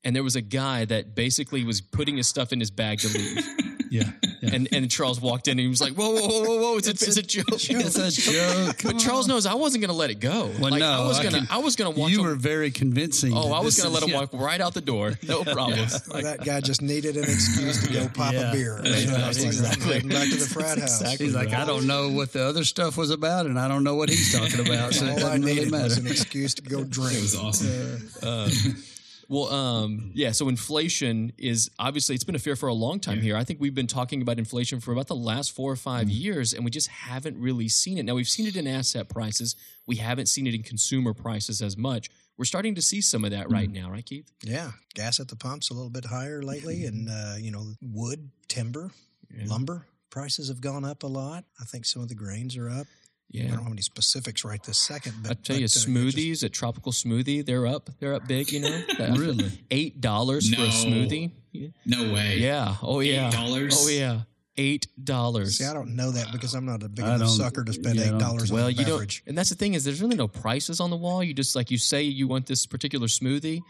and 0.05 0.15
there 0.17 0.23
was 0.25 0.37
a 0.37 0.41
guy 0.43 0.85
that 0.87 1.15
basically 1.15 1.65
was 1.65 1.81
putting 1.81 2.17
his 2.17 2.27
stuff 2.29 2.53
in 2.53 2.61
his 2.61 2.71
bag 2.71 3.01
to 3.01 3.09
leave. 3.09 3.45
Yeah. 3.91 4.11
yeah. 4.43 4.51
And 4.55 4.69
and 4.73 4.91
Charles 4.91 5.21
walked 5.21 5.49
in 5.49 5.53
and 5.53 5.61
he 5.61 5.69
was 5.69 5.81
like, 5.81 5.95
"Whoa, 5.95 6.11
whoa, 6.11 6.27
whoa, 6.29 6.43
whoa, 6.45 6.61
whoa! 6.63 6.77
It's, 6.79 6.89
a, 6.89 6.91
it's 6.93 7.17
a 7.17 7.23
joke." 7.23 7.45
it's 7.51 7.97
a 7.99 8.11
joke. 8.33 8.77
But 8.85 8.99
Charles 8.99 9.27
knows 9.29 9.47
I 9.47 9.55
wasn't 9.55 9.83
going 9.83 9.91
to 9.91 9.97
let 9.97 10.11
it 10.11 10.21
go. 10.21 10.51
Well, 10.61 10.71
like, 10.71 10.81
no, 10.81 11.05
I 11.05 11.07
was 11.07 11.19
going 11.21 11.35
to. 11.35 11.47
I 11.53 11.59
was 11.59 11.77
going 11.77 11.93
to 11.95 12.01
watch 12.01 12.11
you 12.11 12.21
him. 12.21 12.27
were 12.27 12.35
very 12.35 12.71
convincing. 12.71 13.33
oh, 13.35 13.53
I 13.53 13.61
was 13.61 13.77
going 13.77 13.89
to 13.89 13.95
let 13.95 14.03
him 14.03 14.11
yeah. 14.11 14.21
walk 14.21 14.31
right 14.33 14.61
out 14.61 14.75
the 14.75 14.81
door. 14.81 15.15
No 15.27 15.45
problem. 15.57 15.79
Well, 16.11 16.23
that 16.23 16.45
guy 16.45 16.61
just 16.61 16.83
needed 16.83 17.17
an 17.17 17.25
excuse 17.25 17.87
to 17.87 17.93
go 17.93 18.09
pop 18.09 18.33
Yeah. 18.33 18.51
a 18.51 18.53
beer. 18.53 18.81
That's 18.83 19.03
And 19.05 19.13
right, 19.13 19.29
was 19.29 19.43
exactly. 19.45 19.97
I'm 19.97 20.09
back 20.09 20.29
to 20.29 20.37
the 20.37 20.47
frat 20.47 20.79
house. 20.79 21.01
Exactly. 21.01 21.27
He's 21.27 21.35
like, 21.35 21.53
I 21.53 21.65
don't 21.65 21.87
know 21.87 22.11
what 22.11 22.33
the 22.33 22.43
other 22.45 22.65
stuff 22.65 22.97
was 22.97 23.11
about, 23.11 23.47
and 23.47 23.59
I 23.59 23.69
don't 23.69 23.85
know 23.85 23.95
what 23.95 24.09
he's 24.09 24.33
talking 24.33 24.65
about. 24.67 24.95
So 24.95 25.07
All 25.07 25.13
I 25.13 25.19
doesn't 25.19 25.43
really 25.43 25.55
needed 25.55 25.71
matter. 25.71 25.85
was 25.85 25.99
an 25.99 26.07
excuse 26.07 26.55
to 26.55 26.63
go 26.63 26.85
drink. 26.85 27.13
it 27.19 27.23
was 27.23 27.37
awesome. 27.37 28.09
Uh, 28.23 28.49
well, 29.29 29.53
um, 29.53 30.11
yeah. 30.15 30.33
So 30.33 30.49
inflation 30.49 31.33
is 31.39 31.71
obviously 31.79 32.15
it's 32.15 32.25
been 32.25 32.35
a 32.35 32.39
fear 32.39 32.57
for 32.57 32.69
a 32.69 32.75
long 32.75 32.99
time 33.01 33.21
here. 33.21 33.37
I 33.37 33.45
think 33.45 33.61
we've 33.61 33.75
been 33.75 33.87
talking 33.87 34.23
about 34.23 34.39
inflation 34.39 34.81
for 34.81 34.93
about 34.93 35.07
the 35.07 35.15
last 35.17 35.55
four 35.55 35.71
or 35.73 35.77
5 35.77 36.07
Mm-hmm. 36.07 36.11
years, 36.11 36.53
and 36.55 36.65
we 36.65 36.71
just 36.71 36.89
haven't 36.89 37.39
really 37.39 37.69
seen 37.69 37.99
it. 37.99 38.05
Now 38.05 38.15
we've 38.15 38.29
seen 38.29 38.47
it 38.47 38.57
in 38.57 38.67
asset 38.67 39.09
prices. 39.09 39.55
We 39.87 39.97
haven't 39.97 40.27
seen 40.27 40.47
it 40.47 40.55
in 40.55 40.63
consumer 40.63 41.13
prices 41.15 41.61
as 41.63 41.77
much. 41.77 42.11
We're 42.39 42.45
starting 42.45 42.75
to 42.77 42.83
see 42.83 43.01
some 43.01 43.25
of 43.25 43.31
that 43.33 43.45
Mm-hmm. 43.47 43.53
right 43.53 43.71
now, 43.71 43.91
right, 43.91 44.05
Keith? 44.07 44.31
Yeah, 44.43 44.71
gas 44.95 45.21
at 45.21 45.29
the 45.29 45.37
pumps 45.37 45.71
a 45.71 45.75
little 45.75 45.91
bit 45.91 46.05
higher 46.07 46.43
lately, 46.43 46.85
and 46.87 47.09
uh, 47.11 47.35
you 47.39 47.51
know, 47.51 47.73
wood, 47.83 48.31
timber, 48.49 48.91
Yeah. 49.31 49.45
lumber 49.47 49.87
prices 50.11 50.49
have 50.49 50.61
gone 50.63 50.85
up 50.87 51.03
a 51.03 51.07
lot. 51.07 51.45
I 51.61 51.65
think 51.65 51.85
some 51.85 52.01
of 52.01 52.09
the 52.09 52.15
grains 52.15 52.57
are 52.57 52.71
up. 52.71 52.87
I 53.35 53.39
don't 53.43 53.63
have 53.63 53.73
any 53.73 53.83
specifics 53.83 54.45
right 54.45 54.63
this 54.63 54.79
second, 54.79 55.15
but 55.23 55.31
I 55.33 55.35
tell 55.35 55.57
you, 55.57 55.67
but, 55.67 55.77
uh, 55.77 55.81
smoothies 55.81 56.43
at 56.45 56.53
Tropical 56.53 56.93
Smoothie, 56.93 57.45
they're 57.45 57.67
up. 57.67 57.91
They're 58.01 58.15
up 58.15 58.27
big. 58.27 58.51
You 58.53 58.61
know, 58.61 58.83
Really? 59.17 59.51
eight 59.71 60.01
dollars 60.01 60.49
for 60.55 60.63
a 60.63 60.69
smoothie. 60.69 61.33
No 61.85 62.13
way. 62.13 62.39
Yeah. 62.39 62.77
Oh 62.83 63.01
yeah. 63.01 63.31
$8? 63.31 63.73
Oh 63.75 63.89
yeah. 63.89 64.21
Eight 64.57 64.87
dollars. 65.03 65.59
See, 65.59 65.65
I 65.67 65.73
don't 65.75 65.95
know 65.95 66.11
that 66.11 66.33
because 66.33 66.55
I'm 66.55 66.65
not 66.67 66.83
a 66.83 66.89
big 66.89 67.05
enough 67.05 67.29
sucker 67.29 67.63
to 67.65 67.73
spend 67.73 67.97
yeah, 67.97 68.05
eight 68.07 68.11
don't- 68.11 68.19
dollars 68.19 68.51
on 68.51 68.57
Well, 68.57 68.67
a 68.69 68.71
you 68.71 68.85
don't, 68.85 69.21
and 69.27 69.37
that's 69.39 69.51
the 69.51 69.55
thing 69.57 69.75
is, 69.75 69.85
there's 69.85 70.01
really 70.03 70.17
no 70.17 70.27
prices 70.27 70.81
on 70.81 70.91
the 70.91 70.97
wall. 70.97 71.23
You 71.23 71.33
just 71.35 71.55
like 71.55 71.71
you 71.71 71.79
say 71.79 72.03
you 72.03 72.27
want 72.27 72.47
this 72.47 72.67
particular 72.67 73.07
smoothie, 73.09 73.61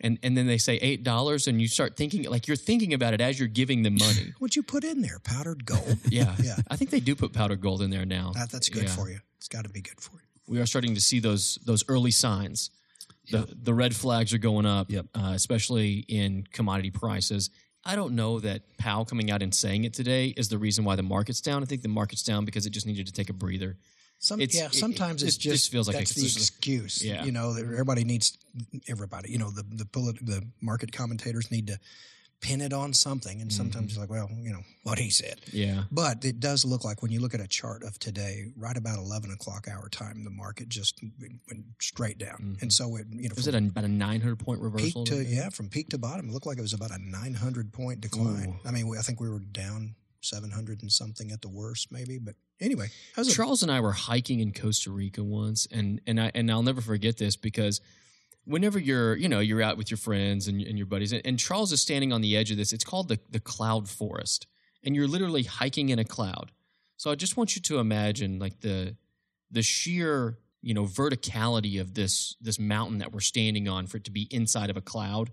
and 0.00 0.18
and 0.22 0.36
then 0.36 0.46
they 0.46 0.58
say 0.58 0.76
eight 0.76 1.02
dollars, 1.04 1.46
and 1.48 1.60
you 1.60 1.68
start 1.68 1.96
thinking 1.96 2.24
like 2.24 2.46
you're 2.48 2.56
thinking 2.56 2.94
about 2.94 3.14
it 3.14 3.20
as 3.20 3.38
you're 3.38 3.48
giving 3.48 3.82
them 3.82 3.94
money. 3.98 4.32
What'd 4.38 4.56
you 4.56 4.62
put 4.62 4.84
in 4.84 5.02
there? 5.02 5.18
Powdered 5.24 5.64
gold. 5.64 5.98
Yeah, 6.10 6.34
Yeah. 6.42 6.56
I 6.70 6.76
think 6.76 6.90
they 6.90 7.00
do 7.00 7.14
put 7.14 7.32
powdered 7.32 7.60
gold 7.60 7.82
in 7.82 7.90
there 7.90 8.06
now. 8.06 8.32
That, 8.34 8.50
that's 8.50 8.68
good 8.68 8.84
Yeah. 8.84 8.94
for 8.96 9.10
you. 9.10 9.18
It's 9.38 9.48
got 9.48 9.64
to 9.64 9.70
be 9.70 9.80
good 9.80 10.00
for 10.00 10.12
you. 10.14 10.20
we 10.54 10.60
are 10.60 10.66
starting 10.66 10.94
to 10.94 11.00
see 11.00 11.20
those 11.20 11.58
those 11.64 11.84
early 11.88 12.10
signs. 12.12 12.70
The 13.30 13.46
the 13.62 13.74
red 13.74 13.94
flags 13.94 14.32
are 14.32 14.38
going 14.38 14.64
up, 14.66 14.90
Yep. 14.90 15.06
uh, 15.14 15.32
especially 15.34 16.04
in 16.08 16.44
commodity 16.52 16.90
prices. 16.90 17.50
I 17.84 17.94
don't 17.96 18.14
know 18.14 18.40
that 18.40 18.62
Powell 18.78 19.04
coming 19.04 19.30
out 19.30 19.42
and 19.42 19.54
saying 19.54 19.84
it 19.84 19.94
today 19.94 20.28
is 20.36 20.48
the 20.48 20.58
reason 20.58 20.84
why 20.84 20.96
the 20.96 21.02
market's 21.02 21.40
down. 21.40 21.62
I 21.62 21.66
think 21.66 21.82
the 21.82 21.88
market's 21.88 22.22
down 22.22 22.44
because 22.44 22.66
it 22.66 22.70
just 22.70 22.86
needed 22.86 23.06
to 23.06 23.12
take 23.12 23.30
a 23.30 23.32
breather. 23.32 23.76
Some, 24.20 24.40
It's- 24.40 24.56
yeah, 24.58 24.66
it- 24.66 24.74
sometimes 24.74 25.22
it 25.22 25.28
it's 25.28 25.36
just- 25.36 25.54
just 25.64 25.70
feels 25.72 25.86
like 25.86 25.96
that's 25.98 26.14
the 26.14 26.26
excuse. 26.26 27.04
yeah. 27.04 27.24
you 27.24 27.32
know, 27.32 27.54
everybody 27.54 28.04
needs 28.04 28.36
everybody. 28.88 29.30
You 29.30 29.38
know, 29.38 29.50
the 29.50 29.62
the 29.70 29.84
polit- 29.86 30.24
the 30.24 30.42
market 30.60 30.92
commentators 30.92 31.50
need 31.50 31.66
to 31.68 31.78
pin 32.40 32.60
it 32.60 32.72
on 32.72 32.92
something, 32.94 33.40
and 33.40 33.52
sometimes 33.52 33.92
Mm-hmm. 33.94 34.02
it's 34.02 34.10
like, 34.10 34.10
well, 34.10 34.28
you 34.40 34.52
know, 34.52 34.62
what 34.84 34.98
he 35.00 35.10
said. 35.10 35.40
Yeah, 35.52 35.84
But 35.90 36.24
it 36.24 36.38
does 36.38 36.64
look 36.64 36.84
like 36.84 37.02
when 37.02 37.10
you 37.10 37.18
look 37.20 37.34
at 37.34 37.40
a 37.40 37.48
chart 37.48 37.82
of 37.82 37.98
today, 37.98 38.46
right 38.56 38.76
about 38.76 38.98
eleven 38.98 39.30
o'clock 39.32 39.66
our 39.68 39.88
time, 39.88 40.22
the 40.24 40.30
market 40.30 40.68
just 40.68 41.00
went 41.20 41.64
straight 41.80 42.18
down, 42.18 42.56
and 42.60 42.72
so 42.72 42.96
it 42.96 43.06
you 43.10 43.28
know 43.28 43.34
was 43.36 43.46
it 43.48 43.54
a, 43.54 43.58
about 43.58 43.84
a 43.84 43.88
nine 43.88 44.20
hundred 44.20 44.38
point 44.40 44.60
reversal? 44.60 45.04
to 45.06 45.24
yeah 45.24 45.48
from 45.50 45.68
peak 45.68 45.88
to 45.90 45.98
bottom, 45.98 46.28
it 46.28 46.32
looked 46.32 46.46
like 46.46 46.58
it 46.58 46.62
was 46.62 46.72
about 46.74 46.90
a 46.90 46.98
nine 46.98 47.34
hundred 47.34 47.72
point 47.72 48.00
decline. 48.00 48.50
Ooh. 48.50 48.68
I 48.68 48.70
mean, 48.72 48.92
I 48.98 49.02
think 49.02 49.20
we 49.20 49.28
were 49.28 49.40
down 49.40 49.94
seven 50.20 50.50
hundred 50.50 50.82
and 50.82 50.90
something 50.92 51.30
at 51.30 51.42
the 51.42 51.48
worst, 51.48 51.90
maybe. 51.90 52.18
But 52.18 52.34
anyway, 52.60 52.88
Charles 53.34 53.62
and 53.62 53.70
I 53.70 53.80
were 53.80 53.92
hiking 53.92 54.40
in 54.40 54.52
Costa 54.52 54.90
Rica 54.90 55.22
once, 55.22 55.66
and 55.70 56.00
and 56.06 56.20
I 56.20 56.30
and 56.34 56.50
I'll 56.50 56.62
never 56.62 56.80
forget 56.80 57.16
this 57.18 57.36
because 57.36 57.80
whenever 58.44 58.78
you're 58.78 59.16
you 59.16 59.28
know 59.28 59.40
you're 59.40 59.62
out 59.62 59.76
with 59.76 59.90
your 59.90 59.98
friends 59.98 60.48
and, 60.48 60.60
and 60.62 60.76
your 60.76 60.86
buddies, 60.86 61.12
and, 61.12 61.22
and 61.24 61.38
Charles 61.38 61.72
is 61.72 61.80
standing 61.80 62.12
on 62.12 62.20
the 62.20 62.36
edge 62.36 62.50
of 62.50 62.56
this. 62.56 62.72
It's 62.72 62.84
called 62.84 63.08
the 63.08 63.18
the 63.30 63.40
cloud 63.40 63.88
forest, 63.88 64.46
and 64.82 64.96
you're 64.96 65.08
literally 65.08 65.44
hiking 65.44 65.90
in 65.90 65.98
a 65.98 66.04
cloud. 66.04 66.50
So 66.96 67.10
I 67.10 67.14
just 67.14 67.36
want 67.36 67.54
you 67.54 67.62
to 67.62 67.78
imagine 67.78 68.38
like 68.38 68.60
the 68.60 68.96
the 69.50 69.62
sheer 69.62 70.38
you 70.62 70.74
know 70.74 70.84
verticality 70.84 71.80
of 71.80 71.94
this 71.94 72.36
this 72.40 72.58
mountain 72.58 72.98
that 72.98 73.12
we're 73.12 73.20
standing 73.20 73.68
on 73.68 73.86
for 73.86 73.98
it 73.98 74.04
to 74.04 74.10
be 74.10 74.26
inside 74.30 74.70
of 74.70 74.76
a 74.76 74.82
cloud, 74.82 75.30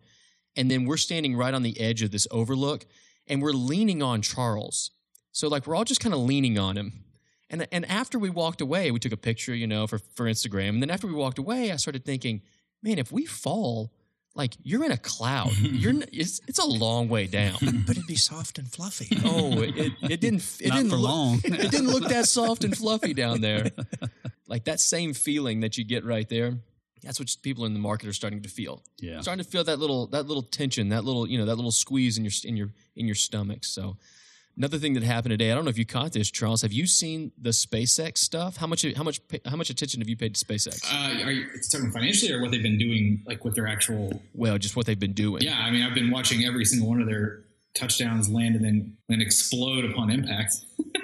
and 0.55 0.69
then 0.69 0.85
we're 0.85 0.97
standing 0.97 1.35
right 1.35 1.53
on 1.53 1.63
the 1.63 1.79
edge 1.79 2.01
of 2.01 2.11
this 2.11 2.27
overlook, 2.31 2.85
and 3.27 3.41
we're 3.41 3.51
leaning 3.51 4.01
on 4.01 4.21
Charles. 4.21 4.91
So 5.31 5.47
like 5.47 5.67
we're 5.67 5.75
all 5.75 5.83
just 5.83 6.01
kind 6.01 6.13
of 6.13 6.21
leaning 6.21 6.57
on 6.57 6.77
him. 6.77 7.03
And 7.49 7.67
and 7.71 7.85
after 7.85 8.17
we 8.17 8.29
walked 8.29 8.61
away, 8.61 8.91
we 8.91 8.99
took 8.99 9.11
a 9.11 9.17
picture, 9.17 9.53
you 9.53 9.67
know, 9.67 9.87
for 9.87 9.99
for 9.99 10.25
Instagram. 10.25 10.69
And 10.69 10.81
then 10.81 10.89
after 10.89 11.07
we 11.07 11.13
walked 11.13 11.37
away, 11.37 11.71
I 11.71 11.75
started 11.75 12.05
thinking, 12.05 12.41
man, 12.81 12.97
if 12.97 13.11
we 13.11 13.25
fall, 13.25 13.93
like 14.33 14.55
you're 14.63 14.83
in 14.83 14.91
a 14.91 14.97
cloud. 14.97 15.55
You're 15.57 15.93
it's 16.11 16.41
it's 16.47 16.59
a 16.59 16.65
long 16.65 17.07
way 17.07 17.27
down. 17.27 17.57
but 17.87 17.95
it'd 17.97 18.07
be 18.07 18.15
soft 18.15 18.57
and 18.57 18.69
fluffy. 18.71 19.17
oh, 19.25 19.61
it, 19.61 19.77
it, 19.77 19.93
it 20.01 20.19
didn't 20.19 20.57
it 20.59 20.69
Not 20.69 20.77
didn't 20.77 20.89
for 20.89 20.97
look, 20.97 21.09
long. 21.09 21.41
it 21.43 21.71
didn't 21.71 21.87
look 21.87 22.09
that 22.09 22.27
soft 22.27 22.63
and 22.63 22.75
fluffy 22.75 23.13
down 23.13 23.41
there. 23.41 23.71
Like 24.47 24.65
that 24.65 24.79
same 24.79 25.13
feeling 25.13 25.61
that 25.61 25.77
you 25.77 25.83
get 25.83 26.05
right 26.05 26.27
there. 26.27 26.57
That's 27.01 27.19
what 27.19 27.35
people 27.43 27.65
in 27.65 27.73
the 27.73 27.79
market 27.79 28.09
are 28.09 28.13
starting 28.13 28.41
to 28.41 28.49
feel. 28.49 28.83
Yeah. 28.99 29.21
Starting 29.21 29.43
to 29.43 29.49
feel 29.49 29.63
that 29.63 29.79
little 29.79 30.07
that 30.07 30.27
little 30.27 30.43
tension, 30.43 30.89
that 30.89 31.05
little 31.05 31.27
you 31.27 31.37
know 31.37 31.45
that 31.45 31.55
little 31.55 31.71
squeeze 31.71 32.17
in 32.17 32.25
your 32.25 32.33
in 32.43 32.57
your 32.57 32.71
in 32.95 33.05
your 33.05 33.15
stomach. 33.15 33.63
So 33.65 33.97
another 34.57 34.77
thing 34.77 34.93
that 34.93 35.03
happened 35.03 35.31
today, 35.31 35.51
I 35.51 35.55
don't 35.55 35.65
know 35.65 35.69
if 35.69 35.77
you 35.77 35.85
caught 35.85 36.13
this, 36.13 36.31
Charles. 36.31 36.61
Have 36.61 36.73
you 36.73 36.87
seen 36.87 37.31
the 37.39 37.49
SpaceX 37.51 38.17
stuff? 38.19 38.57
How 38.57 38.67
much 38.67 38.85
how 38.95 39.03
much 39.03 39.19
how 39.45 39.55
much 39.55 39.69
attention 39.69 40.01
have 40.01 40.09
you 40.09 40.17
paid 40.17 40.35
to 40.35 40.45
SpaceX? 40.45 40.83
Uh, 40.91 41.23
are 41.25 41.31
you 41.31 41.47
talking 41.71 41.91
financially 41.91 42.31
or 42.31 42.41
what 42.41 42.51
they've 42.51 42.63
been 42.63 42.77
doing, 42.79 43.21
like 43.25 43.43
with 43.45 43.55
their 43.55 43.67
actual? 43.67 44.21
well, 44.33 44.57
just 44.57 44.75
what 44.75 44.85
they've 44.85 44.99
been 44.99 45.13
doing. 45.13 45.41
Yeah, 45.41 45.57
I 45.59 45.71
mean, 45.71 45.83
I've 45.83 45.95
been 45.95 46.11
watching 46.11 46.45
every 46.45 46.65
single 46.65 46.87
one 46.89 47.01
of 47.01 47.07
their 47.07 47.43
touchdowns 47.75 48.29
land 48.29 48.55
and 48.55 48.63
then 48.63 48.97
then 49.09 49.21
explode 49.21 49.85
upon 49.85 50.09
impact. 50.09 50.55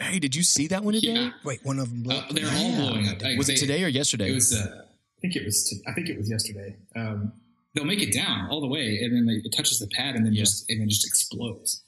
Hey, 0.00 0.20
did 0.20 0.34
you 0.34 0.44
see 0.44 0.68
that 0.68 0.84
one 0.84 0.94
today? 0.94 1.08
Yeah. 1.08 1.30
Wait, 1.44 1.58
one 1.64 1.80
of 1.80 1.90
them 1.90 2.04
blew. 2.04 2.14
Uh, 2.14 2.22
they're 2.30 2.46
all 2.48 2.76
blowing 2.76 3.08
up. 3.08 3.20
Like, 3.20 3.36
Was 3.36 3.48
it 3.48 3.56
today 3.56 3.82
or 3.82 3.88
yesterday? 3.88 4.30
It 4.30 4.34
was. 4.36 4.54
Uh, 4.54 4.82
I 4.84 5.20
think 5.20 5.34
it 5.34 5.44
was. 5.44 5.64
T- 5.68 5.82
I 5.88 5.92
think 5.92 6.08
it 6.08 6.16
was 6.16 6.30
yesterday. 6.30 6.76
Um, 6.94 7.32
they'll 7.74 7.84
make 7.84 8.02
it 8.02 8.12
down 8.12 8.48
all 8.50 8.60
the 8.60 8.66
way, 8.68 9.00
and 9.02 9.14
then 9.14 9.26
they, 9.26 9.40
it 9.44 9.52
touches 9.56 9.78
the 9.78 9.88
pad, 9.88 10.14
and 10.16 10.24
then 10.26 10.32
Yeah. 10.32 10.42
just 10.42 10.68
and 10.70 10.80
then 10.80 10.88
just 10.88 11.06
explodes. 11.06 11.82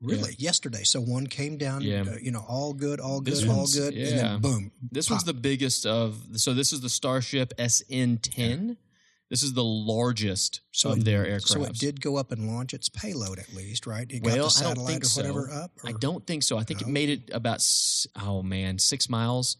Really? 0.00 0.34
Yesterday. 0.38 0.84
So 0.84 1.00
one 1.00 1.26
came 1.26 1.56
down, 1.56 1.80
Yeah. 1.80 2.02
uh, 2.02 2.16
you 2.20 2.30
know, 2.30 2.44
all 2.46 2.74
good, 2.74 3.00
all 3.00 3.20
This 3.22 3.40
good, 3.40 3.48
all 3.48 3.56
one's- 3.58 3.74
good, 3.74 3.94
and 3.94 4.02
yeah. 4.08 4.16
then 4.16 4.40
boom. 4.40 4.72
This 4.90 5.08
one's 5.08 5.24
the 5.24 5.32
biggest 5.32 5.86
of. 5.86 6.22
So 6.36 6.52
this 6.52 6.72
is 6.74 6.80
the 6.82 6.90
Starship 6.90 7.54
SN10. 7.58 8.76
This 9.30 9.42
is 9.42 9.54
the 9.54 9.64
largest 9.64 10.60
So 10.72 10.90
of 10.92 10.98
it- 10.98 11.04
their 11.04 11.24
aircraft. 11.26 11.48
So 11.48 11.64
it 11.64 11.78
did 11.78 12.00
go 12.02 12.16
up 12.16 12.32
and 12.32 12.46
launch 12.46 12.74
its 12.74 12.90
payload 12.90 13.38
at 13.38 13.54
least, 13.54 13.86
right? 13.86 14.06
It 14.10 14.22
Well, 14.22 14.36
got 14.36 14.54
the 14.54 14.66
I 14.68 14.74
don't 14.74 14.86
think 14.86 15.04
or 15.04 15.06
so. 15.06 15.20
whatever 15.22 15.50
up? 15.50 15.72
I 15.82 15.92
don't 15.92 16.26
think 16.26 16.42
so. 16.42 16.58
I 16.58 16.64
think 16.64 16.82
it 16.82 16.88
made 16.88 17.08
it 17.08 17.30
about 17.32 17.64
oh 18.20 18.42
man 18.42 18.78
six 18.78 19.08
miles 19.08 19.56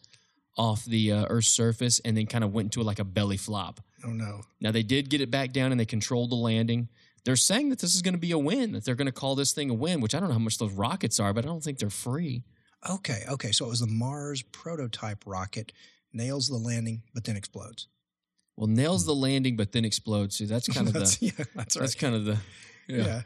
off 0.59 0.85
the 0.85 1.11
uh, 1.11 1.27
Earth's 1.31 1.49
surface 1.49 2.01
and 2.01 2.17
then 2.17 2.27
kind 2.27 2.45
of 2.45 2.53
went 2.53 2.67
into 2.67 2.83
like 2.83 2.99
a 2.99 3.05
belly 3.05 3.39
flop. 3.39 3.81
Oh, 4.05 4.11
no. 4.11 4.43
Now 4.61 4.71
they 4.71 4.83
did 4.83 5.11
get 5.11 5.21
it 5.21 5.31
back 5.31 5.53
down 5.53 5.71
and 5.71 5.81
they 5.81 5.87
controlled 5.87 6.31
the 6.31 6.37
landing. 6.37 6.89
They're 7.25 7.37
saying 7.37 7.71
that 7.71 7.79
this 7.79 7.95
is 7.95 8.03
going 8.03 8.15
to 8.15 8.21
be 8.21 8.33
a 8.33 8.39
win. 8.39 8.73
That 8.73 8.85
they're 8.85 8.95
going 8.95 9.07
to 9.07 9.13
call 9.13 9.35
this 9.35 9.53
thing 9.53 9.71
a 9.71 9.75
win, 9.75 10.01
which 10.01 10.15
I 10.15 10.21
don't 10.21 10.29
know 10.29 10.35
how 10.35 10.41
much 10.41 10.59
those 10.59 10.73
rockets 10.73 11.19
are, 11.19 11.33
but 11.33 11.45
I 11.45 11.49
don't 11.49 11.63
think 11.63 11.79
they're 11.79 11.91
free. 11.91 12.45
Okay, 12.89 13.23
okay. 13.31 13.51
So 13.51 13.65
it 13.65 13.71
was 13.71 13.81
the 13.81 13.87
Mars 13.87 14.43
prototype 14.43 15.25
rocket, 15.27 15.73
nails 16.13 16.49
the 16.49 16.57
landing, 16.57 17.03
but 17.15 17.25
then 17.25 17.37
explodes. 17.37 17.89
Well, 18.57 18.67
nails 18.67 19.07
the 19.07 19.15
landing, 19.15 19.57
but 19.57 19.73
then 19.73 19.85
explodes. 19.85 20.37
See, 20.37 20.45
that's 20.45 20.69
kind 20.75 20.87
of 20.87 20.93
that's, 20.93 21.17
the. 21.17 21.27
yeah, 21.27 21.45
that's 21.55 21.77
right. 21.77 21.81
That's 21.83 21.95
kind 21.95 22.15
of 22.15 22.25
the. 22.27 22.39
yeah. 22.89 23.23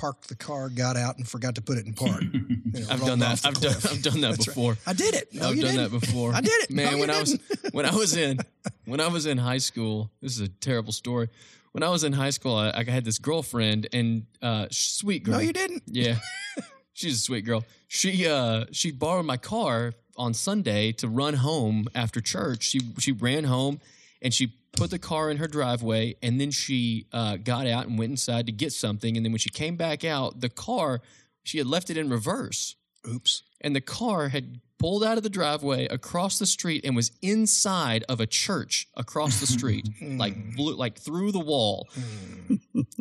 Parked 0.00 0.28
the 0.28 0.34
car, 0.34 0.70
got 0.70 0.96
out, 0.96 1.18
and 1.18 1.28
forgot 1.28 1.56
to 1.56 1.62
put 1.62 1.76
it 1.76 1.86
in 1.86 1.92
park. 1.94 2.22
You 2.72 2.82
know, 2.82 2.86
I've 2.88 3.00
done 3.00 3.18
that. 3.18 3.44
I've 3.44 3.60
done. 3.60 3.74
I've 3.74 4.02
done 4.02 4.20
that 4.20 4.30
That's 4.36 4.46
right. 4.46 4.54
before. 4.54 4.76
I 4.86 4.92
did 4.92 5.12
it. 5.14 5.34
No, 5.34 5.48
I've 5.48 5.56
you 5.56 5.62
done 5.62 5.74
didn't. 5.74 5.90
that 5.92 6.00
before. 6.00 6.32
I 6.32 6.40
did 6.40 6.52
it. 6.62 6.70
man. 6.70 6.84
No, 6.84 6.90
you 6.92 6.98
when 7.00 7.10
I 7.10 7.18
was 7.20 7.38
when 7.72 7.84
I 7.84 7.92
was 7.94 8.16
in 8.16 8.38
when 8.84 9.00
I 9.00 9.08
was 9.08 9.26
in 9.26 9.38
high 9.38 9.58
school, 9.58 10.10
this 10.22 10.34
is 10.36 10.40
a 10.40 10.48
terrible 10.48 10.92
story. 10.92 11.28
When 11.72 11.82
I 11.82 11.88
was 11.88 12.04
in 12.04 12.12
high 12.12 12.30
school, 12.30 12.54
I, 12.54 12.70
I 12.70 12.84
had 12.84 13.04
this 13.04 13.18
girlfriend 13.18 13.88
and 13.92 14.26
uh, 14.40 14.66
sweet 14.70 15.24
girl. 15.24 15.34
No, 15.34 15.40
you 15.40 15.52
didn't. 15.52 15.82
Yeah, 15.86 16.18
she's 16.92 17.14
a 17.16 17.18
sweet 17.18 17.44
girl. 17.44 17.64
She 17.88 18.26
uh 18.28 18.66
she 18.70 18.92
borrowed 18.92 19.26
my 19.26 19.36
car 19.36 19.92
on 20.16 20.32
Sunday 20.32 20.92
to 20.92 21.08
run 21.08 21.34
home 21.34 21.88
after 21.92 22.20
church. 22.20 22.62
She 22.62 22.80
she 23.00 23.10
ran 23.10 23.42
home 23.44 23.80
and 24.22 24.32
she 24.32 24.54
put 24.72 24.90
the 24.90 24.98
car 24.98 25.30
in 25.30 25.36
her 25.38 25.48
driveway 25.48 26.14
and 26.22 26.40
then 26.40 26.50
she 26.50 27.06
uh, 27.12 27.36
got 27.36 27.66
out 27.66 27.86
and 27.86 27.98
went 27.98 28.10
inside 28.10 28.46
to 28.46 28.52
get 28.52 28.72
something. 28.72 29.16
And 29.16 29.24
then 29.24 29.32
when 29.32 29.38
she 29.38 29.50
came 29.50 29.76
back 29.76 30.04
out, 30.04 30.40
the 30.40 30.48
car 30.48 31.00
she 31.42 31.58
had 31.58 31.66
left 31.66 31.90
it 31.90 31.96
in 31.96 32.08
reverse. 32.10 32.76
Oops. 33.08 33.42
and 33.62 33.74
the 33.74 33.80
car 33.80 34.28
had 34.28 34.60
pulled 34.78 35.02
out 35.02 35.16
of 35.16 35.22
the 35.22 35.30
driveway 35.30 35.86
across 35.88 36.38
the 36.38 36.44
street 36.44 36.84
and 36.84 36.94
was 36.94 37.10
inside 37.22 38.04
of 38.10 38.20
a 38.20 38.26
church 38.26 38.88
across 38.94 39.40
the 39.40 39.46
street 39.46 39.88
like 40.02 40.54
blew, 40.54 40.74
like 40.74 40.98
through 40.98 41.32
the 41.32 41.40
wall. 41.40 41.88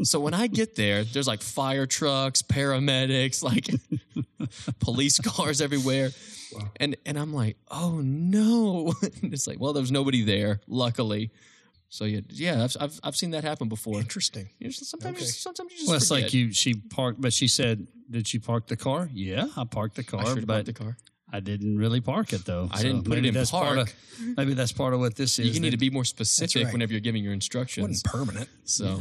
So 0.03 0.21
when 0.21 0.33
i 0.33 0.47
get 0.47 0.75
there 0.77 1.03
there's 1.03 1.27
like 1.27 1.41
fire 1.41 1.85
trucks 1.85 2.41
paramedics 2.41 3.43
like 3.43 3.69
police 4.79 5.19
cars 5.19 5.59
everywhere. 5.61 6.11
And 6.79 6.95
and 7.05 7.17
i'm 7.19 7.33
like 7.33 7.57
oh 7.69 7.99
no. 8.01 8.93
It's 9.21 9.47
like 9.47 9.59
well 9.59 9.73
there's 9.73 9.91
nobody 9.91 10.23
there 10.23 10.61
luckily 10.67 11.31
so 11.89 12.05
yeah 12.05 12.21
yeah 12.29 12.63
i've 12.63 12.75
i've, 12.79 12.99
I've 13.03 13.15
seen 13.15 13.31
that 13.31 13.43
happen 13.43 13.67
before 13.67 13.99
Interesting. 13.99 14.49
You 14.59 14.67
know, 14.67 14.71
sometimes 14.71 15.17
Okay. 15.17 15.25
you, 15.25 15.31
sometimes 15.31 15.71
you 15.71 15.77
just 15.77 15.87
Well, 15.87 15.97
it's 15.97 16.07
forget. 16.07 16.23
like 16.25 16.33
you. 16.33 16.53
She 16.53 16.73
parked, 16.75 17.19
but 17.21 17.33
she 17.33 17.47
said, 17.47 17.87
"Did 18.09 18.27
she 18.27 18.39
park 18.39 18.67
the 18.67 18.77
car?" 18.77 19.09
Yeah, 19.13 19.47
I 19.57 19.63
parked 19.65 19.95
the 19.95 20.03
car, 20.03 20.25
should've 20.25 20.45
but 20.47 20.65
the 20.65 20.73
car 20.73 20.97
I 21.31 21.39
didn't 21.41 21.77
really 21.77 22.01
park 22.01 22.33
it 22.33 22.43
though. 22.45 22.69
I 22.71 22.81
didn't 22.81 23.03
put 23.03 23.17
it 23.19 23.25
in 23.25 23.33
that's 23.33 23.51
Part 23.51 23.75
park. 23.77 23.89
of, 24.19 24.37
maybe 24.37 24.53
that's 24.55 24.71
part 24.71 24.93
of 24.95 24.99
what 24.99 25.15
this 25.15 25.37
is. 25.39 25.53
you 25.55 25.59
need 25.61 25.71
to 25.71 25.77
be 25.77 25.89
more 25.91 26.05
specific 26.05 26.63
right. 26.65 26.73
whenever 26.73 26.91
you're 26.93 27.01
giving 27.09 27.23
your 27.23 27.33
It 27.33 27.41
instructions 27.41 27.87
wasn't 27.87 28.03
permanent. 28.05 28.49
So, 28.63 28.85
Yeah, 28.85 28.99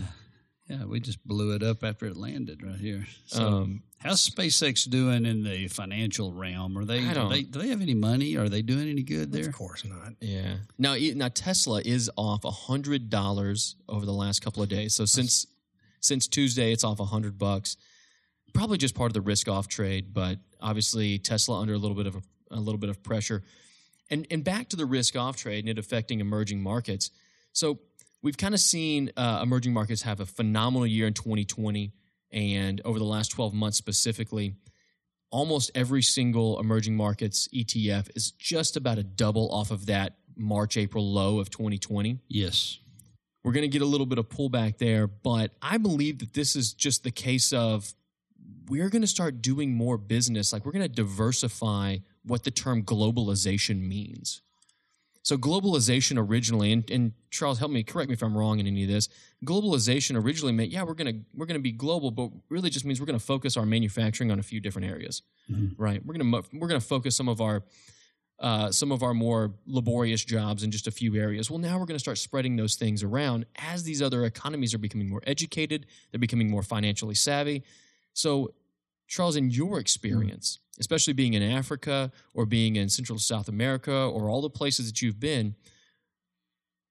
we 0.87 1.01
just 1.01 1.27
blew 1.27 1.55
it 1.55 1.63
up 1.63 1.83
after 1.83 2.07
it 2.07 2.17
landed 2.17 2.63
right 2.63 2.79
here. 2.79 3.07
So, 3.27 3.47
um, 3.47 3.83
how's 3.99 4.29
SpaceX 4.29 4.89
doing 4.89 5.25
in 5.27 5.43
the 5.43 5.69
financial 5.69 6.33
realm? 6.33 6.77
Are 6.77 6.85
they, 6.85 7.01
I 7.07 7.11
are 7.11 7.15
don't- 7.15 7.31
they 7.31 7.43
do 7.43 7.59
they 7.61 7.69
have 7.69 7.81
any 7.81 7.95
money? 7.95 8.37
Are 8.37 8.49
they 8.49 8.63
doing 8.63 8.89
any 8.89 9.03
good 9.03 9.33
there? 9.33 9.47
Of 9.49 9.55
course 9.55 9.85
not. 9.85 10.13
yeah. 10.21 10.57
Now, 10.79 10.95
e- 10.95 11.15
now 11.15 11.29
Tesla 11.33 11.81
is 11.85 12.11
off 12.17 12.45
a 12.45 12.51
hundred 12.51 13.09
dollars 13.11 13.77
over 13.89 14.05
the 14.05 14.13
last 14.13 14.41
couple 14.43 14.63
of 14.63 14.69
days. 14.69 14.95
So 14.95 15.05
since 15.05 15.47
since 16.01 16.29
Tuesday, 16.29 16.73
it's 16.73 16.85
off 16.85 17.01
a 17.01 17.05
hundred 17.07 17.39
bucks. 17.39 17.77
Probably 18.55 18.79
just 18.79 18.95
part 18.95 19.11
of 19.11 19.15
the 19.15 19.21
risk 19.21 19.49
off 19.49 19.69
trade, 19.69 20.13
but 20.15 20.39
obviously 20.61 21.19
Tesla 21.19 21.61
under 21.61 21.75
a 21.75 21.79
little 21.79 21.97
bit 21.97 22.07
of 22.07 22.17
a, 22.17 22.23
a 22.53 22.61
little 22.61 22.79
bit 22.79 22.91
of 22.91 23.03
pressure. 23.03 23.43
And 24.11 24.27
and 24.31 24.43
back 24.45 24.69
to 24.71 24.77
the 24.77 24.87
risk 24.87 25.17
off 25.17 25.37
trade 25.37 25.61
and 25.65 25.69
it 25.69 25.79
affecting 25.79 26.21
emerging 26.21 26.63
markets. 26.63 27.11
So 27.53 27.81
we've 28.23 28.37
kind 28.37 28.55
of 28.55 28.61
seen 28.61 29.11
uh, 29.17 29.41
emerging 29.43 29.73
markets 29.73 30.03
have 30.03 30.21
a 30.21 30.27
phenomenal 30.27 30.87
year 30.87 31.07
in 31.07 31.15
2020, 31.15 31.93
and 32.31 32.81
over 32.85 32.99
the 32.99 33.05
last 33.05 33.29
12 33.29 33.55
months 33.55 33.79
specifically, 33.79 34.55
almost 35.31 35.71
every 35.75 36.03
single 36.03 36.59
emerging 36.61 36.97
markets 36.97 37.49
ETF 37.55 38.11
is 38.17 38.31
just 38.33 38.77
about 38.77 38.99
a 38.99 39.03
double 39.03 39.51
off 39.53 39.71
of 39.71 39.87
that 39.87 40.15
March 40.37 40.77
April 40.77 41.11
low 41.11 41.39
of 41.39 41.51
2020. 41.51 42.19
Yes. 42.29 42.79
We're 43.45 43.53
going 43.53 43.63
to 43.63 43.69
get 43.69 43.83
a 43.83 43.87
little 43.87 44.07
bit 44.07 44.19
of 44.19 44.29
pullback 44.29 44.79
there, 44.79 45.07
but 45.07 45.53
I 45.63 45.79
believe 45.79 46.19
that 46.19 46.35
this 46.35 46.57
is 46.57 46.73
just 46.73 47.05
the 47.05 47.11
case 47.11 47.53
of 47.53 47.93
we're 48.69 48.91
going 48.91 49.03
to 49.03 49.09
start 49.09 49.41
doing 49.41 49.73
more 49.73 49.97
business. 49.97 50.53
Like 50.53 50.67
we're 50.67 50.73
going 50.73 50.83
to 50.83 50.89
diversify 50.89 51.99
what 52.25 52.45
the 52.45 52.51
term 52.51 52.83
globalization 52.83 53.81
means. 53.81 54.43
So 55.23 55.37
globalization 55.37 56.17
originally, 56.19 56.73
and, 56.73 56.89
and 56.91 57.13
Charles, 57.31 57.59
help 57.59 57.71
me, 57.71 57.83
correct 57.83 58.09
me 58.09 58.15
if 58.15 58.23
I'm 58.23 58.37
wrong 58.37 58.61
in 58.61 58.67
any 58.67 58.85
of 58.85 58.89
this. 58.89 59.09
Globalization 59.45 60.17
originally 60.23 60.53
meant, 60.53 60.71
yeah, 60.71 60.83
we're 60.85 60.95
gonna 60.95 61.13
we're 61.35 61.47
gonna 61.47 61.59
be 61.59 61.73
global, 61.73 62.11
but 62.11 62.31
really 62.49 62.71
just 62.71 62.85
means 62.85 62.99
we're 63.01 63.07
gonna 63.07 63.19
focus 63.19 63.57
our 63.57 63.67
manufacturing 63.67 64.31
on 64.31 64.39
a 64.39 64.43
few 64.43 64.61
different 64.61 64.89
areas, 64.89 65.23
Mhm. 65.51 65.75
right? 65.77 66.05
We're 66.05 66.15
gonna 66.15 66.43
we're 66.55 66.69
gonna 66.69 66.81
focus 66.81 67.17
some 67.17 67.29
of 67.29 67.41
our 67.41 67.63
uh, 68.41 68.71
some 68.71 68.93
of 68.93 69.03
our 69.03 69.13
more 69.15 69.53
laborious 69.67 70.25
jobs 70.25 70.63
in 70.63 70.71
just 70.71 70.87
a 70.87 70.93
few 70.93 71.17
areas. 71.17 71.51
Well, 71.51 71.59
now 71.59 71.77
we're 71.77 71.87
going 71.87 71.97
to 71.97 72.01
start 72.01 72.19
spreading 72.19 72.55
those 72.55 72.77
things 72.77 73.03
around 73.03 73.47
as 73.57 73.83
these 73.83 74.01
other 74.01 74.25
economies 74.25 74.73
are 74.75 74.79
becoming 74.79 75.09
more 75.09 75.23
educated, 75.27 75.87
they're 76.13 76.21
becoming 76.21 76.49
more 76.49 76.63
financially 76.63 77.17
savvy. 77.17 77.65
So, 78.13 78.55
Charles, 79.09 79.35
in 79.35 79.51
your 79.51 79.81
experience, 79.81 80.61
especially 80.81 81.13
being 81.13 81.35
in 81.35 81.43
Africa 81.43 82.11
or 82.35 82.47
being 82.47 82.77
in 82.77 82.89
Central 82.89 83.19
South 83.19 83.49
America 83.49 83.93
or 83.93 84.29
all 84.29 84.43
the 84.43 84.51
places 84.51 84.87
that 84.87 85.03
you've 85.03 85.21
been, 85.21 85.55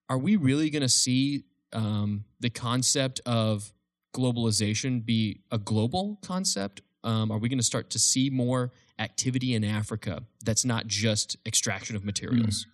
are 0.08 0.18
we 0.18 0.36
really 0.36 0.70
going 0.70 0.82
to 0.82 0.88
see 0.88 1.44
um, 1.72 2.24
the 2.40 2.50
concept 2.50 3.20
of 3.26 3.72
globalization 4.14 5.04
be 5.04 5.40
a 5.50 5.58
global 5.58 6.18
concept? 6.22 6.80
Um, 7.04 7.30
are 7.30 7.38
we 7.38 7.48
going 7.48 7.58
to 7.58 7.64
start 7.64 7.90
to 7.90 7.98
see 7.98 8.30
more 8.30 8.72
activity 8.98 9.54
in 9.54 9.64
Africa 9.64 10.22
that's 10.44 10.64
not 10.64 10.86
just 10.86 11.36
extraction 11.46 11.94
of 11.94 12.04
materials? 12.04 12.66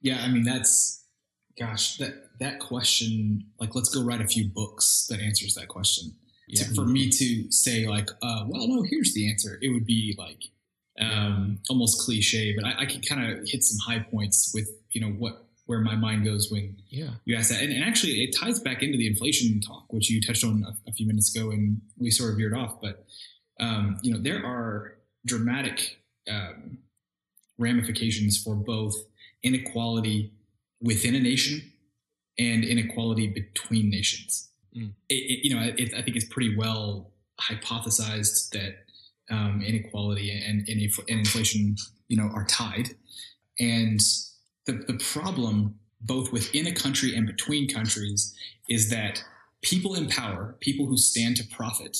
Yeah, 0.00 0.22
I 0.22 0.28
mean 0.28 0.44
that's 0.44 1.06
gosh, 1.58 1.96
that 1.96 2.14
that 2.38 2.60
question, 2.60 3.46
like 3.58 3.74
let's 3.74 3.88
go 3.88 4.02
write 4.02 4.20
a 4.20 4.26
few 4.26 4.48
books 4.48 5.06
that 5.08 5.20
answers 5.20 5.54
that 5.54 5.68
question. 5.68 6.12
To- 6.54 6.64
Yeah. 6.64 6.74
for 6.74 6.84
me 6.86 7.10
to 7.10 7.50
say 7.50 7.86
like, 7.88 8.08
uh, 8.22 8.44
well, 8.48 8.68
no, 8.68 8.82
here's 8.82 9.12
the 9.14 9.28
answer. 9.30 9.58
It 9.60 9.70
would 9.70 9.86
be 9.86 10.14
like 10.16 10.42
um, 11.00 11.58
almost 11.68 12.00
cliche, 12.02 12.54
but 12.54 12.64
I, 12.64 12.82
I 12.82 12.86
can 12.86 13.00
kind 13.02 13.30
of 13.32 13.46
hit 13.48 13.62
some 13.64 13.78
high 13.86 13.98
points 14.10 14.52
with 14.54 14.68
you 14.92 15.00
know 15.00 15.10
what 15.10 15.42
where 15.66 15.80
my 15.80 15.96
mind 15.96 16.24
goes 16.24 16.48
when 16.52 16.76
Yeah. 16.88 17.10
you 17.24 17.34
ask 17.36 17.50
that, 17.50 17.60
and, 17.62 17.72
and 17.72 17.82
actually 17.82 18.22
it 18.22 18.36
ties 18.36 18.60
back 18.60 18.84
into 18.84 18.96
the 18.96 19.08
inflation 19.08 19.60
talk, 19.60 19.92
which 19.92 20.08
you 20.08 20.20
touched 20.20 20.44
on 20.44 20.64
a, 20.64 20.88
a 20.88 20.92
few 20.92 21.06
minutes 21.08 21.34
ago, 21.34 21.50
and 21.50 21.80
we 21.98 22.10
sort 22.10 22.30
of 22.30 22.36
veered 22.36 22.54
off. 22.54 22.80
But 22.80 23.04
um, 23.58 23.98
you 24.02 24.12
know, 24.12 24.20
there 24.20 24.44
are 24.46 24.98
dramatic 25.26 25.98
um, 26.30 26.78
ramifications 27.58 28.40
for 28.42 28.54
both 28.54 28.94
inequality 29.42 30.32
within 30.80 31.14
a 31.14 31.20
nation 31.20 31.72
and 32.38 32.64
inequality 32.64 33.26
between 33.26 33.90
nations. 33.90 34.50
Mm. 34.76 34.92
It, 35.08 35.14
it, 35.14 35.44
you 35.44 35.54
know, 35.54 35.62
it, 35.62 35.94
I 35.94 36.02
think 36.02 36.16
it's 36.16 36.26
pretty 36.26 36.56
well 36.56 37.12
hypothesized 37.40 38.50
that 38.50 38.84
um, 39.30 39.62
inequality 39.64 40.30
and, 40.30 40.68
and, 40.68 40.78
and 40.78 40.92
inflation, 41.08 41.76
you 42.08 42.16
know, 42.16 42.30
are 42.34 42.46
tied. 42.46 42.90
And 43.58 44.00
the, 44.66 44.72
the 44.72 44.98
problem, 45.12 45.78
both 46.00 46.32
within 46.32 46.66
a 46.66 46.72
country 46.72 47.14
and 47.14 47.26
between 47.26 47.68
countries, 47.68 48.34
is 48.68 48.90
that 48.90 49.22
people 49.62 49.94
in 49.94 50.08
power, 50.08 50.56
people 50.60 50.86
who 50.86 50.96
stand 50.96 51.36
to 51.36 51.44
profit, 51.48 51.96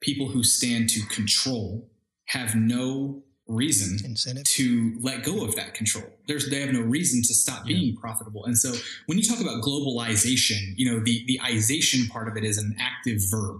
people 0.00 0.28
who 0.28 0.42
stand 0.42 0.88
to 0.90 1.06
control, 1.06 1.88
have 2.26 2.54
no 2.54 3.22
reason 3.46 4.04
Incentive. 4.04 4.44
to 4.44 4.96
let 5.00 5.22
go 5.22 5.44
of 5.44 5.54
that 5.56 5.74
control. 5.74 6.04
There's 6.26 6.48
they 6.48 6.60
have 6.60 6.72
no 6.72 6.80
reason 6.80 7.22
to 7.22 7.34
stop 7.34 7.66
being 7.66 7.94
profitable. 7.96 8.44
And 8.46 8.56
so 8.56 8.72
when 9.06 9.18
you 9.18 9.24
talk 9.24 9.40
about 9.40 9.62
globalization, 9.62 10.72
you 10.76 10.90
know, 10.90 11.00
the 11.04 11.24
the 11.26 11.38
ization 11.44 12.08
part 12.08 12.28
of 12.28 12.36
it 12.36 12.44
is 12.44 12.58
an 12.58 12.74
active 12.78 13.20
verb. 13.30 13.58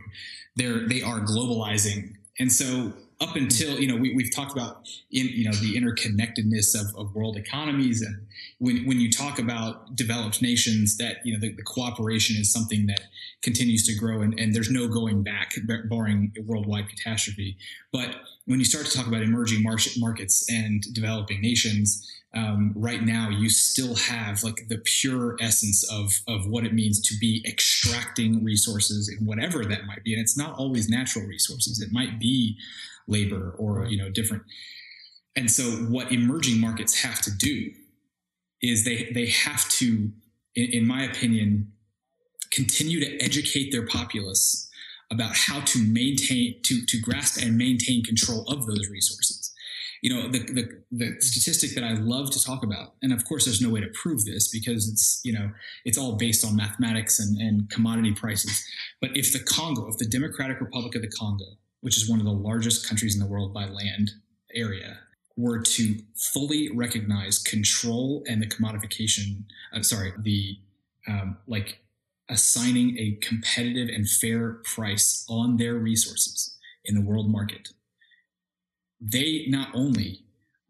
They're 0.56 0.88
they 0.88 1.02
are 1.02 1.20
globalizing. 1.20 2.14
And 2.38 2.52
so 2.52 2.92
up 3.20 3.36
until, 3.36 3.78
you 3.78 3.86
know, 3.86 3.96
we, 3.96 4.14
we've 4.14 4.34
talked 4.34 4.52
about 4.52 4.88
in 5.10 5.28
you 5.28 5.44
know 5.44 5.52
the 5.52 5.74
interconnectedness 5.74 6.74
of, 6.74 6.94
of 6.96 7.14
world 7.14 7.36
economies 7.36 8.02
and 8.02 8.26
when 8.58 8.84
when 8.86 9.00
you 9.00 9.10
talk 9.10 9.38
about 9.38 9.94
developed 9.94 10.42
nations 10.42 10.96
that 10.96 11.18
you 11.24 11.32
know 11.32 11.40
the, 11.40 11.52
the 11.52 11.62
cooperation 11.62 12.36
is 12.36 12.52
something 12.52 12.86
that 12.86 13.02
continues 13.42 13.86
to 13.86 13.94
grow 13.94 14.22
and, 14.22 14.38
and 14.38 14.54
there's 14.54 14.70
no 14.70 14.88
going 14.88 15.22
back 15.22 15.54
barring 15.88 16.32
a 16.38 16.42
worldwide 16.42 16.88
catastrophe. 16.88 17.56
But 17.92 18.16
when 18.46 18.58
you 18.58 18.64
start 18.64 18.86
to 18.86 18.96
talk 18.96 19.06
about 19.06 19.22
emerging 19.22 19.62
market 19.62 19.92
markets 19.98 20.50
and 20.50 20.82
developing 20.92 21.40
nations, 21.40 22.10
um, 22.34 22.72
right 22.74 23.02
now 23.02 23.28
you 23.28 23.48
still 23.48 23.94
have 23.94 24.42
like 24.42 24.66
the 24.68 24.78
pure 24.78 25.36
essence 25.40 25.88
of 25.90 26.12
of 26.26 26.48
what 26.48 26.64
it 26.64 26.74
means 26.74 27.00
to 27.02 27.14
be 27.18 27.44
extracting 27.46 28.42
resources 28.42 29.08
and 29.08 29.26
whatever 29.26 29.64
that 29.64 29.86
might 29.86 30.02
be, 30.02 30.12
and 30.14 30.20
it's 30.20 30.36
not 30.36 30.58
always 30.58 30.88
natural 30.88 31.26
resources. 31.26 31.80
It 31.80 31.92
might 31.92 32.18
be 32.18 32.56
labor 33.06 33.54
or 33.58 33.86
you 33.86 33.96
know 33.96 34.10
different. 34.10 34.42
And 35.36 35.50
so, 35.50 35.64
what 35.64 36.12
emerging 36.12 36.60
markets 36.60 37.02
have 37.02 37.20
to 37.22 37.30
do 37.30 37.70
is 38.62 38.84
they 38.84 39.10
they 39.14 39.26
have 39.26 39.68
to, 39.68 40.10
in, 40.56 40.70
in 40.72 40.86
my 40.86 41.04
opinion, 41.04 41.72
continue 42.50 42.98
to 43.00 43.24
educate 43.24 43.70
their 43.70 43.86
populace 43.86 44.68
about 45.12 45.36
how 45.36 45.60
to 45.60 45.78
maintain 45.78 46.60
to 46.64 46.84
to 46.86 47.00
grasp 47.00 47.40
and 47.40 47.56
maintain 47.56 48.02
control 48.02 48.44
of 48.48 48.66
those 48.66 48.88
resources 48.90 49.53
you 50.04 50.14
know 50.14 50.28
the, 50.28 50.40
the 50.52 50.68
the 50.92 51.16
statistic 51.20 51.74
that 51.74 51.82
i 51.82 51.94
love 51.94 52.30
to 52.30 52.44
talk 52.44 52.62
about 52.62 52.92
and 53.00 53.10
of 53.10 53.24
course 53.24 53.46
there's 53.46 53.62
no 53.62 53.70
way 53.70 53.80
to 53.80 53.88
prove 53.94 54.22
this 54.26 54.48
because 54.48 54.86
it's 54.86 55.22
you 55.24 55.32
know 55.32 55.50
it's 55.86 55.96
all 55.96 56.16
based 56.16 56.44
on 56.44 56.54
mathematics 56.54 57.18
and, 57.18 57.38
and 57.40 57.70
commodity 57.70 58.12
prices. 58.12 58.62
But 59.00 59.10
if 59.14 59.32
the 59.32 59.40
congo 59.40 59.88
if 59.88 59.96
the 59.96 60.06
democratic 60.06 60.60
republic 60.60 60.94
of 60.94 61.00
the 61.00 61.08
congo 61.08 61.46
which 61.80 61.96
is 61.96 62.08
one 62.08 62.18
of 62.18 62.26
the 62.26 62.32
largest 62.32 62.86
countries 62.86 63.14
in 63.14 63.20
the 63.20 63.26
world 63.26 63.54
by 63.54 63.64
land 63.64 64.10
area 64.54 64.98
were 65.36 65.60
to 65.60 65.96
fully 66.32 66.70
recognize 66.74 67.38
control 67.38 68.22
and 68.28 68.42
the 68.42 68.46
commodification 68.46 69.44
uh, 69.74 69.82
sorry 69.82 70.12
the 70.18 70.58
um, 71.08 71.38
like 71.46 71.80
assigning 72.28 72.98
a 72.98 73.18
competitive 73.20 73.88
and 73.88 74.08
fair 74.08 74.60
price 74.64 75.24
on 75.28 75.56
their 75.56 75.74
resources 75.74 76.56
in 76.84 76.94
the 76.94 77.00
world 77.00 77.30
market, 77.30 77.70
they 79.00 79.44
not 79.48 79.68
only 79.74 80.20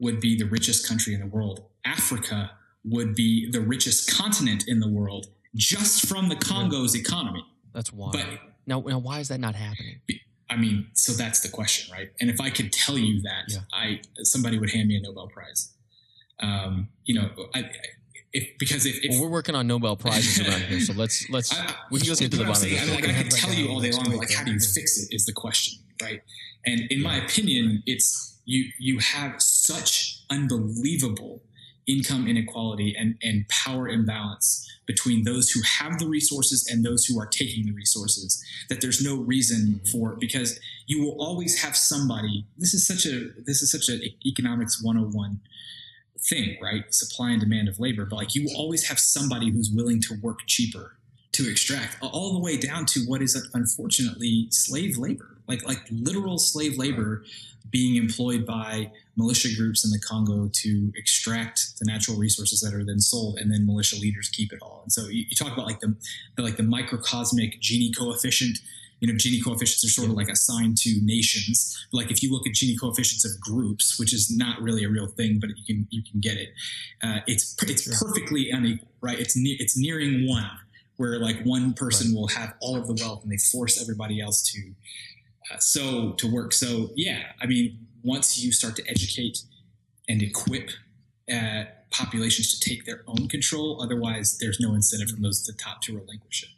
would 0.01 0.21
be 0.21 0.37
the 0.37 0.45
richest 0.47 0.87
country 0.89 1.15
in 1.15 1.21
the 1.21 1.27
world, 1.27 1.65
Africa 1.85 2.53
would 2.85 3.15
be 3.15 3.51
the 3.51 3.61
richest 3.61 4.17
continent 4.17 4.65
in 4.69 4.81
the 4.81 4.89
world 4.89 5.27
just 5.55 6.07
from 6.07 6.29
the 6.29 6.37
Congo's 6.37 6.95
economy. 6.97 7.45
That's 7.73 7.93
wild. 7.93 8.13
But 8.13 8.27
now, 8.67 8.81
now, 8.81 8.99
why 8.99 9.21
is 9.21 9.29
that 9.29 9.41
not 9.41 9.55
happening? 9.55 10.01
I 10.51 10.57
mean, 10.57 10.89
so 10.95 11.13
that's 11.13 11.41
the 11.41 11.49
question, 11.49 11.93
right? 11.93 12.11
And 12.21 12.29
if 12.29 12.41
I 12.41 12.51
could 12.51 12.73
tell 12.73 12.99
you 12.99 13.23
that, 13.23 13.45
Yeah. 13.49 13.59
I 13.73 14.01
somebody 14.23 14.59
would 14.59 14.71
hand 14.71 14.89
me 14.89 14.97
a 14.97 15.01
Nobel 15.01 15.29
Prize. 15.29 15.73
Um, 16.41 16.89
you 17.05 17.15
know, 17.15 17.31
I, 17.55 17.61
I- 17.61 17.71
if 18.37 18.49
because 18.59 18.85
if, 18.85 18.97
if 19.05 19.11
Well, 19.13 19.23
we're 19.23 19.29
working 19.29 19.55
on 19.55 19.69
Nobel 19.69 19.95
prizes 19.97 20.41
around 20.47 20.63
here, 20.63 20.81
so 20.81 20.93
let's 20.93 21.29
let's 21.31 21.53
I- 21.57 21.73
we 21.93 22.01
can 22.01 22.07
just 22.07 22.21
get 22.21 22.33
to 22.33 22.37
the 22.39 22.43
bottom 22.45 22.51
of 22.51 22.57
saying, 22.59 22.77
I, 22.79 22.81
this. 22.81 22.91
mean, 22.97 23.01
like, 23.05 23.11
I 23.17 23.23
could 23.23 23.31
tell 23.31 23.55
you 23.55 23.69
all 23.69 23.81
day 23.81 23.93
long, 23.93 24.11
like, 24.17 24.33
how 24.33 24.43
do 24.45 24.53
you 24.53 24.59
fix 24.59 24.99
it 25.03 25.15
is 25.15 25.25
the 25.25 25.33
question, 25.33 25.79
right? 26.03 26.21
And 26.67 26.81
in 26.91 27.03
my 27.03 27.17
opinion, 27.17 27.83
it's 27.87 28.39
you 28.45 28.71
you 28.79 28.99
have 28.99 29.41
such 29.41 30.23
unbelievable 30.31 31.43
income 31.87 32.27
inequality 32.27 32.95
and 32.99 33.17
and 33.23 33.47
power 33.49 33.89
imbalance 33.89 34.71
between 34.87 35.25
those 35.25 35.51
who 35.51 35.61
have 35.63 35.99
the 35.99 36.07
resources 36.07 36.67
and 36.71 36.85
those 36.85 37.05
who 37.05 37.19
are 37.19 37.27
taking 37.27 37.67
the 37.67 37.73
resources 37.73 38.43
that 38.69 38.81
there's 38.81 39.05
no 39.05 39.17
reason 39.17 39.81
for 39.91 40.17
because 40.19 40.59
you 40.87 41.03
will 41.03 41.17
always 41.19 41.63
have 41.63 41.77
somebody 41.77 42.47
this 42.57 42.73
is 42.75 42.87
such 42.87 43.05
a 43.07 43.31
this 43.45 43.61
is 43.61 43.71
such 43.71 43.89
an 43.89 44.01
economics 44.25 44.83
101 44.83 45.41
thing 46.19 46.57
right? 46.63 46.93
Supply 46.95 47.33
and 47.33 47.41
demand 47.41 47.69
of 47.69 47.79
labor 47.79 48.07
but 48.07 48.17
like 48.17 48.35
you 48.35 48.45
will 48.45 48.57
always 48.57 48.89
have 48.89 48.99
somebody 48.99 49.51
who's 49.51 49.71
willing 49.71 50.01
to 50.01 50.15
work 50.23 50.41
cheaper 50.47 50.97
to 51.35 51.51
extract 51.51 51.97
all 52.03 52.33
the 52.33 52.41
way 52.41 52.57
down 52.57 52.87
to 52.87 53.01
what 53.01 53.23
is 53.23 53.35
unfortunately 53.55 54.47
slave 54.51 54.97
labor 54.97 55.39
like 55.47 55.67
like 55.67 55.81
literal 55.91 56.39
slave 56.39 56.79
labor 56.79 57.25
being 57.75 57.97
employed 57.97 58.47
by 58.47 58.89
militia 59.17 59.49
groups 59.57 59.85
in 59.85 59.91
the 59.91 59.99
Congo 59.99 60.49
to 60.53 60.93
extract 60.95 61.77
the 61.81 61.85
natural 61.85 62.17
resources 62.17 62.61
that 62.61 62.73
are 62.73 62.85
then 62.85 63.01
sold, 63.01 63.37
and 63.39 63.51
then 63.51 63.67
militia 63.67 63.97
leaders 63.97 64.29
keep 64.29 64.53
it 64.53 64.61
all. 64.63 64.83
And 64.85 64.93
so 64.93 65.09
you, 65.09 65.25
you 65.29 65.35
talk 65.37 65.53
about 65.53 65.67
like 65.67 65.81
the, 65.81 65.97
the 66.37 66.43
like 66.43 66.57
the 66.57 66.63
microcosmic 66.63 67.61
Gini 67.61 67.91
coefficient. 67.97 68.59
You 69.01 69.09
know, 69.13 69.19
Gini 69.19 69.43
coefficients 69.45 69.85
are 69.85 69.89
sort 69.89 70.09
of 70.09 70.15
like 70.15 70.29
assigned 70.29 70.79
to 70.79 71.01
nations. 71.03 71.87
Like 71.93 72.13
if 72.13 72.23
you 72.23 72.33
look 72.33 72.47
at 72.47 72.53
Gini 72.53 72.79
coefficients 72.81 73.25
of 73.25 73.41
groups, 73.41 73.99
which 73.99 74.15
is 74.15 74.31
not 74.35 74.63
really 74.63 74.85
a 74.85 74.89
real 74.89 75.09
thing, 75.09 75.39
but 75.41 75.51
you 75.51 75.65
can 75.67 75.89
you 75.91 76.03
can 76.09 76.21
get 76.21 76.37
it. 76.37 76.51
Uh, 77.03 77.19
it's 77.27 77.57
it's 77.63 78.01
perfectly 78.01 78.51
unequal, 78.51 78.89
right? 79.01 79.19
It's 79.19 79.37
ne- 79.37 79.57
it's 79.59 79.77
nearing 79.77 80.29
one, 80.29 80.49
where 80.97 81.19
like 81.19 81.43
one 81.45 81.75
person 81.75 82.15
will 82.15 82.29
have 82.29 82.55
all 82.61 82.77
of 82.77 82.87
the 82.87 82.95
wealth, 83.03 83.23
and 83.23 83.33
they 83.33 83.37
force 83.37 83.81
everybody 83.81 84.21
else 84.21 84.43
to 84.53 84.75
uh, 85.53 85.59
so 85.59 86.13
to 86.13 86.33
work. 86.33 86.53
So 86.53 86.91
yeah, 86.97 87.23
I 87.41 87.47
mean, 87.47 87.87
once 88.03 88.43
you 88.43 88.53
start 88.53 88.77
to 88.77 88.89
educate 88.89 89.39
and 90.09 90.23
equip 90.23 90.71
uh, 91.33 91.65
populations 91.91 92.59
to 92.59 92.69
take 92.69 92.85
their 92.85 93.03
own 93.07 93.29
control, 93.29 93.81
otherwise 93.83 94.39
there's 94.39 94.61
no 94.61 94.75
incentive 94.75 95.11
from 95.11 95.23
those 95.23 95.49
at 95.49 95.57
the 95.57 95.63
top 95.63 95.81
to 95.83 95.95
relinquish 95.95 96.45
it. 96.45 96.51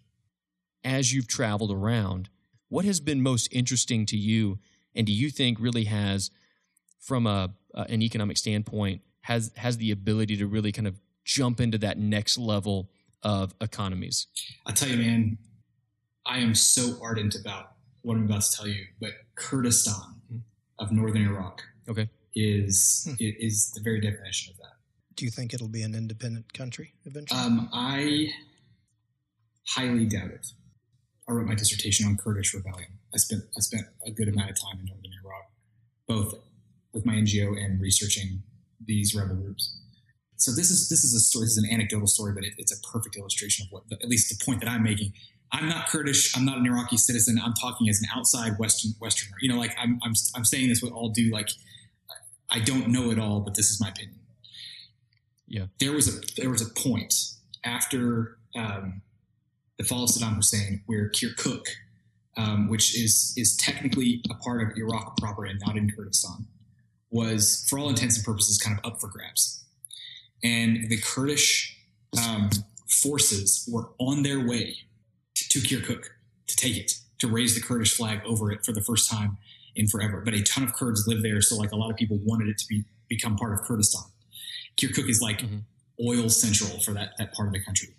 As 0.87 1.13
you've 1.13 1.29
traveled 1.29 1.73
around, 1.73 2.29
what 2.69 2.85
has 2.85 3.01
been 3.01 3.23
most 3.23 3.49
interesting 3.53 4.07
to 4.07 4.17
you, 4.17 4.59
and 4.95 5.07
do 5.07 5.13
you 5.13 5.31
think 5.31 5.59
really 5.61 5.85
has, 5.85 6.31
from 7.01 7.27
a 7.27 7.55
uh, 7.75 7.85
an 7.89 8.03
economic 8.03 8.37
standpoint, 8.37 9.03
has 9.23 9.53
has 9.57 9.79
the 9.79 9.91
ability 9.91 10.37
to 10.37 10.47
really 10.47 10.73
kind 10.73 10.87
of 10.87 11.01
jump 11.25 11.61
into 11.61 11.79
that 11.79 11.99
next 11.99 12.39
level 12.39 12.89
of 13.27 13.53
economies. 13.61 14.29
I'll 14.67 14.73
tell 14.75 14.89
you, 14.89 14.97
man, 14.99 15.37
I 16.27 16.39
am 16.39 16.55
so 16.55 16.97
ardent 17.03 17.35
about 17.35 17.73
what 18.03 18.17
I'm 18.17 18.25
about 18.27 18.43
to 18.43 18.53
tell 18.57 18.69
you, 18.69 18.85
but 19.01 19.11
Kurdistan 19.35 20.43
of 20.79 20.93
northern 20.93 21.23
Iraq 21.27 21.61
Okay. 21.89 22.09
is 22.35 23.05
Hmm. 23.09 23.15
is 23.19 23.73
the 23.73 23.81
very 23.81 24.01
definition 24.01 24.53
of 24.53 24.59
that. 24.59 24.77
Do 25.17 25.25
you 25.25 25.31
think 25.33 25.53
it'll 25.55 25.67
be 25.69 25.83
an 25.83 25.95
independent 25.95 26.53
country 26.53 26.93
eventually? 27.05 27.41
Um, 27.41 27.69
I 27.73 28.29
highly 29.69 30.07
doubt 30.07 30.31
it. 30.31 30.47
I 31.29 31.33
wrote 31.33 31.47
my 31.47 31.55
dissertation 31.57 32.07
on 32.07 32.17
Kurdish 32.17 32.55
rebellion. 32.55 32.91
I 33.13 33.17
spent 33.17 33.43
I 33.57 33.61
spent 33.61 33.87
a 34.07 34.13
good 34.13 34.29
amount 34.29 34.51
of 34.51 34.57
time 34.61 34.79
in 34.79 34.87
northern 34.87 35.13
Iraq, 35.25 35.51
both 36.07 36.35
with 36.93 37.05
my 37.05 37.15
NGO 37.15 37.57
and 37.59 37.81
researching 37.81 38.43
these 38.85 39.15
rebel 39.17 39.35
groups. 39.37 39.79
So 40.37 40.53
this 40.53 40.71
is 40.71 40.89
this 40.89 41.05
is 41.05 41.15
a 41.15 41.21
story. 41.21 41.45
This 41.45 41.57
is 41.57 41.65
an 41.65 41.71
anecdotal 41.71 42.07
story, 42.07 42.33
but 42.35 42.45
it, 42.45 42.53
it's 42.59 42.73
a 42.73 42.81
perfect 42.93 43.17
illustration 43.17 43.67
of 43.67 43.73
what, 43.73 43.85
at 44.03 44.09
least 44.09 44.29
the 44.29 44.45
point 44.45 44.61
that 44.61 44.69
I'm 44.69 44.83
making. 44.83 45.13
I'm 45.53 45.69
not 45.69 45.89
Kurdish. 45.89 46.37
I'm 46.37 46.45
not 46.45 46.59
an 46.59 46.67
Iraqi 46.67 46.97
citizen. 46.97 47.41
I'm 47.43 47.55
talking 47.55 47.89
as 47.89 48.01
an 48.03 48.09
outside 48.15 48.59
Western 48.59 48.93
Westerner. 49.01 49.37
You 49.41 49.51
know, 49.51 49.59
like 49.59 49.75
I'm 49.79 49.99
I'm 50.05 50.13
I'm 50.35 50.45
saying 50.45 50.69
this 50.69 50.83
with 50.83 50.93
all 50.93 51.09
due 51.09 51.31
like 51.31 51.49
I 52.51 52.61
don't 52.61 52.89
know 52.89 53.11
it 53.11 53.19
all, 53.19 53.41
but 53.41 53.55
this 53.55 53.71
is 53.71 53.81
my 53.81 53.89
opinion 53.89 54.19
Yeah, 55.47 55.67
there 55.81 55.93
was 55.93 56.09
a 56.09 56.21
there 56.41 56.51
was 56.51 56.63
a 56.63 56.71
point 56.81 57.15
after 57.65 58.39
um, 58.57 59.03
the 59.79 59.85
fall 59.85 60.05
of 60.05 60.11
Saddam 60.11 60.37
Hussein 60.37 60.83
where 60.87 61.11
Kirkuk, 61.11 61.67
um, 62.37 62.69
which 62.69 62.95
is 62.97 63.33
is 63.37 63.57
technically 63.57 64.23
a 64.31 64.35
part 64.35 64.63
of 64.63 64.77
Iraq 64.77 65.17
proper 65.19 65.45
and 65.45 65.61
not 65.65 65.77
in 65.77 65.91
Kurdistan, 65.91 66.47
was 67.11 67.67
for 67.69 67.79
all 67.79 67.89
intents 67.89 68.17
and 68.17 68.25
purposes 68.25 68.59
kind 68.59 68.79
of 68.79 68.93
up 68.93 69.01
for 69.01 69.09
grabs, 69.09 69.65
and 70.43 70.89
the 70.89 70.99
Kurdish 70.99 71.77
um, 72.23 72.51
forces 72.89 73.69
were 73.73 73.91
on 73.99 74.23
their 74.23 74.47
way 74.47 74.77
to, 75.35 75.49
to 75.49 75.59
Kirkuk 75.61 76.05
to 76.47 76.57
take 76.57 76.77
it 76.77 76.93
to 77.19 77.29
raise 77.29 77.55
the 77.55 77.61
Kurdish 77.61 77.95
flag 77.97 78.21
over 78.27 78.51
it 78.53 78.65
for 78.65 78.73
the 78.73 78.83
first 78.83 79.11
time 79.11 79.39
in 79.75 79.87
forever. 79.89 80.21
But 80.25 80.35
a 80.35 80.43
ton 80.43 80.65
of 80.65 80.75
Kurds 80.75 81.07
live 81.07 81.23
there, 81.23 81.41
so 81.41 81.57
like 81.57 81.73
a 81.73 81.77
lot 81.77 81.91
of 81.91 81.97
people 81.97 82.19
wanted 82.23 82.49
it 82.49 82.59
to 82.59 82.67
be 82.69 82.85
become 83.09 83.37
part 83.37 83.53
of 83.53 83.61
Kurdistan. 83.63 84.03
Kirkuk 84.77 85.09
is 85.09 85.21
like 85.21 85.41
Mhm. 85.41 85.63
oil 86.05 86.29
central 86.29 86.81
for 86.81 86.93
that, 86.93 87.13
that 87.19 87.33
part 87.33 87.49
of 87.49 87.53
the 87.55 87.61
country. 87.63 87.95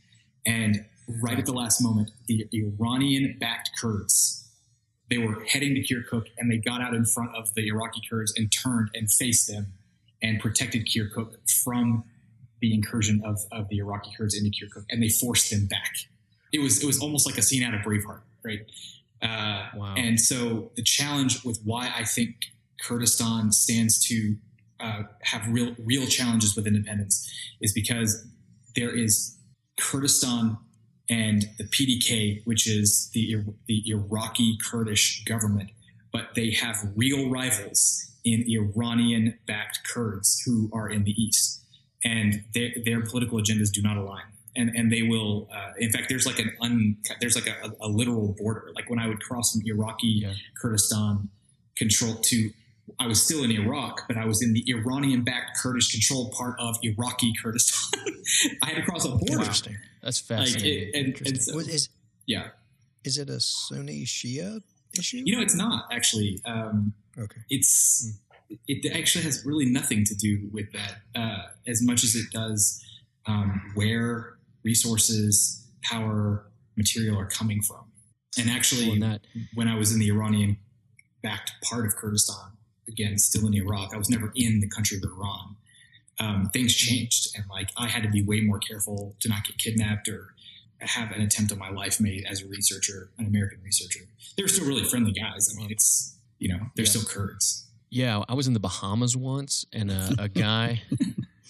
And 0.45 0.85
right 1.07 1.39
at 1.39 1.45
the 1.45 1.53
last 1.53 1.81
moment, 1.81 2.11
the 2.27 2.47
Iranian 2.53 3.37
backed 3.39 3.71
Kurds, 3.79 4.49
they 5.09 5.17
were 5.17 5.43
heading 5.45 5.73
to 5.75 5.81
Kirkuk 5.81 6.25
and 6.37 6.51
they 6.51 6.57
got 6.57 6.81
out 6.81 6.93
in 6.93 7.05
front 7.05 7.35
of 7.35 7.53
the 7.55 7.67
Iraqi 7.67 8.01
Kurds 8.09 8.33
and 8.35 8.51
turned 8.51 8.89
and 8.93 9.09
faced 9.11 9.47
them 9.47 9.73
and 10.21 10.39
protected 10.39 10.85
Kirkuk 10.87 11.37
from 11.63 12.03
the 12.61 12.73
incursion 12.73 13.21
of, 13.25 13.37
of 13.51 13.67
the 13.69 13.77
Iraqi 13.77 14.09
Kurds 14.17 14.35
into 14.35 14.49
Kirkuk 14.49 14.85
and 14.89 15.01
they 15.01 15.09
forced 15.09 15.51
them 15.51 15.67
back. 15.67 15.93
It 16.51 16.59
was, 16.59 16.81
it 16.81 16.85
was 16.87 16.99
almost 17.01 17.25
like 17.25 17.37
a 17.37 17.41
scene 17.41 17.63
out 17.63 17.73
of 17.73 17.81
Braveheart, 17.81 18.21
right? 18.43 18.59
Uh, 19.21 19.65
Wow. 19.75 19.95
and 19.97 20.19
so 20.19 20.71
the 20.75 20.83
challenge 20.83 21.43
with 21.43 21.59
why 21.63 21.91
I 21.95 22.03
think 22.03 22.35
Kurdistan 22.81 23.51
stands 23.51 23.99
to 24.07 24.35
uh, 24.79 25.03
have 25.23 25.41
real 25.49 25.75
real 25.83 26.05
challenges 26.05 26.55
with 26.55 26.67
independence 26.67 27.27
is 27.59 27.73
because 27.73 28.27
there 28.75 28.91
is 28.95 29.35
Kurdistan 29.79 30.57
and 31.09 31.45
the 31.57 31.63
PDK, 31.63 32.41
which 32.45 32.67
is 32.67 33.09
the 33.13 33.43
the 33.67 33.81
Iraqi 33.87 34.57
Kurdish 34.69 35.23
government, 35.25 35.71
but 36.13 36.35
they 36.35 36.51
have 36.51 36.75
real 36.95 37.29
rivals 37.29 38.11
in 38.23 38.43
Iranian-backed 38.47 39.79
Kurds 39.91 40.41
who 40.45 40.69
are 40.73 40.89
in 40.89 41.03
the 41.05 41.11
east, 41.11 41.63
and 42.03 42.43
their 42.53 42.69
their 42.85 43.01
political 43.01 43.39
agendas 43.39 43.71
do 43.71 43.81
not 43.81 43.97
align. 43.97 44.23
And, 44.55 44.71
and 44.75 44.91
they 44.91 45.03
will. 45.03 45.47
Uh, 45.53 45.73
in 45.77 45.91
fact, 45.91 46.09
there's 46.09 46.25
like 46.25 46.39
an 46.39 46.51
un, 46.61 46.97
there's 47.21 47.35
like 47.35 47.45
a, 47.47 47.71
a 47.79 47.87
literal 47.87 48.35
border. 48.39 48.71
Like 48.75 48.89
when 48.89 48.97
I 48.97 49.07
would 49.07 49.19
cross 49.21 49.51
from 49.51 49.61
Iraqi 49.65 50.07
Yeah. 50.07 50.33
Kurdistan 50.59 51.29
control 51.75 52.15
to 52.15 52.49
I 52.99 53.05
was 53.05 53.21
still 53.21 53.43
in 53.43 53.51
Iraq, 53.51 54.07
but 54.07 54.17
I 54.17 54.25
was 54.25 54.41
in 54.41 54.53
the 54.53 54.63
Iranian-backed 54.67 55.59
Kurdish-controlled 55.61 56.31
part 56.31 56.55
of 56.57 56.77
Iraqi 56.81 57.33
Kurdistan. 57.43 58.01
I 58.63 58.67
had 58.69 58.75
to 58.77 58.81
cross 58.83 59.05
a 59.05 59.09
border. 59.09 59.33
Interesting. 59.33 59.75
That's 60.01 60.27
Like, 60.29 60.39
fascinating. 60.39 60.89
it, 60.89 60.95
and, 60.95 61.05
and 61.05 61.17
Interesting. 61.17 61.53
so, 61.53 61.59
is 61.59 61.89
yeah, 62.25 62.47
is 63.03 63.17
it 63.19 63.29
a 63.29 63.39
Sunni 63.41 64.05
Shia 64.05 64.61
issue? 64.97 65.21
you 65.25 65.35
know, 65.35 65.41
it's 65.41 65.53
not 65.55 65.85
actually. 65.91 66.39
Um, 66.45 66.93
okay. 67.19 67.41
it's 67.49 68.17
it 68.67 68.95
actually 68.95 69.23
has 69.25 69.43
really 69.45 69.65
nothing 69.65 70.03
to 70.05 70.15
do 70.15 70.49
with 70.51 70.71
that, 70.73 70.97
uh, 71.15 71.47
as 71.67 71.81
much 71.81 72.03
as 72.03 72.15
it 72.15 72.25
does 72.31 72.83
um, 73.25 73.71
where 73.75 74.37
resources, 74.63 75.65
power, 75.83 76.45
material 76.75 77.19
are 77.19 77.25
coming 77.25 77.61
from. 77.61 77.91
And 78.39 78.49
actually, 78.49 78.99
Well, 78.99 79.09
that 79.09 79.21
when 79.55 79.67
I 79.67 79.75
was 79.75 79.91
in 79.91 79.99
the 79.99 80.09
Iranian 80.09 80.57
backed 81.23 81.51
part 81.63 81.85
of 81.85 81.95
Kurdistan, 81.95 82.51
again, 82.87 83.17
still 83.17 83.47
in 83.47 83.53
Iraq, 83.53 83.93
I 83.93 83.97
was 83.97 84.09
never 84.09 84.31
in 84.35 84.59
the 84.59 84.69
country 84.69 84.97
of 84.97 85.03
Iran. 85.03 85.55
Um, 86.19 86.49
things 86.51 86.73
changed, 86.73 87.35
and 87.35 87.45
like 87.49 87.69
I 87.77 87.87
had 87.87 88.03
to 88.03 88.09
be 88.09 88.23
way 88.23 88.41
more 88.41 88.59
careful 88.59 89.15
to 89.19 89.29
not 89.29 89.45
get 89.45 89.57
kidnapped 89.57 90.07
or 90.07 90.33
have 90.79 91.11
an 91.11 91.21
attempt 91.21 91.51
on 91.51 91.59
my 91.59 91.69
life 91.69 91.99
made 91.99 92.25
as 92.29 92.41
a 92.41 92.47
researcher, 92.47 93.11
an 93.17 93.25
American 93.25 93.59
researcher. 93.63 94.01
They're 94.35 94.47
still 94.47 94.67
really 94.67 94.83
friendly 94.83 95.11
guys. 95.11 95.53
I 95.53 95.59
mean, 95.59 95.71
it's 95.71 96.17
you 96.39 96.49
know 96.49 96.59
they're 96.75 96.85
still 96.85 97.03
Kurds. 97.03 97.66
Yeah, 97.89 98.21
I 98.27 98.33
was 98.33 98.47
in 98.47 98.53
the 98.53 98.59
Bahamas 98.59 99.15
once, 99.15 99.65
and 99.71 99.89
a, 99.91 100.09
a 100.19 100.29
guy, 100.29 100.81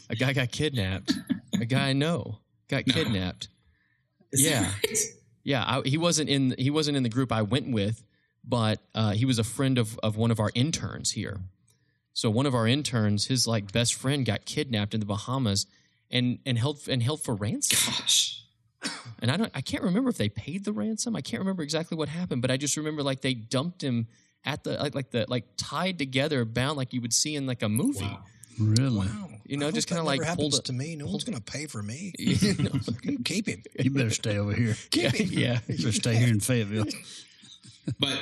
a 0.09 0.15
guy 0.15 0.33
got 0.33 0.51
kidnapped. 0.51 1.13
A 1.59 1.65
guy 1.65 1.89
I 1.89 1.93
know 1.93 2.39
got 2.67 2.85
No. 2.87 2.93
kidnapped. 2.93 3.49
Is 4.31 4.43
Yeah. 4.45 4.65
right? 4.65 4.97
Yeah, 5.43 5.63
I, 5.65 5.81
he 5.87 5.97
wasn't 5.97 6.29
in. 6.29 6.53
He 6.57 6.69
wasn't 6.69 6.97
in 6.97 7.03
the 7.03 7.09
group 7.09 7.31
I 7.31 7.41
went 7.41 7.71
with, 7.71 8.03
but 8.43 8.79
uh, 8.93 9.11
he 9.13 9.25
was 9.25 9.39
a 9.39 9.43
friend 9.43 9.77
of 9.77 9.97
of 10.03 10.17
one 10.17 10.29
of 10.29 10.39
our 10.39 10.51
interns 10.53 11.11
here. 11.11 11.39
So 12.13 12.29
one 12.29 12.45
of 12.45 12.53
our 12.53 12.67
interns, 12.67 13.25
his 13.27 13.47
like 13.47 13.71
best 13.71 13.93
friend, 13.95 14.25
got 14.25 14.45
kidnapped 14.45 14.93
in 14.93 14.99
the 14.99 15.05
Bahamas, 15.05 15.65
and 16.11 16.39
and 16.45 16.57
held 16.57 16.87
and 16.89 17.01
held 17.01 17.21
for 17.21 17.33
ransom. 17.33 17.93
Gosh. 17.93 18.43
And 19.21 19.31
I 19.31 19.37
don't. 19.37 19.51
I 19.55 19.61
can't 19.61 19.83
remember 19.83 20.09
if 20.09 20.17
they 20.17 20.29
paid 20.29 20.65
the 20.65 20.73
ransom. 20.73 21.15
I 21.15 21.21
can't 21.21 21.39
remember 21.39 21.63
exactly 21.63 21.97
what 21.97 22.09
happened, 22.09 22.41
but 22.43 22.51
I 22.51 22.57
just 22.57 22.75
remember 22.77 23.01
like 23.01 23.21
they 23.21 23.33
dumped 23.33 23.81
him 23.81 24.07
at 24.47 24.63
the 24.63 24.77
like 24.77 24.95
like 24.95 25.11
the 25.11 25.25
like 25.27 25.43
tied 25.57 25.99
together, 25.99 26.43
bound 26.45 26.77
like 26.77 26.93
you 26.93 27.01
would 27.01 27.13
see 27.13 27.35
in 27.35 27.45
like 27.45 27.61
a 27.61 27.69
movie. 27.69 28.01
Wow. 28.05 28.23
Really? 28.59 28.97
Wow. 29.05 29.29
You 29.45 29.57
know, 29.57 29.67
I 29.67 29.71
just 29.71 29.87
kinda 29.87 30.01
like 30.03 30.19
never 30.21 30.35
pulled 30.35 30.53
happens 30.53 30.59
it- 30.59 30.65
to 30.65 30.73
me. 30.73 30.95
No 30.95 31.05
one's 31.05 31.23
going 31.23 31.37
to 31.37 31.43
pay 31.43 31.67
for 31.67 31.83
me. 31.83 32.13
You 32.17 32.53
know? 32.63 33.17
Keep 33.23 33.47
him. 33.47 33.61
You 33.79 33.91
better 33.91 34.09
stay 34.09 34.37
over 34.39 34.53
here. 34.53 34.75
Keep 34.89 35.03
yeah, 35.19 35.25
yeah. 35.25 35.59
You 35.67 35.77
better 35.77 35.91
stay 35.91 36.15
here 36.15 36.29
in 36.29 36.39
Fayetteville. 36.39 36.85
But 37.99 38.19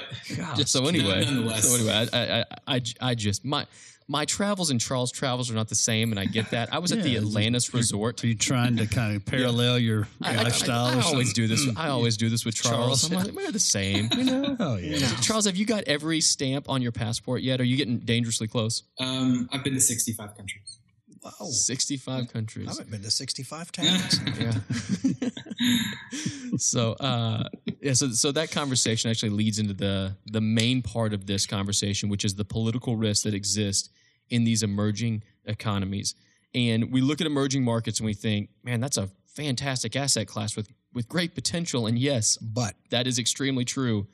so 0.67 0.85
anyway, 0.88 1.25
nonetheless. 1.25 1.67
so 1.67 1.75
anyway, 1.75 2.07
I, 2.13 2.39
I, 2.41 2.75
I, 2.75 2.81
I 3.01 3.15
just 3.15 3.43
my 3.43 3.65
my 4.08 4.26
travels 4.26 4.70
and 4.70 4.80
Charles' 4.80 5.12
travels 5.12 5.50
are 5.50 5.56
not 5.56 5.68
the 5.68 5.76
same, 5.76 6.12
and 6.12 6.20
I 6.20 6.26
get 6.26 6.52
that. 6.52 6.72
I 6.74 6.78
was 6.80 6.91
at 6.91 7.02
the 7.02 7.10
Yeah, 7.10 7.20
Atlantis 7.20 7.74
Resort. 7.74 8.24
Are 8.24 8.28
you 8.28 8.36
trying 8.36 8.78
to 8.78 8.86
kind 8.86 9.15
of 9.15 9.26
parallel 9.26 9.80
your 9.80 10.08
I, 10.22 10.34
I- 10.36 10.44
lifestyle? 10.44 10.86
I, 10.86 10.94
I 10.94 11.00
or 11.00 11.02
always 11.04 11.30
something? 11.30 11.34
do 11.34 11.48
this. 11.48 11.68
I 11.78 11.88
always 11.89 12.15
do 12.18 12.30
this 12.30 12.46
with 12.46 12.54
Charles. 12.56 13.08
Charles, 13.10 13.12
I'm 13.28 13.34
like, 13.34 13.36
we're 13.46 13.52
the 13.52 13.60
same, 13.60 14.10
you 14.15 14.24
know. 14.26 14.56
Oh 14.60 14.78
yeah. 14.78 15.08
Charles, 15.22 15.46
have 15.46 15.56
you 15.56 15.65
got 15.65 15.84
every 15.86 16.22
stamp 16.22 16.70
on 16.70 16.82
your 16.84 16.91
passport 16.91 17.41
yet? 17.41 17.60
Are 17.60 17.63
you 17.65 17.78
getting 17.78 17.98
dangerously 18.00 18.48
close? 18.48 18.84
um, 19.00 19.50
I've 19.52 19.63
been 19.63 19.74
to 19.74 19.82
65 19.82 20.36
countries. 20.38 20.80
Wow. 21.24 21.48
Sixty-five 21.48 22.32
countries. 22.32 22.68
I 22.68 22.72
haven't 22.74 22.91
been 22.91 23.02
to 23.02 23.10
65 23.10 23.72
towns. 23.72 24.20
Yeah. 24.39 25.30
so 26.58 26.91
uh 26.94 27.50
yeah 27.86 27.93
so 27.93 28.10
so 28.10 28.32
that 28.32 28.52
conversation 28.52 29.12
actually 29.12 29.30
leads 29.30 29.60
into 29.60 29.74
the 29.74 30.15
the 30.26 30.41
main 30.41 30.82
part 30.82 31.13
of 31.13 31.28
this 31.28 31.45
conversation 31.45 32.10
which 32.10 32.26
is 32.26 32.34
the 32.36 32.45
political 32.45 32.95
risks 32.98 33.24
that 33.24 33.34
exist 33.34 33.91
in 34.30 34.43
these 34.43 34.63
emerging 34.63 35.24
economies. 35.45 36.15
And 36.54 36.91
we 36.91 37.02
look 37.02 37.21
at 37.21 37.28
emerging 37.28 37.63
markets 37.63 38.00
and 38.00 38.06
we 38.06 38.13
think 38.13 38.50
man 38.63 38.80
that's 38.80 38.98
a 38.98 39.10
fantastic 39.28 39.95
asset 39.95 40.28
class 40.28 40.56
with 40.56 40.69
with 40.93 41.08
great 41.08 41.36
potential. 41.36 41.86
And 41.86 42.00
yes 42.00 42.38
but 42.38 42.74
that 42.89 43.08
is 43.08 43.19
extremely 43.19 43.65
true. 43.65 44.08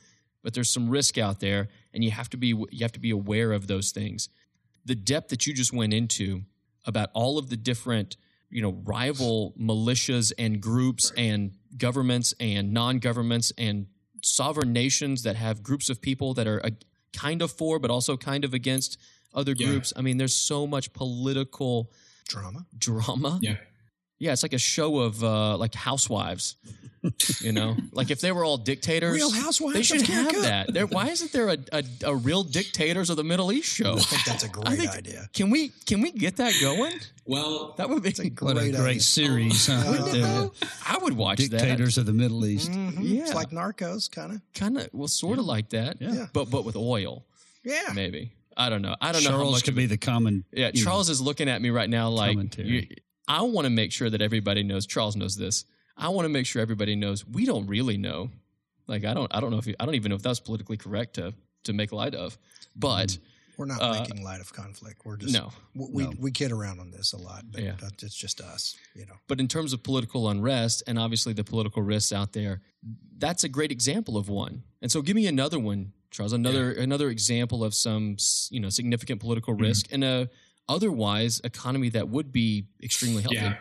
But 0.43 0.53
there's 0.53 0.73
some 0.73 0.89
risk 0.89 1.17
out 1.17 1.39
there 1.39 1.69
and 1.93 2.03
you 2.03 2.11
have 2.11 2.29
to 2.31 2.37
be 2.37 2.47
you 2.47 2.81
have 2.81 2.91
to 2.93 2.99
be 2.99 3.11
aware 3.11 3.51
of 3.53 3.67
those 3.67 3.91
things. 3.91 4.29
The 4.83 4.95
depth 4.95 5.29
that 5.29 5.45
you 5.45 5.53
just 5.53 5.71
went 5.71 5.93
into 5.93 6.41
about 6.85 7.09
all 7.13 7.37
of 7.37 7.49
the 7.49 7.57
different 7.57 8.17
you 8.49 8.61
know 8.61 8.81
rival 8.83 9.53
militias 9.57 10.33
and 10.37 10.59
groups 10.59 11.13
and 11.15 11.53
governments 11.77 12.33
and 12.39 12.71
non-governments 12.73 13.51
and 13.57 13.87
sovereign 14.23 14.71
nations 14.73 15.23
that 15.23 15.35
have 15.35 15.63
groups 15.63 15.89
of 15.89 16.01
people 16.01 16.33
that 16.33 16.47
are 16.47 16.63
uh, 16.65 16.69
kind 17.13 17.41
of 17.41 17.51
for 17.51 17.79
but 17.79 17.89
also 17.89 18.17
kind 18.17 18.43
of 18.45 18.53
against 18.53 18.97
other 19.33 19.53
Yeah. 19.57 19.67
groups 19.67 19.93
i 19.95 20.01
mean 20.01 20.17
there's 20.17 20.33
so 20.35 20.67
much 20.67 20.93
political 20.93 21.91
drama. 22.27 22.65
drama 22.77 23.39
Yeah. 23.41 23.57
Yeah 24.23 24.31
it's 24.33 24.43
like 24.47 24.53
a 24.53 24.63
show 24.75 24.99
of 24.99 25.23
uh, 25.23 25.57
like 25.63 25.73
housewives 25.75 26.55
You 27.41 27.51
know, 27.51 27.75
like 27.99 28.11
if 28.11 28.21
they 28.21 28.31
were 28.31 28.45
all 28.45 28.57
dictators, 28.57 29.15
Real 29.15 29.31
Housewives 29.31 29.73
they 29.73 29.81
should 29.81 30.01
have 30.05 30.19
America. 30.27 30.41
that. 30.41 30.65
There, 30.75 30.85
why 30.85 31.05
isn't 31.09 31.31
there 31.31 31.49
a, 31.49 31.57
a, 31.79 31.83
a 32.05 32.15
real 32.15 32.43
dictators 32.43 33.09
of 33.09 33.17
the 33.17 33.23
Middle 33.23 33.51
East 33.51 33.69
show? 33.73 33.93
I 33.95 33.99
think 34.11 34.23
that's 34.23 34.43
a 34.43 34.49
great 34.49 34.77
think- 34.77 34.95
idea. 35.01 35.27
Can 35.33 35.49
we 35.49 35.69
can 35.89 35.99
we 36.01 36.11
get 36.11 36.35
that 36.37 36.53
going? 36.61 36.93
Well, 37.25 37.73
That 37.79 37.89
would 37.89 38.03
be. 38.03 38.11
What 38.39 38.57
a 38.57 38.69
Great 38.69 38.75
great 38.75 38.87
idea. 39.01 39.01
series, 39.01 39.65
huh? 39.65 39.81
Wouldn't 39.87 40.05
right 40.05 40.15
it 40.15 40.21
there. 40.21 40.41
though? 40.41 40.53
I 40.93 40.97
would 41.01 41.15
watch 41.17 41.37
Dictators 41.39 41.97
of 41.97 42.05
the 42.05 42.13
Middle 42.13 42.45
East. 42.45 42.69
Mhm. 42.71 42.97
Yeah. 42.99 43.21
It's 43.23 43.33
like 43.33 43.49
Narcos, 43.49 44.03
kind 44.11 44.33
of. 44.33 44.41
Kind 44.53 44.77
of, 44.77 44.87
well, 44.93 45.07
sort 45.07 45.39
of 45.39 45.45
like 45.45 45.69
that. 45.69 45.97
Yeah. 45.99 46.27
But 46.33 46.51
but 46.51 46.65
with 46.65 46.75
oil, 46.75 47.25
Yeah. 47.63 47.93
maybe. 47.95 48.31
I 48.55 48.69
don't 48.69 48.83
know. 48.83 48.95
I 49.01 49.11
don't 49.11 49.23
know 49.23 49.31
how 49.31 49.37
Charles 49.37 49.53
much. 49.53 49.63
could 49.63 49.75
be 49.75 49.87
the 49.87 49.97
common. 49.97 50.43
yeah, 50.53 50.69
you 50.71 50.83
know, 50.83 50.85
Charles 50.91 51.09
is 51.09 51.19
looking 51.19 51.49
at 51.49 51.59
me 51.63 51.71
right 51.71 51.89
now 51.89 52.09
like 52.09 52.37
you, 52.59 52.85
I 53.27 53.41
want 53.43 53.65
to 53.65 53.69
make 53.69 53.91
sure 53.91 54.09
that 54.09 54.21
everybody 54.21 54.63
knows. 54.63 54.85
Charles 54.85 55.15
knows 55.15 55.35
this. 55.35 55.65
I 55.97 56.09
want 56.09 56.25
to 56.25 56.29
make 56.29 56.45
sure 56.45 56.61
everybody 56.61 56.95
knows 56.95 57.25
we 57.25 57.45
don't 57.45 57.67
really 57.67 57.97
know. 57.97 58.29
Like 58.87 59.05
I 59.05 59.13
don't. 59.13 59.33
I 59.33 59.39
don't 59.39 59.51
know 59.51 59.57
if 59.57 59.67
you, 59.67 59.75
I 59.79 59.85
don't 59.85 59.95
even 59.95 60.09
know 60.09 60.15
if 60.15 60.23
that's 60.23 60.39
politically 60.39 60.77
correct 60.77 61.15
to 61.15 61.33
to 61.65 61.73
make 61.73 61.91
light 61.91 62.15
of. 62.15 62.37
But 62.75 63.17
We're 63.57 63.65
not 63.65 63.81
Uh, 63.81 63.99
making 63.99 64.23
light 64.23 64.41
of 64.41 64.51
conflict. 64.53 65.01
We're 65.05 65.17
just 65.17 65.33
no. 65.33 65.51
We 65.75 66.03
No. 66.05 66.13
we 66.17 66.31
kid 66.31 66.51
around 66.51 66.79
on 66.79 66.89
this 66.89 67.13
a 67.13 67.17
lot, 67.17 67.43
but 67.51 67.61
Yeah. 67.61 67.75
that- 67.75 68.01
it's 68.01 68.15
just 68.15 68.41
us. 68.41 68.75
You 68.95 69.05
know. 69.05 69.13
But 69.27 69.39
in 69.39 69.47
terms 69.47 69.71
of 69.73 69.83
political 69.83 70.27
unrest 70.29 70.81
and 70.87 70.97
obviously 70.97 71.33
the 71.33 71.43
political 71.43 71.83
risks 71.83 72.11
out 72.11 72.33
there, 72.33 72.61
that's 73.17 73.43
a 73.43 73.49
great 73.49 73.71
example 73.71 74.17
of 74.17 74.29
one. 74.29 74.63
And 74.81 74.91
so 74.91 75.01
give 75.03 75.15
me 75.15 75.27
another 75.27 75.59
one, 75.59 75.93
Charles, 76.09 76.33
another 76.33 76.71
another 76.71 77.09
example 77.11 77.63
of 77.63 77.75
some 77.75 78.17
you 78.49 78.59
know 78.59 78.69
significant 78.69 79.19
political 79.21 79.53
Mm-hmm. 79.53 79.63
risk 79.63 79.85
and 79.91 80.03
a 80.03 80.29
otherwise 80.71 81.41
economy 81.43 81.89
that 81.89 82.09
would 82.09 82.31
be 82.31 82.65
extremely 82.81 83.21
healthy. 83.21 83.37
yeah. 83.37 83.55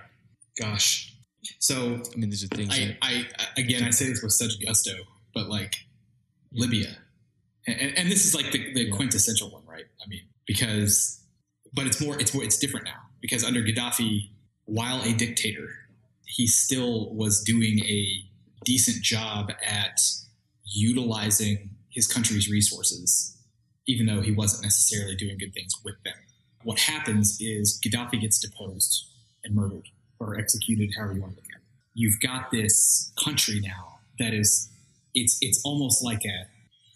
Gosh. 0.58 1.14
So 1.58 2.00
I 2.14 2.16
mean, 2.16 2.30
these 2.30 2.44
are 2.44 2.48
things 2.48 2.70
I, 2.70 2.96
I, 3.02 3.26
I 3.38 3.61
again, 3.61 3.82
I 3.82 3.90
say 3.90 4.06
this 4.06 4.22
with 4.22 4.32
such 4.32 4.52
gusto, 4.64 4.92
but 5.34 5.48
like 5.48 5.74
Libya, 6.52 6.96
and, 7.66 7.98
and 7.98 8.11
this 8.11 8.24
is 8.26 8.34
like 8.34 8.50
the, 8.52 8.72
the 8.74 8.90
quintessential 8.90 9.50
one, 9.50 9.62
right? 9.66 9.84
I 10.04 10.08
mean, 10.08 10.22
because, 10.46 11.22
but 11.74 11.86
it's 11.86 12.00
more, 12.00 12.18
it's 12.20 12.34
more, 12.34 12.44
it's 12.44 12.58
different 12.58 12.86
now 12.86 13.00
because 13.20 13.44
under 13.44 13.62
Gaddafi, 13.62 14.30
while 14.64 15.02
a 15.02 15.12
dictator, 15.12 15.68
he 16.26 16.46
still 16.46 17.14
was 17.14 17.42
doing 17.42 17.80
a 17.80 18.06
decent 18.64 19.02
job 19.02 19.50
at 19.66 20.00
utilizing 20.64 21.70
his 21.90 22.06
country's 22.06 22.48
resources, 22.50 23.36
even 23.86 24.06
though 24.06 24.20
he 24.20 24.32
wasn't 24.32 24.62
necessarily 24.62 25.16
doing 25.16 25.36
good 25.38 25.52
things 25.54 25.72
with 25.84 25.96
them. 26.04 26.14
What 26.62 26.78
happens 26.80 27.38
is 27.40 27.80
Gaddafi 27.84 28.20
gets 28.20 28.38
deposed 28.38 29.06
and 29.44 29.54
murdered 29.54 29.88
or 30.18 30.38
executed, 30.38 30.90
however 30.96 31.14
you 31.14 31.22
want 31.22 31.34
to 31.34 31.40
look 31.40 31.48
at 31.54 31.61
it. 31.61 31.66
You've 31.94 32.20
got 32.20 32.50
this 32.50 33.12
country 33.22 33.61
now 33.61 33.98
that 34.18 34.34
is 34.34 34.68
it's 35.14 35.38
it's 35.40 35.61
almost 35.64 36.04
like 36.04 36.24
a 36.24 36.46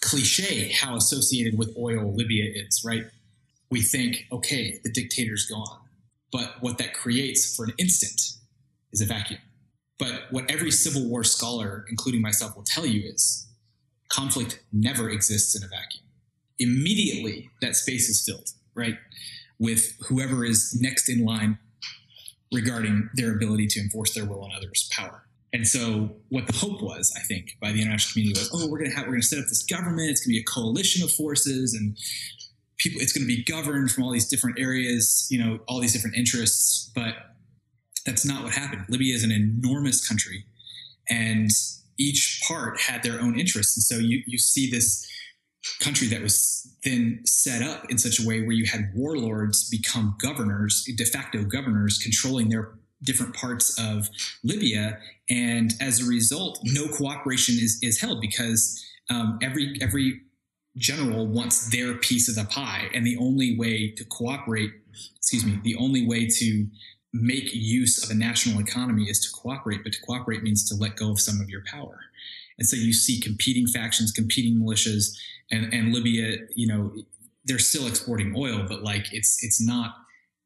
cliche 0.00 0.70
how 0.70 0.96
associated 0.96 1.58
with 1.58 1.74
oil 1.78 2.14
Libya 2.14 2.44
is, 2.54 2.82
right? 2.84 3.04
We 3.70 3.80
think, 3.80 4.26
okay, 4.30 4.78
the 4.84 4.92
dictator's 4.92 5.46
gone. 5.46 5.80
But 6.30 6.56
what 6.60 6.78
that 6.78 6.94
creates 6.94 7.56
for 7.56 7.64
an 7.64 7.72
instant 7.78 8.20
is 8.92 9.00
a 9.00 9.06
vacuum. 9.06 9.40
But 9.98 10.24
what 10.30 10.50
every 10.50 10.70
Civil 10.70 11.08
War 11.08 11.24
scholar, 11.24 11.86
including 11.88 12.20
myself, 12.20 12.56
will 12.56 12.64
tell 12.64 12.84
you 12.84 13.08
is 13.08 13.46
conflict 14.08 14.60
never 14.72 15.08
exists 15.08 15.56
in 15.56 15.62
a 15.62 15.68
vacuum. 15.68 16.04
Immediately, 16.58 17.50
that 17.60 17.74
space 17.76 18.08
is 18.08 18.24
filled, 18.24 18.50
right? 18.74 18.96
With 19.64 19.96
whoever 20.08 20.44
is 20.44 20.76
next 20.78 21.08
in 21.08 21.24
line 21.24 21.58
regarding 22.52 23.08
their 23.14 23.34
ability 23.34 23.66
to 23.68 23.80
enforce 23.80 24.14
their 24.14 24.26
will 24.26 24.44
on 24.44 24.50
others' 24.54 24.90
power. 24.92 25.24
And 25.54 25.66
so, 25.66 26.10
what 26.28 26.46
the 26.46 26.52
hope 26.52 26.82
was, 26.82 27.14
I 27.16 27.20
think, 27.20 27.56
by 27.62 27.72
the 27.72 27.80
international 27.80 28.12
community 28.12 28.40
was, 28.40 28.50
oh, 28.52 28.68
we're 28.68 28.78
going 28.78 28.90
to 28.90 28.96
have, 28.96 29.06
we're 29.06 29.12
going 29.12 29.22
to 29.22 29.26
set 29.26 29.38
up 29.38 29.46
this 29.46 29.62
government. 29.62 30.10
It's 30.10 30.20
going 30.20 30.34
to 30.34 30.38
be 30.38 30.40
a 30.40 30.52
coalition 30.52 31.02
of 31.02 31.12
forces, 31.12 31.72
and 31.72 31.96
people, 32.76 33.00
it's 33.00 33.12
going 33.12 33.26
to 33.26 33.34
be 33.34 33.42
governed 33.44 33.90
from 33.90 34.04
all 34.04 34.10
these 34.10 34.28
different 34.28 34.58
areas, 34.58 35.26
you 35.30 35.42
know, 35.42 35.60
all 35.66 35.80
these 35.80 35.94
different 35.94 36.16
interests. 36.16 36.90
But 36.94 37.14
that's 38.04 38.26
not 38.26 38.42
what 38.42 38.52
happened. 38.52 38.84
Libya 38.90 39.14
is 39.14 39.24
an 39.24 39.32
enormous 39.32 40.06
country, 40.06 40.44
and 41.08 41.50
each 41.98 42.42
part 42.46 42.80
had 42.80 43.02
their 43.02 43.18
own 43.18 43.38
interests. 43.38 43.76
And 43.76 43.84
so, 43.84 44.04
you 44.04 44.22
you 44.26 44.38
see 44.38 44.68
this 44.68 45.08
country 45.80 46.08
that 46.08 46.22
was 46.22 46.76
then 46.84 47.20
set 47.24 47.62
up 47.62 47.90
in 47.90 47.98
such 47.98 48.20
a 48.20 48.26
way 48.26 48.42
where 48.42 48.52
you 48.52 48.66
had 48.66 48.90
warlords 48.94 49.68
become 49.70 50.16
governors, 50.20 50.84
de 50.96 51.04
facto 51.04 51.44
governors, 51.44 51.98
controlling 51.98 52.48
their 52.48 52.74
different 53.02 53.34
parts 53.34 53.78
of 53.78 54.08
Libya, 54.42 54.98
and 55.28 55.74
as 55.80 56.00
a 56.00 56.08
result, 56.08 56.58
no 56.62 56.88
cooperation 56.88 57.54
is 57.56 57.78
is 57.82 58.00
held 58.00 58.20
because 58.20 58.84
um, 59.10 59.38
every 59.42 59.76
every 59.80 60.20
general 60.76 61.26
wants 61.26 61.70
their 61.70 61.94
piece 61.94 62.28
of 62.28 62.34
the 62.34 62.44
pie, 62.50 62.88
and 62.94 63.06
the 63.06 63.16
only 63.18 63.56
way 63.56 63.90
to 63.90 64.04
cooperate, 64.04 64.72
excuse 65.16 65.44
me, 65.44 65.60
the 65.62 65.76
only 65.76 66.06
way 66.06 66.26
to 66.26 66.66
make 67.12 67.54
use 67.54 68.02
of 68.02 68.10
a 68.10 68.14
national 68.14 68.60
economy 68.60 69.04
is 69.04 69.20
to 69.20 69.30
cooperate, 69.30 69.84
but 69.84 69.92
to 69.92 70.00
cooperate 70.02 70.42
means 70.42 70.68
to 70.68 70.74
let 70.74 70.96
go 70.96 71.12
of 71.12 71.20
some 71.20 71.40
of 71.40 71.48
your 71.48 71.62
power. 71.64 72.00
And 72.58 72.68
so 72.68 72.76
you 72.76 72.92
see 72.92 73.20
competing 73.20 73.66
factions, 73.68 74.10
competing 74.10 74.60
militias, 74.60 75.16
and, 75.54 75.72
and 75.72 75.92
Libya, 75.92 76.38
you 76.54 76.66
know, 76.66 76.92
they're 77.44 77.58
still 77.58 77.86
exporting 77.86 78.34
oil, 78.36 78.64
but 78.68 78.82
like 78.82 79.06
it's 79.12 79.42
it's 79.42 79.60
not 79.60 79.94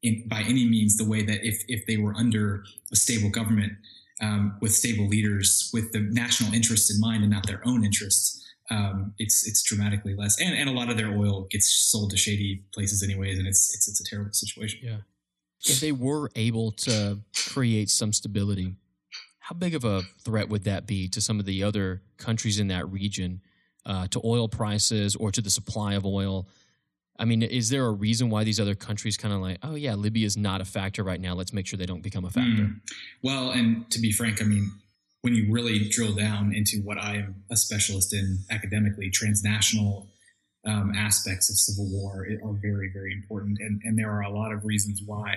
in, 0.03 0.27
by 0.27 0.41
any 0.41 0.65
means 0.65 0.97
the 0.97 1.05
way 1.05 1.23
that 1.23 1.45
if 1.45 1.63
if 1.67 1.85
they 1.85 1.97
were 1.97 2.13
under 2.15 2.63
a 2.91 2.95
stable 2.95 3.29
government 3.29 3.73
um, 4.21 4.57
with 4.61 4.73
stable 4.73 5.07
leaders 5.07 5.69
with 5.73 5.91
the 5.91 5.99
national 5.99 6.53
interests 6.53 6.93
in 6.93 6.99
mind 6.99 7.23
and 7.23 7.31
not 7.31 7.47
their 7.47 7.61
own 7.65 7.83
interests, 7.83 8.45
um, 8.69 9.13
it's 9.17 9.47
it's 9.47 9.63
dramatically 9.63 10.15
less. 10.15 10.39
And 10.39 10.55
and 10.55 10.69
a 10.69 10.73
lot 10.73 10.89
of 10.89 10.97
their 10.97 11.11
oil 11.17 11.47
gets 11.49 11.67
sold 11.67 12.11
to 12.11 12.17
shady 12.17 12.63
places 12.73 13.03
anyways, 13.03 13.39
and 13.39 13.47
it's 13.47 13.73
it's 13.73 13.87
it's 13.87 14.01
a 14.01 14.03
terrible 14.03 14.33
situation. 14.33 14.79
Yeah. 14.83 14.97
If 15.65 15.81
they 15.81 15.91
were 15.91 16.29
able 16.35 16.71
to 16.71 17.19
create 17.53 17.89
some 17.89 18.13
stability, 18.13 18.75
how 19.39 19.55
big 19.55 19.75
of 19.75 19.83
a 19.83 20.03
threat 20.23 20.47
would 20.47 20.63
that 20.63 20.87
be 20.87 21.09
to 21.09 21.19
some 21.19 21.37
of 21.37 21.45
the 21.45 21.63
other 21.63 22.01
countries 22.17 22.59
in 22.59 22.67
that 22.69 22.89
region, 22.89 23.41
uh, 23.89 24.07
to 24.07 24.21
oil 24.23 24.47
prices 24.47 25.15
or 25.15 25.31
to 25.31 25.41
the 25.41 25.49
supply 25.49 25.95
of 25.95 26.05
oil? 26.05 26.47
I 27.17 27.25
mean, 27.25 27.41
is 27.41 27.69
there 27.69 27.85
a 27.85 27.91
reason 27.91 28.29
why 28.29 28.45
these 28.45 28.59
other 28.59 28.75
countries 28.75 29.17
kind 29.17 29.33
of 29.33 29.41
like, 29.41 29.57
oh 29.63 29.75
yeah, 29.75 29.95
Libya 29.95 30.25
is 30.25 30.37
not 30.37 30.61
a 30.61 30.65
factor 30.65 31.03
right 31.03 31.19
now. 31.19 31.33
Let's 31.33 31.51
make 31.51 31.67
sure 31.67 31.77
they 31.77 31.85
don't 31.85 32.03
become 32.03 32.23
a 32.23 32.29
factor. 32.29 32.63
Mm. 32.63 32.79
Well, 33.23 33.49
and 33.51 33.89
to 33.91 33.99
be 33.99 34.13
frank, 34.13 34.41
I 34.41 34.45
mean, 34.45 34.71
when 35.21 35.33
you 35.33 35.51
really 35.51 35.89
drill 35.89 36.13
down 36.13 36.53
into 36.55 36.77
what 36.85 36.97
I 36.97 37.15
am 37.15 37.43
a 37.51 37.57
specialist 37.57 38.13
in 38.13 38.37
academically, 38.49 39.09
transnational 39.09 40.07
um, 40.65 40.93
aspects 40.95 41.49
of 41.49 41.57
civil 41.57 41.89
war 41.91 42.25
are 42.43 42.53
very, 42.61 42.89
very 42.93 43.11
important. 43.11 43.57
And, 43.59 43.81
and 43.83 43.97
there 43.97 44.11
are 44.11 44.21
a 44.21 44.29
lot 44.29 44.53
of 44.53 44.63
reasons 44.63 45.01
why 45.05 45.35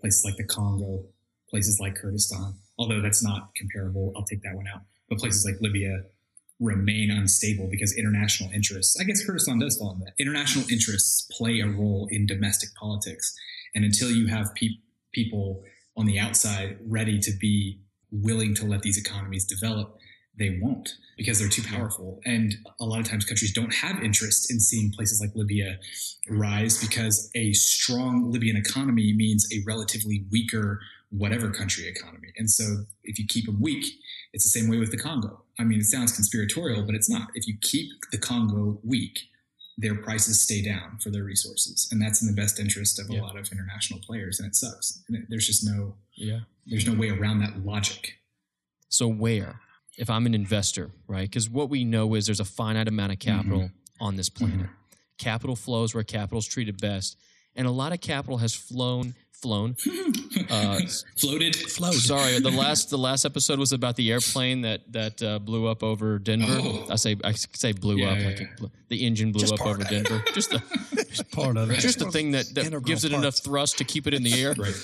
places 0.00 0.24
like 0.24 0.36
the 0.38 0.44
Congo, 0.44 1.04
places 1.50 1.78
like 1.78 1.94
Kurdistan, 1.94 2.54
although 2.78 3.00
that's 3.00 3.22
not 3.22 3.54
comparable, 3.54 4.12
I'll 4.16 4.24
take 4.24 4.42
that 4.42 4.56
one 4.56 4.66
out, 4.66 4.82
but 5.08 5.18
places 5.18 5.44
like 5.44 5.60
Libya 5.60 6.02
remain 6.62 7.10
unstable 7.10 7.68
because 7.70 7.96
international 7.96 8.50
interests, 8.52 8.98
I 9.00 9.04
guess 9.04 9.24
Kurdistan 9.24 9.58
does 9.58 9.76
fall 9.76 9.92
in 9.92 10.00
that. 10.00 10.14
International 10.18 10.64
interests 10.70 11.28
play 11.36 11.60
a 11.60 11.66
role 11.66 12.08
in 12.10 12.26
domestic 12.26 12.70
politics. 12.74 13.34
And 13.74 13.84
until 13.84 14.10
you 14.10 14.28
have 14.28 14.54
pe- 14.54 14.78
people 15.12 15.62
on 15.96 16.06
the 16.06 16.18
outside 16.18 16.78
ready 16.86 17.18
to 17.20 17.32
be 17.40 17.80
willing 18.10 18.54
to 18.54 18.64
let 18.64 18.82
these 18.82 18.98
economies 18.98 19.44
develop, 19.44 19.98
they 20.38 20.58
won't 20.62 20.94
because 21.16 21.38
they're 21.38 21.48
too 21.48 21.62
powerful. 21.62 22.20
And 22.24 22.54
a 22.80 22.84
lot 22.84 23.00
of 23.00 23.06
times 23.06 23.24
countries 23.24 23.52
don't 23.52 23.74
have 23.74 24.02
interest 24.02 24.50
in 24.50 24.60
seeing 24.60 24.90
places 24.92 25.20
like 25.20 25.30
Libya 25.34 25.78
rise 26.28 26.80
because 26.80 27.30
a 27.34 27.52
strong 27.52 28.30
Libyan 28.30 28.56
economy 28.56 29.12
means 29.14 29.46
a 29.52 29.62
relatively 29.66 30.24
weaker 30.30 30.80
whatever 31.10 31.50
country 31.50 31.86
economy. 31.86 32.28
And 32.38 32.50
so 32.50 32.84
if 33.04 33.18
you 33.18 33.26
keep 33.28 33.44
them 33.44 33.60
weak, 33.60 33.84
it's 34.32 34.50
the 34.50 34.58
same 34.58 34.70
way 34.70 34.78
with 34.78 34.90
the 34.90 34.96
Congo. 34.96 35.41
I 35.62 35.64
mean, 35.64 35.78
it 35.78 35.84
sounds 35.84 36.12
conspiratorial, 36.12 36.82
but 36.82 36.94
it's 36.94 37.08
not. 37.08 37.28
If 37.34 37.46
you 37.46 37.54
keep 37.60 37.88
the 38.10 38.18
Congo 38.18 38.80
weak, 38.82 39.20
their 39.78 39.94
prices 39.94 40.42
stay 40.42 40.60
down 40.60 40.98
for 41.02 41.10
their 41.10 41.22
resources. 41.22 41.88
And 41.90 42.02
that's 42.02 42.20
in 42.20 42.26
the 42.28 42.34
best 42.34 42.58
interest 42.58 42.98
of 42.98 43.08
a 43.08 43.14
Yeah. 43.14 43.22
lot 43.22 43.38
of 43.38 43.50
international 43.50 44.00
players. 44.00 44.40
And 44.40 44.48
it 44.48 44.56
sucks. 44.56 45.02
And 45.08 45.24
there's 45.28 45.46
just 45.46 45.64
no, 45.64 45.96
Yeah. 46.16 46.40
there's 46.66 46.86
no 46.86 46.94
way 46.94 47.10
around 47.10 47.38
that 47.40 47.64
logic. 47.64 48.18
So 48.88 49.06
where, 49.06 49.60
if 49.96 50.10
I'm 50.10 50.26
an 50.26 50.34
investor, 50.34 50.90
right? 51.06 51.28
Because 51.30 51.48
what 51.48 51.70
we 51.70 51.84
know 51.84 52.14
is 52.14 52.26
there's 52.26 52.40
a 52.40 52.44
finite 52.44 52.88
amount 52.88 53.12
of 53.12 53.20
capital 53.20 53.60
mm-hmm. 53.60 54.04
on 54.04 54.16
this 54.16 54.28
planet. 54.28 54.68
Capital 55.16 55.54
flows 55.56 55.94
where 55.94 56.04
capital 56.04 56.40
is 56.40 56.46
treated 56.46 56.80
best, 56.80 57.16
and 57.54 57.66
a 57.68 57.70
lot 57.70 57.92
of 57.92 58.00
capital 58.00 58.38
has 58.38 58.54
flown, 58.54 59.14
flown. 59.42 59.76
Uh, 60.50 60.80
Floated. 61.18 61.54
Flowed. 61.56 61.94
sorry, 61.94 62.38
the 62.40 62.50
last 62.50 62.90
the 62.90 62.98
last 62.98 63.24
episode 63.24 63.58
was 63.58 63.72
about 63.72 63.96
the 63.96 64.10
airplane 64.10 64.62
that 64.62 64.80
that 64.92 65.22
uh, 65.22 65.38
blew 65.38 65.66
up 65.66 65.82
over 65.82 66.18
Denver. 66.18 66.58
Oh. 66.58 66.86
I 66.90 66.96
say 66.96 67.16
I 67.24 67.32
say 67.32 67.72
blew 67.72 67.96
Yeah, 67.96 68.10
up 68.10 68.18
yeah, 68.18 68.26
like 68.26 68.40
yeah. 68.40 68.46
blew, 68.58 68.70
the 68.88 69.06
engine 69.06 69.32
blew 69.32 69.40
Just 69.40 69.54
up 69.54 69.64
over. 69.66 69.82
Denver. 69.84 70.22
Just 70.34 70.50
the 70.50 71.24
Part 71.32 71.56
of 71.56 71.70
it. 71.70 71.80
just 71.80 71.98
the 71.98 72.10
thing 72.10 72.32
that, 72.32 72.46
that 72.54 72.84
gives 72.84 73.04
it 73.04 73.12
enough 73.12 73.36
thrust 73.42 73.78
to 73.78 73.84
keep 73.84 74.06
it 74.06 74.14
in 74.14 74.22
the 74.22 74.42
air. 74.42 74.54
Right. 74.58 74.74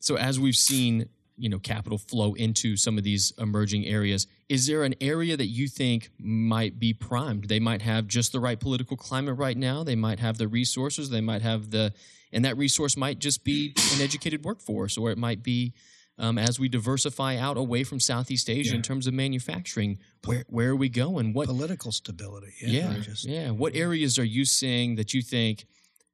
So 0.00 0.16
as 0.16 0.38
we've 0.40 0.54
seen, 0.56 1.08
you 1.42 1.48
know 1.48 1.58
capital 1.58 1.98
flow 1.98 2.34
into 2.34 2.76
some 2.76 2.96
of 2.98 3.04
these 3.04 3.32
emerging 3.38 3.84
areas. 3.84 4.26
Is 4.48 4.66
there 4.68 4.84
an 4.84 4.94
area 5.00 5.36
that 5.36 5.48
you 5.48 5.66
think 5.66 6.10
might 6.18 6.78
be 6.78 6.92
primed? 6.92 7.44
They 7.48 7.58
might 7.60 7.82
have 7.82 8.06
just 8.06 8.30
the 8.32 8.38
right 8.40 8.60
political 8.60 8.96
climate 8.96 9.36
right 9.36 9.56
now. 9.56 9.82
They 9.82 9.96
might 9.96 10.20
have 10.20 10.38
the 10.38 10.46
resources. 10.46 11.10
They 11.10 11.20
might 11.20 11.42
have 11.42 11.70
the, 11.70 11.92
and 12.32 12.44
that 12.44 12.56
resource 12.56 12.96
might 12.96 13.18
just 13.18 13.42
be 13.44 13.74
an 13.94 14.00
educated 14.00 14.44
workforce, 14.44 14.96
or 14.96 15.10
it 15.10 15.18
might 15.18 15.42
be 15.42 15.72
um, 16.18 16.38
as 16.38 16.60
we 16.60 16.68
diversify 16.68 17.36
out 17.36 17.56
away 17.56 17.82
from 17.82 17.98
Southeast 17.98 18.48
Asia 18.48 18.70
Yeah. 18.70 18.76
in 18.76 18.82
terms 18.82 19.06
of 19.08 19.14
manufacturing. 19.14 19.98
Where 20.24 20.44
where 20.48 20.70
are 20.70 20.76
we 20.76 20.88
going? 20.90 21.32
What 21.32 21.48
Political 21.48 21.90
stability. 21.90 22.52
yeah, 22.60 22.98
just- 23.00 23.24
yeah. 23.24 23.50
What 23.50 23.74
areas 23.74 24.18
are 24.18 24.24
you 24.36 24.44
seeing 24.44 24.94
that 24.96 25.12
you 25.14 25.22
think 25.22 25.64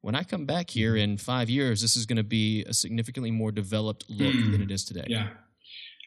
when 0.00 0.14
I 0.14 0.22
come 0.22 0.46
back 0.46 0.70
here 0.70 0.92
Mm-hmm. 0.94 1.12
in 1.12 1.18
five 1.18 1.50
years, 1.50 1.80
this 1.82 1.96
is 1.96 2.06
going 2.06 2.16
to 2.16 2.22
be 2.24 2.64
a 2.64 2.72
significantly 2.74 3.30
more 3.30 3.52
developed 3.52 4.04
look 4.08 4.32
than 4.34 4.62
it 4.62 4.70
is 4.70 4.84
today? 4.84 5.04
Yeah. 5.08 5.28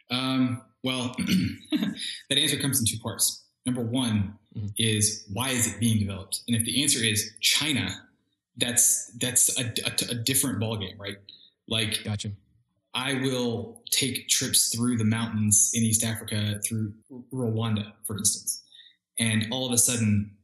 Um, 0.10 0.62
well, 0.84 1.16
that 2.30 2.38
answer 2.38 2.58
comes 2.58 2.80
in 2.80 2.86
two 2.86 3.00
parts. 3.02 3.46
Number 3.66 3.82
one 3.84 4.36
Mhm. 4.58 4.74
is 4.78 5.26
why 5.32 5.50
is 5.52 5.68
it 5.68 5.80
being 5.80 6.00
developed? 6.00 6.42
And 6.48 6.58
if 6.58 6.66
the 6.66 6.82
answer 6.84 7.02
is 7.04 7.32
China, 7.40 7.88
that's 8.58 9.12
that's 9.20 9.58
a, 9.58 9.64
a, 9.86 10.12
a 10.12 10.16
different 10.16 10.60
ballgame, 10.60 10.98
right? 11.00 11.16
Like 11.70 12.04
Gotcha. 12.04 12.32
I 12.94 13.14
will 13.14 13.82
take 13.92 14.28
trips 14.28 14.76
through 14.76 14.98
the 14.98 15.06
mountains 15.06 15.72
in 15.74 15.84
East 15.84 16.04
Africa, 16.04 16.60
through 16.68 16.94
Rwanda, 17.32 17.94
for 18.06 18.18
instance, 18.18 18.64
and 19.20 19.48
all 19.52 19.66
of 19.68 19.72
a 19.72 19.78
sudden, 19.78 20.36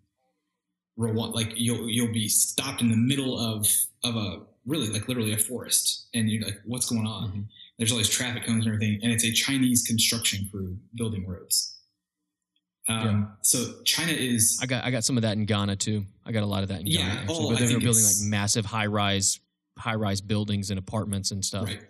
Rwanda, 0.98 1.34
like 1.36 1.54
you'll 1.56 1.90
you'll 1.90 2.12
be 2.14 2.28
stopped 2.28 2.82
in 2.82 2.90
the 2.90 2.98
middle 2.98 3.38
of 3.40 3.68
of 4.04 4.16
a 4.16 4.42
really 4.66 4.90
like 4.90 5.08
literally 5.08 5.34
a 5.34 5.38
forest, 5.38 6.08
and 6.14 6.30
you're 6.30 6.44
like, 6.44 6.60
what's 6.66 6.90
going 6.90 7.06
on? 7.08 7.30
Mhm. 7.32 7.46
There's 7.78 7.92
all 7.92 7.98
these 8.00 8.10
traffic 8.10 8.44
cones 8.46 8.66
and 8.66 8.74
everything, 8.74 9.00
and 9.04 9.12
it's 9.12 9.24
a 9.24 9.32
Chinese 9.32 9.84
construction 9.84 10.48
crew 10.52 10.78
building 10.96 11.28
roads. 11.28 11.76
Um, 12.90 13.34
So 13.44 13.82
China 13.84 14.14
is 14.14 14.58
I 14.62 14.66
got 14.66 14.84
I 14.86 14.92
got 14.92 15.04
some 15.04 15.18
of 15.18 15.24
that 15.24 15.34
in 15.38 15.46
Ghana 15.46 15.76
too. 15.76 16.06
I 16.26 16.32
got 16.32 16.44
a 16.44 16.46
lot 16.48 16.64
of 16.64 16.70
that 16.70 16.82
in 16.82 16.88
Yeah, 16.88 17.00
Ghana. 17.00 17.20
Actually, 17.22 17.36
oh, 17.38 17.48
where 17.50 17.58
they 17.58 17.74
were 17.74 17.80
building 17.80 18.04
like 18.04 18.16
massive 18.22 18.66
high 18.66 18.86
rise 18.88 19.40
high 19.78 19.96
rise 19.96 20.22
buildings 20.22 20.70
and 20.72 20.80
apartments 20.80 21.32
and 21.32 21.44
stuff. 21.46 21.66
right. 21.68 21.82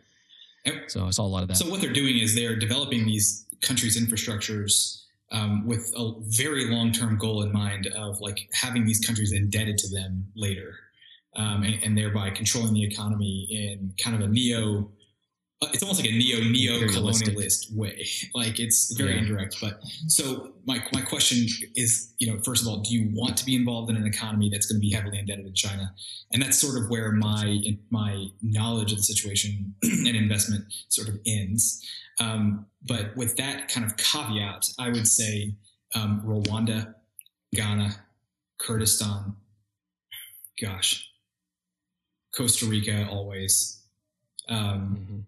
And- 0.65 0.81
So 0.89 1.05
I 1.05 1.11
saw 1.11 1.23
a 1.23 1.27
lot 1.27 1.43
of 1.43 1.47
that. 1.49 1.55
So 1.57 1.69
what 1.69 1.79
they're 1.79 1.93
doing 1.93 2.17
is 2.17 2.35
they're 2.35 2.57
developing 2.57 3.05
these 3.05 3.45
countries' 3.61 3.95
infrastructures 3.97 5.03
um, 5.31 5.65
with 5.65 5.93
a 5.97 6.13
very 6.27 6.65
long-term 6.65 7.17
goal 7.17 7.41
in 7.43 7.51
mind 7.51 7.87
of 7.87 8.19
like 8.21 8.47
having 8.53 8.85
these 8.85 9.05
countries 9.05 9.31
indebted 9.31 9.77
to 9.79 9.87
them 9.89 10.25
later, 10.35 10.75
um, 11.35 11.63
and, 11.63 11.79
and 11.83 11.97
thereby 11.97 12.29
controlling 12.29 12.73
the 12.73 12.83
economy 12.83 13.47
in 13.49 13.93
kind 14.01 14.15
of 14.15 14.27
a 14.27 14.31
neo. 14.31 14.89
Uh, 15.61 15.67
It's 15.73 15.81
almost 15.81 15.99
like 16.01 16.09
a 16.09 16.15
neo 16.15 16.39
neo 16.39 16.79
colonialist 16.87 17.73
way. 17.75 18.05
Like 18.35 18.59
it's 18.59 18.93
very 18.97 19.13
Yeah. 19.13 19.19
indirect. 19.21 19.57
But 19.61 19.81
so 20.07 20.53
my 20.65 20.83
my 20.93 21.01
question 21.01 21.47
is, 21.75 22.13
you 22.19 22.27
know, 22.31 22.39
first 22.43 22.61
of 22.61 22.67
all, 22.67 22.77
do 22.81 22.93
you 22.93 23.09
want 23.13 23.37
to 23.37 23.45
be 23.45 23.55
involved 23.55 23.89
in 23.89 23.95
an 23.95 24.05
economy 24.05 24.49
that's 24.49 24.67
going 24.67 24.79
to 24.79 24.85
be 24.87 24.91
heavily 24.93 25.17
indebted 25.19 25.45
to 25.45 25.51
China? 25.53 25.93
And 26.31 26.41
that's 26.41 26.57
sort 26.59 26.81
of 26.81 26.89
where 26.89 27.11
my 27.11 27.59
my 27.89 28.27
knowledge 28.41 28.91
of 28.91 28.97
the 28.97 29.03
situation 29.03 29.73
and 29.83 30.07
investment 30.15 30.65
sort 30.89 31.07
of 31.09 31.19
ends. 31.25 31.83
Um, 32.19 32.65
but 32.85 33.15
with 33.15 33.37
that 33.37 33.67
kind 33.69 33.85
of 33.85 33.97
caveat, 33.97 34.69
I 34.79 34.89
would 34.89 35.07
say 35.07 35.55
um, 35.95 36.21
Rwanda, 36.25 36.95
Ghana, 37.53 37.95
Kurdistan, 38.59 39.35
gosh, 40.61 41.07
Costa 42.35 42.65
Rica, 42.65 43.07
always. 43.09 43.81
Um, 44.49 44.97
Mhm. 45.09 45.23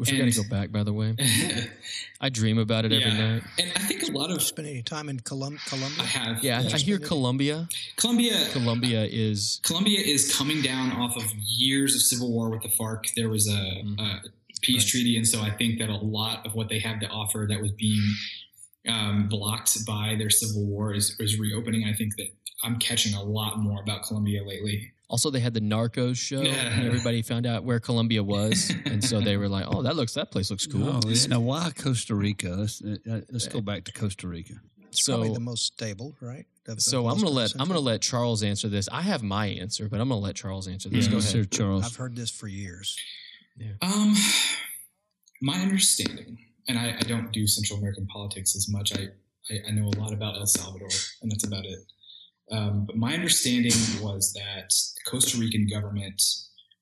Wish 0.00 0.10
we 0.10 0.16
got 0.18 0.24
and- 0.24 0.32
to 0.32 0.42
go 0.42 0.48
back. 0.48 0.72
By 0.72 0.82
the 0.82 0.92
way, 0.92 1.14
I 2.20 2.28
dream 2.28 2.58
about 2.58 2.84
it 2.84 2.92
every 2.92 3.12
night. 3.12 3.42
and 3.58 3.72
I 3.76 3.80
think 3.80 4.02
a 4.02 4.10
lot 4.12 4.30
of 4.30 4.42
Spend 4.42 4.66
any 4.66 4.82
time 4.82 5.08
in 5.08 5.20
Colum- 5.20 5.58
Colombia? 5.66 6.02
I 6.02 6.06
have. 6.06 6.42
Yeah, 6.42 6.60
I, 6.60 6.74
I 6.74 6.78
hear 6.78 6.98
Colombia. 6.98 7.68
Colombia. 7.96 8.32
Colombia. 8.50 8.50
Colombia 8.52 9.04
is 9.04 9.60
Colombia 9.62 10.00
is 10.00 10.34
coming 10.34 10.62
down 10.62 10.92
off 10.92 11.16
of 11.16 11.24
years 11.46 11.94
of 11.94 12.02
civil 12.02 12.32
war 12.32 12.50
with 12.50 12.62
the 12.62 12.68
FARC. 12.70 13.04
There 13.14 13.28
was 13.28 13.46
a, 13.46 13.52
Mhm. 13.52 13.98
a 14.00 14.22
peace 14.62 14.82
Right. 14.84 14.88
treaty, 14.90 15.16
and 15.16 15.26
so 15.26 15.40
I 15.40 15.50
think 15.50 15.78
that 15.78 15.88
a 15.90 15.96
lot 15.96 16.44
of 16.46 16.54
what 16.54 16.68
they 16.68 16.78
have 16.80 16.98
to 17.00 17.06
offer 17.08 17.46
that 17.48 17.60
was 17.60 17.72
being 17.72 18.02
um, 18.88 19.28
blocked 19.28 19.84
by 19.86 20.14
their 20.18 20.30
civil 20.30 20.64
war 20.66 20.94
is, 20.94 21.14
is 21.20 21.38
reopening. 21.38 21.84
I 21.86 21.92
think 21.92 22.16
that 22.16 22.28
I'm 22.62 22.78
catching 22.78 23.14
a 23.14 23.22
lot 23.22 23.58
more 23.58 23.80
about 23.82 24.02
Colombia 24.04 24.42
lately. 24.42 24.92
Also, 25.10 25.28
they 25.28 25.40
had 25.40 25.52
the 25.54 25.60
Narcos 25.60 26.16
show, 26.16 26.40
Yeah. 26.40 26.52
and 26.52 26.86
everybody 26.86 27.20
found 27.20 27.44
out 27.44 27.64
where 27.64 27.80
Colombia 27.80 28.22
was, 28.22 28.72
and 28.84 29.02
so 29.04 29.20
they 29.20 29.36
were 29.36 29.48
like, 29.48 29.66
"Oh, 29.68 29.82
that 29.82 29.96
looks 29.96 30.14
that 30.14 30.30
place 30.30 30.50
looks 30.50 30.66
cool." 30.66 30.88
Oh, 30.88 31.00
yeah. 31.08 31.26
Now, 31.26 31.40
why 31.40 31.72
Costa 31.76 32.14
Rica? 32.14 32.50
Let's 32.50 32.80
uh, 32.80 32.96
uh, 33.10 33.20
let's 33.32 33.48
go 33.48 33.60
back 33.60 33.84
to 33.86 33.92
Costa 33.92 34.28
Rica. 34.28 34.54
It's 34.88 35.04
so, 35.04 35.14
probably 35.14 35.34
the 35.34 35.40
most 35.40 35.66
stable, 35.66 36.16
right? 36.20 36.46
Of- 36.68 36.78
of 36.78 36.80
so 36.82 37.08
I'm 37.08 37.16
gonna 37.18 37.30
let 37.30 37.52
I'm 37.58 37.66
gonna 37.66 37.80
let 37.80 38.00
Charles 38.02 38.44
answer 38.44 38.68
this. 38.68 38.88
I 38.92 39.02
have 39.02 39.22
my 39.24 39.46
answer, 39.46 39.88
but 39.88 40.00
I'm 40.00 40.08
gonna 40.08 40.20
let 40.20 40.36
Charles 40.36 40.68
answer 40.68 40.88
this. 40.88 41.06
Yeah, 41.06 41.12
Go 41.12 41.20
Sir 41.20 41.38
ahead. 41.40 41.50
Charles. 41.50 41.84
I've 41.84 41.96
heard 41.96 42.14
this 42.14 42.30
for 42.30 42.46
years. 42.46 42.96
Um, 43.82 44.14
my 45.42 45.58
understanding, 45.60 46.38
and 46.68 46.78
I, 46.78 46.94
I 46.98 47.02
don't 47.02 47.32
do 47.32 47.46
Central 47.48 47.78
American 47.80 48.06
politics 48.06 48.54
as 48.56 48.68
much. 48.68 48.92
I, 48.96 49.08
I, 49.50 49.54
I 49.68 49.70
know 49.72 49.86
a 49.88 49.96
lot 49.98 50.12
about 50.12 50.36
El 50.36 50.46
Salvador, 50.46 50.88
and 51.22 51.30
that's 51.32 51.44
about 51.44 51.64
it. 51.64 51.80
Um, 52.50 52.84
but 52.86 52.96
my 52.96 53.14
understanding 53.14 53.72
was 54.02 54.32
that 54.32 54.68
the 54.70 55.10
Costa 55.10 55.38
Rican 55.38 55.68
government, 55.68 56.20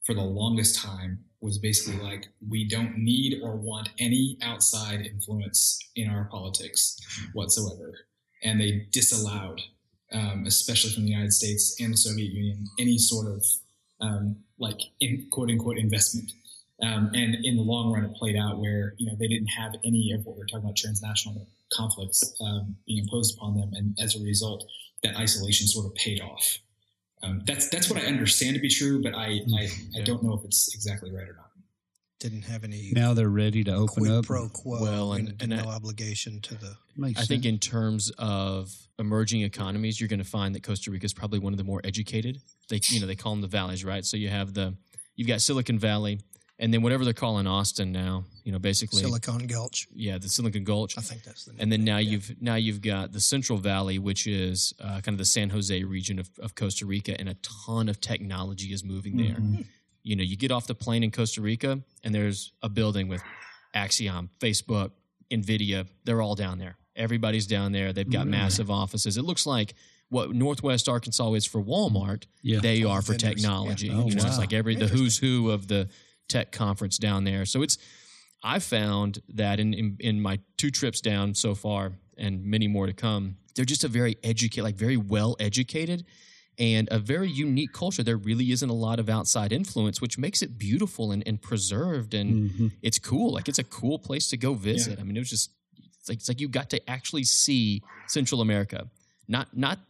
for 0.05 0.15
the 0.15 0.23
longest 0.23 0.77
time, 0.83 1.25
was 1.41 1.59
basically 1.59 2.01
like, 2.03 2.29
we 2.49 2.67
don't 2.67 2.97
need 2.99 3.41
or 3.43 3.57
want 3.57 3.91
any 3.99 4.39
outside 4.43 5.03
influence 5.07 5.79
in 5.95 6.09
our 6.09 6.25
politics 6.25 6.99
whatsoever. 7.33 7.95
And 8.43 8.61
they 8.61 8.87
disallowed, 8.93 9.61
um, 10.13 10.45
especially 10.47 10.93
from 10.93 11.05
the 11.05 11.11
United 11.11 11.33
States 11.33 11.77
and 11.81 11.93
the 11.93 11.97
Soviet 11.97 12.33
Union, 12.33 12.65
any 12.79 12.99
sort 12.99 13.27
of 13.29 13.45
um, 14.01 14.37
like 14.59 14.81
in 15.01 15.27
quote 15.31 15.51
unquote 15.51 15.79
investment. 15.79 16.33
Um, 16.83 17.11
and 17.15 17.37
in 17.45 17.57
the 17.57 17.63
long 17.63 17.93
run, 17.93 18.05
it 18.05 18.15
played 18.15 18.37
out 18.37 18.59
where 18.59 18.95
you 18.99 19.07
know 19.07 19.17
they 19.19 19.27
didn't 19.27 19.49
have 19.49 19.75
any 19.85 20.13
of 20.13 20.25
what 20.25 20.37
we're 20.37 20.47
talking 20.47 20.65
about 20.65 20.77
transnational 20.77 21.49
conflicts 21.73 22.35
um, 22.41 22.77
being 22.87 23.03
imposed 23.03 23.37
upon 23.37 23.57
them, 23.57 23.71
and 23.75 23.99
as 24.01 24.15
a 24.15 24.23
result, 24.23 24.65
that 25.03 25.17
isolation 25.17 25.67
sort 25.67 25.87
of 25.87 25.95
paid 25.95 26.21
off. 26.21 26.59
Um, 27.23 27.43
that's 27.47 27.69
that's 27.69 27.91
what 27.91 28.01
I 28.03 28.07
understand 28.07 28.55
to 28.55 28.61
be 28.61 28.69
true, 28.69 29.03
but 29.03 29.15
I 29.15 29.41
I, 29.57 29.63
I 29.63 29.69
Yeah. 29.95 30.05
don't 30.05 30.23
know 30.23 30.35
if 30.35 30.45
it's 30.45 30.75
exactly 30.75 31.11
right 31.11 31.29
or 31.29 31.35
not. 31.35 31.45
Didn't 32.21 32.43
have 32.43 32.65
any 32.65 32.91
Now 32.93 33.15
they're 33.15 33.29
ready 33.29 33.63
to 33.65 33.73
open 33.75 34.03
quid 34.05 34.11
up. 34.11 34.25
pro 34.27 34.49
quo 34.49 34.81
Well, 34.83 35.13
and- 35.13 35.29
and, 35.29 35.53
and 35.53 35.63
no 35.63 35.71
I- 35.71 35.75
obligation 35.75 36.41
to 36.43 36.55
the. 36.57 36.77
Makes 36.97 37.21
I 37.21 37.25
think 37.27 37.45
in 37.45 37.61
terms 37.61 38.11
of 38.19 38.75
emerging 38.99 39.43
economies, 39.43 40.01
you're 40.01 40.09
going 40.09 40.19
to 40.19 40.25
find 40.25 40.53
that 40.57 40.65
Costa 40.65 40.91
Rica 40.91 41.07
is 41.07 41.15
probably 41.15 41.39
one 41.39 41.53
of 41.53 41.57
the 41.59 41.63
more 41.65 41.81
educated. 41.85 42.41
They, 42.69 42.81
you 42.89 42.99
know, 43.01 43.07
they 43.07 43.15
call 43.15 43.33
them 43.33 43.41
the 43.41 43.47
valleys, 43.47 43.85
right? 43.85 44.05
So 44.05 44.17
you 44.17 44.29
have 44.31 44.53
the, 44.53 44.75
you've 45.15 45.29
got 45.29 45.41
Silicon 45.41 45.79
Valley, 45.79 46.19
and 46.59 46.73
then 46.75 46.83
whatever 46.83 47.05
they're 47.05 47.13
calling 47.15 47.47
Austin 47.47 47.93
now, 47.93 48.25
you 48.45 48.51
know, 48.53 48.59
basically, 48.59 49.01
Silicon 49.01 49.47
Gulch. 49.47 49.87
yeah, 49.95 50.19
the 50.19 50.29
Silicon 50.29 50.65
Gulch. 50.65 50.99
I 50.99 51.01
think 51.03 51.23
that's 51.23 51.45
the 51.45 51.53
name. 51.53 51.61
And 51.63 51.71
then 51.73 51.85
now 51.85 51.99
you've 51.99 52.41
now 52.43 52.57
you've 52.57 52.81
got 52.83 53.13
the 53.13 53.21
Central 53.21 53.59
Valley, 53.59 53.99
which 53.99 54.27
is 54.27 54.73
uh, 54.81 55.01
kind 55.01 55.09
of 55.11 55.19
the 55.19 55.25
San 55.25 55.51
Jose 55.51 55.85
region 55.85 56.19
of, 56.19 56.31
of 56.41 56.55
Costa 56.55 56.87
Rica, 56.87 57.19
and 57.19 57.29
a 57.29 57.35
ton 57.67 57.89
of 57.89 58.01
technology 58.01 58.73
is 58.73 58.83
moving 58.85 59.17
there. 59.17 59.37
Mhm. 59.37 59.67
You 60.03 60.17
know, 60.17 60.23
you 60.23 60.37
get 60.37 60.51
off 60.51 60.67
the 60.67 60.75
plane 60.75 61.03
in 61.05 61.11
Costa 61.11 61.41
Rica, 61.43 61.81
and 62.03 62.15
there's 62.15 62.53
a 62.63 62.69
building 62.69 63.09
with 63.09 63.23
Axiom, 63.75 64.31
Facebook, 64.41 64.93
Nvidia. 65.31 65.87
They're 66.05 66.23
all 66.23 66.35
down 66.35 66.59
there. 66.59 66.77
Everybody's 66.97 67.47
down 67.47 67.73
there. 67.73 67.93
They've 67.93 68.09
got 68.09 68.21
Really? 68.27 68.31
massive 68.39 68.71
offices. 68.71 69.17
It 69.17 69.23
looks 69.23 69.47
like 69.47 69.75
what 70.09 70.33
Northwest 70.35 70.89
Arkansas 70.89 71.35
is 71.35 71.45
for 71.45 71.63
Walmart. 71.63 72.25
Yeah. 72.43 72.61
They 72.61 72.83
All 72.83 72.93
are 72.93 73.01
the 73.01 73.07
for 73.07 73.13
vendors. 73.13 73.35
technology. 73.43 73.89
Yeah. 73.89 73.95
Oh, 74.03 74.07
you 74.09 74.15
know, 74.15 74.25
it's 74.27 74.39
like 74.39 74.53
every 74.55 74.75
the 74.75 74.89
who's 74.89 75.19
who 75.19 75.51
of 75.51 75.69
the 75.69 75.89
tech 76.29 76.53
conference 76.53 76.99
down 76.99 77.25
there. 77.25 77.45
So 77.47 77.63
it's 77.63 77.79
I 78.43 78.59
found 78.61 79.21
that 79.35 79.59
in, 79.59 79.75
in 79.75 79.97
in 80.01 80.21
my 80.21 80.39
two 80.57 80.71
trips 80.71 81.01
down 81.01 81.35
so 81.35 81.55
far, 81.55 81.93
and 82.17 82.45
many 82.45 82.69
more 82.69 82.87
to 82.87 82.93
come, 82.93 83.37
they're 83.57 83.65
just 83.65 83.85
a 83.85 83.89
very 83.89 84.17
educated, 84.23 84.63
like 84.65 84.77
very 84.77 84.97
well 84.97 85.35
educated, 85.41 86.05
and 86.59 86.89
a 86.93 86.99
very 87.01 87.29
unique 87.29 87.73
culture. 87.73 88.05
There 88.05 88.17
really 88.17 88.53
isn't 88.53 88.69
a 88.71 88.75
lot 88.75 89.01
of 89.01 89.09
outside 89.09 89.53
influence, 89.53 90.01
which 90.01 90.19
makes 90.19 90.41
it 90.43 90.57
beautiful 90.59 91.11
and, 91.11 91.23
and 91.27 91.43
preserved, 91.43 92.15
and 92.15 92.51
Mhm. 92.53 92.73
it's 92.83 92.99
cool. 93.01 93.33
Like 93.33 93.49
it's 93.49 93.59
a 93.59 93.65
cool 93.65 93.99
place 93.99 94.29
to 94.29 94.37
go 94.37 94.55
visit. 94.55 95.01
I 95.01 95.03
mean, 95.03 95.17
it 95.17 95.21
was 95.21 95.31
just 95.31 95.51
it's 95.99 96.09
like 96.09 96.19
it's 96.19 96.29
like 96.29 96.41
you 96.41 96.49
got 96.49 96.71
to 96.71 96.79
actually 96.89 97.25
see 97.25 97.83
Central 98.07 98.41
America, 98.41 98.89
not 99.27 99.57
not 99.57 99.81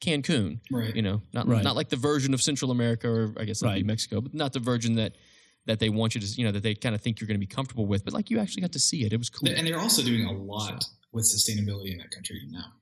Cancun, 0.00 0.60
Right. 0.70 0.94
you 0.94 1.02
know, 1.02 1.22
not 1.32 1.48
Right. 1.48 1.64
not 1.64 1.74
like 1.74 1.88
the 1.88 1.96
version 1.96 2.34
of 2.34 2.42
Central 2.42 2.70
America 2.70 3.08
or 3.08 3.34
I 3.36 3.44
guess 3.46 3.60
that'd 3.60 3.74
be 3.74 3.80
Right. 3.80 3.86
Mexico, 3.86 4.20
but 4.20 4.32
not 4.34 4.52
the 4.52 4.60
version 4.60 4.94
that 4.96 5.16
that 5.66 5.78
they 5.80 5.88
want 5.88 6.14
you 6.14 6.20
to, 6.20 6.26
you 6.26 6.44
know, 6.44 6.52
that 6.52 6.62
they 6.62 6.74
kind 6.74 6.94
of 6.94 7.00
think 7.00 7.20
you're 7.20 7.28
going 7.28 7.38
to 7.38 7.46
be 7.46 7.46
comfortable 7.46 7.86
with. 7.86 8.04
But 8.04 8.14
like 8.14 8.30
you 8.30 8.38
actually 8.38 8.62
got 8.62 8.72
to 8.72 8.78
see 8.78 9.04
it. 9.04 9.12
It 9.12 9.18
was 9.18 9.30
cool. 9.30 9.48
And 9.48 9.66
they're 9.66 9.78
also 9.78 10.02
doing 10.02 10.24
a 10.24 10.32
lot 10.32 10.84
with 11.12 11.24
sustainability 11.24 11.92
in 11.92 11.98
that 11.98 12.10
country 12.10 12.40
now. 12.50 12.72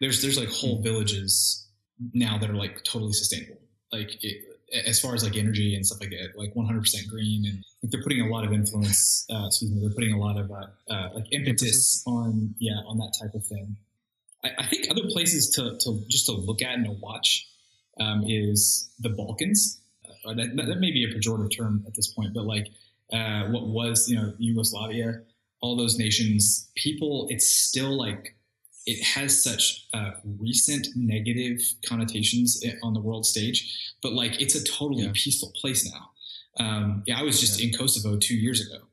There's 0.00 0.22
there's 0.22 0.38
like 0.38 0.48
whole 0.48 0.82
villages 0.82 1.68
now 2.14 2.38
that 2.38 2.48
are 2.48 2.54
like 2.54 2.82
totally 2.84 3.12
sustainable. 3.12 3.60
Like 3.92 4.22
it, 4.24 4.44
as 4.86 5.00
far 5.00 5.14
as 5.14 5.24
like 5.24 5.36
energy 5.36 5.74
and 5.74 5.84
stuff 5.84 6.00
like 6.00 6.10
that, 6.10 6.38
like 6.38 6.54
100% 6.54 7.08
green, 7.08 7.44
and 7.46 7.90
they're 7.90 8.02
putting 8.02 8.20
a 8.20 8.28
lot 8.28 8.44
of 8.44 8.52
influence. 8.52 9.26
Uh, 9.30 9.46
excuse 9.46 9.70
me, 9.70 9.80
they're 9.80 9.94
putting 9.94 10.12
a 10.12 10.18
lot 10.18 10.38
of 10.38 10.50
uh, 10.50 10.92
uh, 10.92 11.08
like 11.14 11.26
impetus 11.32 12.02
on 12.06 12.54
yeah 12.58 12.78
on 12.86 12.98
that 12.98 13.14
type 13.20 13.34
of 13.34 13.44
thing. 13.46 13.76
I, 14.44 14.50
I, 14.58 14.66
think 14.66 14.90
other 14.90 15.02
places 15.10 15.50
to, 15.56 15.76
to 15.78 16.04
just 16.08 16.26
to 16.26 16.32
look 16.32 16.62
at 16.62 16.74
and 16.74 16.84
to 16.86 16.92
watch 16.92 17.46
um, 18.00 18.24
is 18.26 18.90
the 19.00 19.10
Balkans. 19.10 19.80
Uh, 20.30 20.34
that, 20.34 20.56
that, 20.56 20.78
may 20.78 20.90
be 20.90 21.04
a 21.04 21.08
pejorative 21.08 21.56
term 21.56 21.84
at 21.86 21.94
this 21.94 22.08
point, 22.08 22.32
but 22.32 22.44
like 22.44 22.68
uh, 23.12 23.44
what 23.48 23.68
was 23.68 24.08
you 24.08 24.16
know 24.16 24.32
Yugoslavia, 24.38 25.22
all 25.60 25.76
those 25.76 25.98
nations, 25.98 26.70
people, 26.76 27.26
it's 27.30 27.50
still 27.50 27.96
like 27.96 28.36
it 28.86 29.02
has 29.02 29.42
such 29.42 29.86
uh, 29.92 30.12
recent 30.38 30.88
negative 30.94 31.60
connotations 31.86 32.62
on 32.82 32.94
the 32.94 33.00
world 33.00 33.26
stage, 33.26 33.92
but 34.02 34.12
like 34.12 34.40
it's 34.40 34.54
a 34.54 34.64
totally 34.64 35.04
yeah. 35.04 35.12
peaceful 35.14 35.52
place 35.60 35.90
now. 35.90 36.10
Um, 36.64 37.02
yeah, 37.06 37.18
I 37.18 37.22
was 37.22 37.40
just 37.40 37.60
yeah. 37.60 37.66
in 37.66 37.72
Kosovo 37.72 38.18
two 38.18 38.36
years 38.36 38.60
ago, 38.60 38.84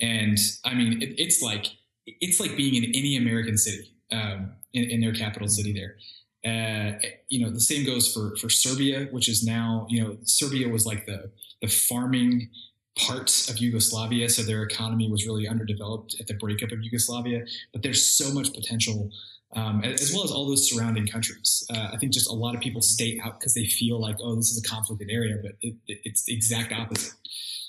and 0.00 0.38
I 0.64 0.74
mean, 0.74 1.02
it, 1.02 1.14
it's 1.18 1.42
like 1.42 1.66
it's 2.06 2.40
like 2.40 2.56
being 2.56 2.82
in 2.82 2.90
any 2.94 3.16
American 3.16 3.56
city 3.56 3.92
um, 4.12 4.52
in, 4.72 4.84
in, 4.84 5.00
their 5.00 5.12
capital 5.12 5.46
mm-hmm. 5.46 5.52
city 5.52 5.72
there. 5.72 5.96
Uh, 6.44 6.92
you 7.28 7.44
know, 7.44 7.50
the 7.50 7.60
same 7.60 7.84
goes 7.84 8.12
for 8.12 8.36
for 8.36 8.48
Serbia, 8.48 9.08
which 9.10 9.28
is 9.28 9.44
now 9.44 9.86
you 9.88 10.02
know 10.02 10.16
Serbia 10.24 10.68
was 10.68 10.86
like 10.86 11.06
the 11.06 11.30
the 11.60 11.68
farming 11.68 12.50
parts 12.96 13.50
of 13.50 13.58
Yugoslavia, 13.58 14.28
so 14.28 14.42
their 14.42 14.62
economy 14.62 15.10
was 15.10 15.26
really 15.26 15.46
underdeveloped 15.48 16.16
at 16.20 16.26
the 16.26 16.34
breakup 16.34 16.72
of 16.72 16.82
Yugoslavia. 16.82 17.44
But 17.72 17.82
there's 17.82 18.04
so 18.04 18.32
much 18.32 18.52
potential, 18.52 19.10
um, 19.54 19.82
as 19.84 20.12
well 20.12 20.24
as 20.24 20.30
all 20.30 20.46
those 20.46 20.68
surrounding 20.70 21.06
countries. 21.06 21.64
Uh, 21.72 21.90
I 21.92 21.96
think 21.98 22.12
just 22.12 22.28
a 22.28 22.34
lot 22.34 22.54
of 22.54 22.60
people 22.60 22.82
stay 22.82 23.20
out 23.22 23.38
because 23.38 23.54
they 23.54 23.66
feel 23.66 24.00
like, 24.00 24.16
oh, 24.22 24.34
this 24.34 24.50
is 24.50 24.62
a 24.64 24.68
conflicted 24.68 25.08
area, 25.10 25.36
but 25.42 25.52
it, 25.60 25.74
it, 25.86 26.00
it's 26.04 26.24
the 26.24 26.34
exact 26.34 26.72
opposite. 26.72 27.14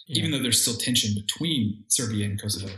Yeah. 0.07 0.19
Even 0.19 0.31
though 0.31 0.41
there's 0.41 0.61
still 0.61 0.75
tension 0.75 1.13
between 1.13 1.83
Serbia 1.87 2.25
and 2.25 2.41
Kosovo. 2.41 2.71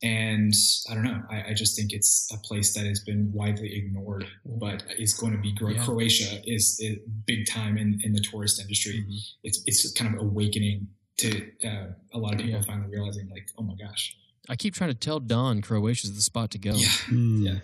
And 0.00 0.54
I 0.88 0.94
don't 0.94 1.02
know. 1.02 1.22
I, 1.28 1.50
I, 1.50 1.54
just 1.54 1.74
think 1.76 1.92
it's 1.92 2.30
a 2.32 2.38
place 2.46 2.72
that 2.74 2.86
has 2.86 3.00
been 3.00 3.32
widely 3.32 3.74
ignored, 3.76 4.28
but 4.44 4.84
is 4.96 5.12
going 5.12 5.32
to 5.32 5.40
be 5.40 5.52
growing. 5.52 5.74
Yeah. 5.74 5.84
Croatia 5.84 6.40
is, 6.44 6.78
is, 6.78 6.98
big 7.26 7.46
time 7.46 7.76
in, 7.76 7.98
in 8.04 8.12
the 8.12 8.20
tourist 8.20 8.60
industry. 8.60 9.00
Mm-hmm. 9.00 9.16
It's 9.42 9.60
it's 9.66 9.92
kind 9.94 10.14
of 10.14 10.22
awakening 10.22 10.86
to 11.16 11.50
uh, 11.64 11.86
a 12.14 12.18
lot 12.18 12.34
of 12.34 12.38
people 12.38 12.60
yeah. 12.60 12.64
finally 12.64 12.88
realizing, 12.90 13.28
like, 13.28 13.48
oh 13.58 13.62
my 13.62 13.74
gosh. 13.74 14.16
I 14.48 14.54
keep 14.54 14.74
trying 14.74 14.90
to 14.90 14.96
tell 14.96 15.18
Don 15.18 15.62
Croatia 15.62 16.06
is 16.06 16.14
the 16.14 16.22
spot 16.22 16.52
to 16.52 16.58
go. 16.58 16.74
Yeah. 16.74 16.86
Mm. 17.08 17.44
Yeah. 17.44 17.58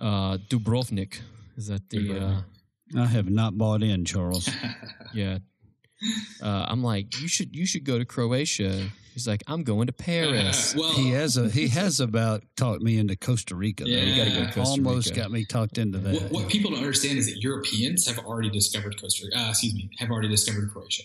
Uh, 0.00 0.38
Dubrovnik 0.48 1.20
is 1.56 1.68
that 1.68 1.88
the? 1.90 2.18
Uh, 2.18 3.00
I 3.00 3.06
have 3.06 3.30
not 3.30 3.56
bought 3.56 3.82
in, 3.82 4.04
Charles. 4.04 4.50
yeah. 5.14 5.38
Uh, 6.42 6.66
I'm 6.68 6.82
like, 6.82 7.20
you 7.20 7.28
should 7.28 7.54
you 7.54 7.66
should 7.66 7.84
go 7.84 7.98
to 7.98 8.04
Croatia. 8.04 8.90
He's 9.14 9.28
like, 9.28 9.44
I'm 9.46 9.62
going 9.62 9.86
to 9.86 9.92
Paris. 9.92 10.74
well, 10.78 10.92
he 10.92 11.10
has 11.10 11.36
a 11.36 11.48
he 11.48 11.68
has 11.68 12.00
about 12.00 12.42
talked 12.56 12.82
me 12.82 12.98
into 12.98 13.14
Costa 13.14 13.54
Rica. 13.54 13.84
Yeah, 13.86 14.00
you 14.00 14.16
got 14.16 14.24
to 14.24 14.40
go 14.40 14.44
Costa 14.46 14.70
Almost 14.72 15.10
Rica. 15.10 15.20
got 15.20 15.30
me 15.30 15.44
talked 15.44 15.78
into 15.78 15.98
that. 15.98 16.14
What, 16.20 16.32
what, 16.32 16.48
people 16.48 16.72
don't 16.72 16.80
understand 16.80 17.18
is 17.18 17.26
that 17.26 17.40
Europeans 17.40 18.08
have 18.08 18.18
already 18.18 18.50
discovered 18.50 19.00
Costa 19.00 19.26
Rica. 19.26 19.38
Uh, 19.38 19.50
excuse 19.50 19.72
me, 19.72 19.88
have 19.98 20.10
already 20.10 20.26
discovered 20.26 20.68
Croatia. 20.72 21.04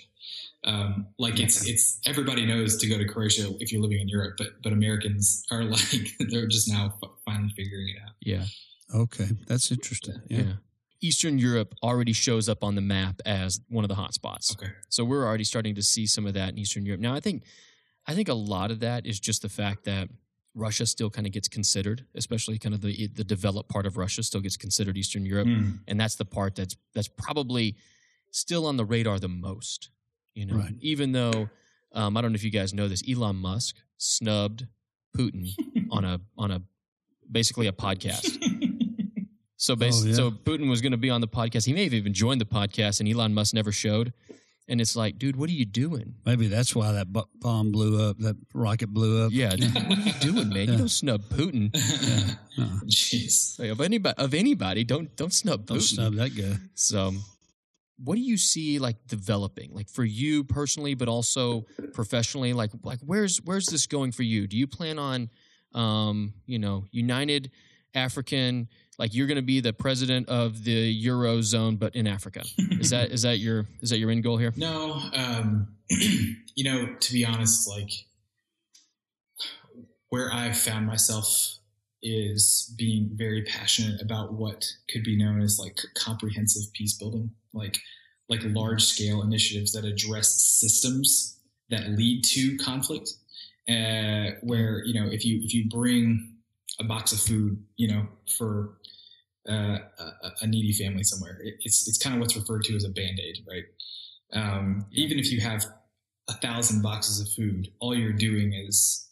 Um, 0.63 1.05
like 1.19 1.39
it's 1.39 1.67
it's 1.67 1.99
everybody 2.07 2.47
knows 2.47 2.77
to 2.77 2.87
go 2.87 2.97
to 2.97 3.05
Croatia 3.05 3.53
if 3.59 3.71
you're 3.71 3.81
living 3.81 3.99
in 3.99 4.09
Europe, 4.09 4.35
but 4.39 4.61
but 4.63 4.73
Americans 4.73 5.45
are 5.51 5.63
like 5.65 6.17
they're 6.31 6.47
just 6.47 6.67
now 6.67 6.95
finally 7.25 7.53
figuring 7.55 7.89
it 7.89 8.01
out. 8.03 8.13
Yeah. 8.21 8.45
Okay, 8.93 9.27
that's 9.45 9.71
interesting. 9.71 10.19
Yeah. 10.29 10.39
yeah. 10.39 10.53
Eastern 11.01 11.37
Europe 11.37 11.75
already 11.83 12.11
shows 12.11 12.49
up 12.49 12.63
on 12.63 12.73
the 12.73 12.81
map 12.81 13.21
as 13.25 13.61
one 13.69 13.85
of 13.85 13.87
the 13.87 13.95
hot 13.95 14.13
spots. 14.13 14.51
Okay. 14.51 14.71
So 14.89 15.05
we're 15.05 15.25
already 15.25 15.43
starting 15.43 15.75
to 15.75 15.83
see 15.83 16.05
some 16.05 16.25
of 16.25 16.33
that 16.33 16.49
in 16.49 16.57
Eastern 16.57 16.85
Europe. 16.85 17.01
Now 17.01 17.13
I 17.13 17.19
think 17.19 17.43
I 18.09 18.15
think 18.15 18.27
a 18.27 18.33
lot 18.33 18.71
of 18.71 18.79
that 18.79 19.05
is 19.05 19.19
just 19.19 19.43
the 19.43 19.49
fact 19.49 19.83
that 19.83 20.09
Russia 20.55 20.87
still 20.87 21.11
kind 21.11 21.27
of 21.27 21.31
gets 21.31 21.47
considered, 21.47 22.05
especially 22.15 22.57
kind 22.57 22.73
of 22.73 22.81
the 22.81 23.05
the 23.05 23.23
developed 23.23 23.69
part 23.69 23.85
of 23.85 23.97
Russia 23.97 24.23
still 24.23 24.41
gets 24.41 24.57
considered 24.57 24.97
Eastern 24.97 25.27
Europe, 25.27 25.45
mm. 25.45 25.77
and 25.87 25.99
that's 25.99 26.15
the 26.15 26.25
part 26.25 26.55
that's 26.55 26.75
that's 26.95 27.07
probably 27.07 27.75
still 28.31 28.65
on 28.65 28.77
the 28.77 28.83
radar 28.83 29.19
the 29.19 29.27
most. 29.27 29.91
You 30.33 30.47
know, 30.47 30.55
right. 30.55 30.73
even 30.79 31.11
though 31.11 31.49
um, 31.93 32.17
I 32.17 32.21
don't 32.21 32.31
know 32.31 32.35
if 32.35 32.43
you 32.43 32.49
guys 32.49 32.73
know 32.73 32.87
this, 32.87 33.03
Elon 33.07 33.35
Musk 33.35 33.75
snubbed 33.97 34.65
Putin 35.15 35.49
on 35.91 36.03
a 36.03 36.19
on 36.35 36.49
a 36.49 36.63
basically 37.31 37.67
a 37.67 37.71
podcast. 37.71 38.43
So 39.61 39.75
basically, 39.75 40.11
oh, 40.11 40.23
yeah. 40.23 40.29
so 40.29 40.31
Putin 40.31 40.69
was 40.69 40.81
going 40.81 40.93
to 40.93 40.97
be 40.97 41.09
on 41.09 41.19
the 41.19 41.27
podcast. 41.27 41.65
He 41.65 41.73
may 41.73 41.83
have 41.83 41.93
even 41.93 42.13
joined 42.13 42.39
the 42.39 42.45
podcast, 42.45 43.01
and 43.01 43.09
Elon 43.09 43.33
Musk 43.33 43.53
never 43.53 43.73
showed. 43.73 44.13
And 44.69 44.79
it's 44.79 44.95
like, 44.95 45.17
dude, 45.17 45.35
what 45.35 45.49
are 45.49 45.53
you 45.53 45.65
doing? 45.65 46.13
Maybe 46.25 46.47
that's 46.47 46.75
why 46.75 46.91
that 46.91 47.07
bomb 47.11 47.71
blew 47.71 48.07
up, 48.07 48.19
that 48.19 48.37
rocket 48.53 48.87
blew 48.93 49.25
up. 49.25 49.31
Yeah, 49.33 49.55
dude, 49.55 49.73
what 49.73 49.97
are 49.97 50.01
you 50.01 50.13
doing, 50.19 50.49
man? 50.49 50.57
Yeah. 50.67 50.71
You 50.73 50.77
don't 50.77 50.89
snub 50.89 51.21
Putin. 51.29 51.75
Yeah. 52.57 52.65
Jeez, 52.85 53.57
of 53.71 53.79
anybody, 53.79 54.15
of 54.17 54.33
anybody, 54.33 54.83
don't 54.83 55.15
don't 55.15 55.33
snub 55.33 55.61
Putin. 55.61 55.67
don't 55.67 55.81
snub 55.81 56.13
that 56.15 56.35
guy. 56.35 56.57
So, 56.75 57.13
what 58.03 58.15
do 58.15 58.21
you 58.21 58.37
see 58.37 58.79
like 58.79 58.97
developing 59.07 59.73
like 59.73 59.89
for 59.89 60.03
you 60.03 60.43
personally 60.43 60.93
but 60.93 61.07
also 61.07 61.65
professionally 61.93 62.53
like 62.53 62.71
like 62.83 62.99
where's 63.05 63.37
where's 63.45 63.65
this 63.67 63.87
going 63.87 64.11
for 64.11 64.23
you 64.23 64.47
do 64.47 64.57
you 64.57 64.67
plan 64.67 64.97
on 64.97 65.29
um 65.73 66.33
you 66.45 66.57
know 66.59 66.85
united 66.91 67.51
african 67.93 68.67
like 68.99 69.15
you're 69.15 69.25
going 69.25 69.37
to 69.37 69.41
be 69.41 69.59
the 69.59 69.73
president 69.73 70.29
of 70.29 70.63
the 70.63 71.05
eurozone 71.05 71.79
but 71.79 71.95
in 71.95 72.05
africa. 72.05 72.43
Is 72.79 72.91
that 72.91 73.09
is 73.09 73.23
that 73.23 73.39
your 73.39 73.65
is 73.81 73.89
that 73.89 73.97
your 73.97 74.11
end 74.11 74.23
goal 74.23 74.37
here? 74.37 74.53
No 74.55 75.01
um 75.13 75.69
you 75.89 76.63
know 76.63 76.95
to 76.99 77.13
be 77.13 77.25
honest 77.25 77.67
like 77.67 77.91
where 80.09 80.31
i've 80.33 80.57
found 80.57 80.85
myself 80.85 81.59
is 82.01 82.73
being 82.77 83.09
very 83.13 83.43
passionate 83.43 84.01
about 84.01 84.33
what 84.33 84.65
could 84.89 85.03
be 85.03 85.17
known 85.17 85.41
as 85.41 85.59
like 85.59 85.77
comprehensive 85.97 86.71
peace 86.73 86.97
building. 86.97 87.31
Like 87.53 87.77
like 88.29 88.41
large 88.43 88.83
scale 88.85 89.23
initiatives 89.23 89.71
that 89.71 89.85
address 89.85 90.41
systems 90.59 91.39
that 91.69 91.89
lead 91.89 92.23
to 92.23 92.57
conflict. 92.57 93.13
Uh, 93.67 94.31
where 94.41 94.83
you 94.85 94.99
know 94.99 95.07
if 95.11 95.23
you 95.25 95.39
if 95.43 95.53
you 95.53 95.69
bring 95.69 96.35
a 96.79 96.83
box 96.83 97.11
of 97.11 97.19
food 97.19 97.61
you 97.75 97.87
know 97.87 98.07
for 98.37 98.77
uh, 99.49 99.79
a, 99.97 100.31
a, 100.41 100.47
needy 100.47 100.73
family 100.73 101.03
somewhere. 101.03 101.39
It, 101.43 101.55
it's 101.61 101.87
it's 101.87 101.97
kind 101.97 102.15
of 102.15 102.21
what's 102.21 102.35
referred 102.35 102.63
to 102.65 102.75
as 102.75 102.83
a 102.83 102.89
band-aid 102.89 103.39
right? 103.47 103.63
Um, 104.31 104.85
even 104.91 105.17
if 105.17 105.31
you 105.31 105.41
have 105.41 105.65
a 106.27 106.33
thousand 106.33 106.83
boxes 106.83 107.19
of 107.19 107.27
food 107.29 107.71
all 107.79 107.95
you're 107.95 108.13
doing 108.13 108.53
is 108.53 109.09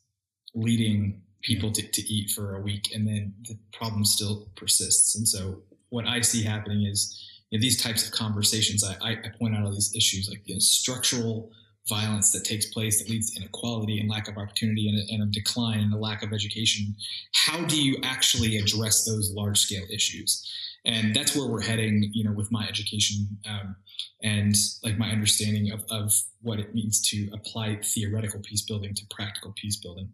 leading 0.54 1.22
people 1.42 1.72
to, 1.72 1.82
to 1.82 2.02
eat 2.14 2.32
for 2.32 2.56
a 2.56 2.62
week 2.62 2.92
and 2.94 3.08
then 3.08 3.34
the 3.48 3.58
problem 3.74 4.04
still 4.06 4.48
persists. 4.56 5.16
And 5.16 5.28
so 5.28 5.62
what 5.90 6.06
i 6.06 6.20
see 6.22 6.44
happening 6.44 6.86
is 6.86 7.24
you 7.50 7.58
know, 7.58 7.62
these 7.62 7.82
types 7.82 8.06
of 8.06 8.12
conversations, 8.12 8.84
I, 8.84 8.96
I, 9.02 9.30
point 9.40 9.56
out 9.56 9.64
all 9.64 9.72
these 9.72 9.96
issues 9.96 10.30
like 10.30 10.42
you 10.46 10.56
know, 10.56 10.60
structural 10.60 11.52
violence 11.90 12.32
that 12.32 12.44
takes 12.44 12.66
place 12.68 13.00
that 13.00 13.10
leads 13.10 13.32
to 13.32 13.42
inequality 13.42 14.00
and 14.00 14.10
lack 14.10 14.28
of 14.28 14.38
opportunity 14.38 14.90
and 14.90 14.98
a, 14.98 15.14
and 15.14 15.24
a 15.24 15.32
decline 15.32 15.80
and 15.80 15.94
a 15.94 15.98
lack 15.98 16.24
of 16.24 16.34
education. 16.34 16.96
How 17.34 17.64
do 17.66 17.82
you 17.82 17.98
actually 18.04 18.58
address 18.58 19.06
those 19.06 19.32
large 19.34 19.60
scale 19.60 19.86
issues? 19.92 20.46
And 20.86 21.14
that's 21.14 21.36
where 21.36 21.48
we're 21.48 21.64
heading, 21.64 22.12
you 22.14 22.24
know, 22.24 22.32
with 22.32 22.52
my 22.52 22.66
education 22.68 23.28
um, 23.46 23.76
and 24.24 24.56
like 24.84 24.98
my 24.98 25.10
understanding 25.10 25.72
of, 25.72 25.84
of 25.90 26.14
what 26.42 26.60
it 26.60 26.74
means 26.74 27.02
to 27.10 27.30
apply 27.34 27.80
theoretical 27.84 28.40
peace 28.40 28.62
building 28.62 28.94
to 28.96 29.04
practical 29.10 29.54
peace 29.56 29.78
building. 29.78 30.10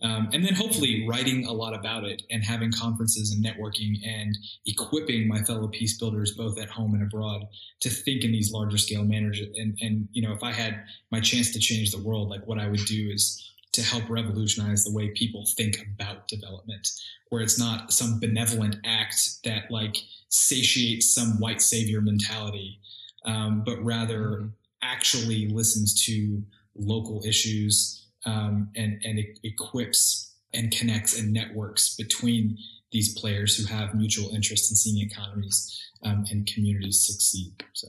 Um, 0.00 0.28
and 0.32 0.44
then 0.44 0.54
hopefully 0.54 1.06
writing 1.08 1.46
a 1.46 1.52
lot 1.52 1.74
about 1.74 2.04
it 2.04 2.22
and 2.30 2.44
having 2.44 2.70
conferences 2.70 3.32
and 3.32 3.44
networking 3.44 3.94
and 4.06 4.38
equipping 4.64 5.26
my 5.26 5.42
fellow 5.42 5.66
peace 5.66 5.98
builders 5.98 6.34
both 6.36 6.56
at 6.60 6.68
home 6.68 6.94
and 6.94 7.02
abroad 7.02 7.48
to 7.80 7.90
think 7.90 8.22
in 8.22 8.30
these 8.30 8.52
larger 8.52 8.78
scale 8.78 9.02
manners 9.02 9.40
and 9.56 9.76
and 9.80 10.08
you 10.12 10.22
know 10.22 10.32
if 10.32 10.44
i 10.44 10.52
had 10.52 10.84
my 11.10 11.20
chance 11.20 11.52
to 11.52 11.58
change 11.58 11.90
the 11.90 12.00
world 12.00 12.28
like 12.28 12.46
what 12.46 12.60
i 12.60 12.68
would 12.68 12.84
do 12.86 13.10
is 13.12 13.44
to 13.72 13.82
help 13.82 14.08
revolutionize 14.08 14.84
the 14.84 14.92
way 14.92 15.08
people 15.10 15.44
think 15.56 15.84
about 15.94 16.28
development 16.28 16.88
where 17.30 17.42
it's 17.42 17.58
not 17.58 17.92
some 17.92 18.20
benevolent 18.20 18.76
act 18.84 19.42
that 19.42 19.68
like 19.68 19.96
satiates 20.28 21.12
some 21.12 21.40
white 21.40 21.60
savior 21.60 22.00
mentality 22.00 22.78
um, 23.24 23.64
but 23.66 23.82
rather 23.84 24.20
mm-hmm. 24.20 24.46
actually 24.80 25.48
listens 25.48 26.04
to 26.04 26.40
local 26.76 27.20
issues 27.24 28.04
um, 28.28 28.70
and 28.76 28.90
and 29.04 29.18
it 29.18 29.38
equips 29.44 30.34
and 30.54 30.70
connects 30.78 31.18
and 31.18 31.32
networks 31.32 31.94
between 31.96 32.56
these 32.92 33.18
players 33.20 33.50
who 33.56 33.64
have 33.76 33.94
mutual 33.94 34.28
interest 34.34 34.70
in 34.70 34.76
seeing 34.76 34.98
economies 35.10 35.56
um, 36.04 36.24
and 36.30 36.46
communities 36.52 36.98
succeed. 37.06 37.52
So 37.74 37.88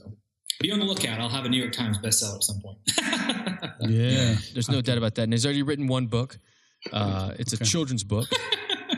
be 0.60 0.70
on 0.72 0.78
the 0.78 0.84
lookout. 0.84 1.20
I'll 1.20 1.28
have 1.38 1.46
a 1.46 1.48
New 1.48 1.60
York 1.60 1.72
Times 1.72 1.96
bestseller 1.98 2.36
at 2.36 2.44
some 2.44 2.60
point. 2.60 2.78
yeah, 3.80 4.36
there's 4.52 4.70
no 4.70 4.80
doubt 4.82 4.98
about 4.98 5.14
that. 5.16 5.22
And 5.22 5.32
he's 5.32 5.46
already 5.46 5.62
written 5.62 5.86
one 5.86 6.06
book. 6.06 6.38
Uh, 6.92 7.32
it's 7.38 7.54
okay. 7.54 7.62
a 7.62 7.66
children's 7.66 8.04
book. 8.04 8.28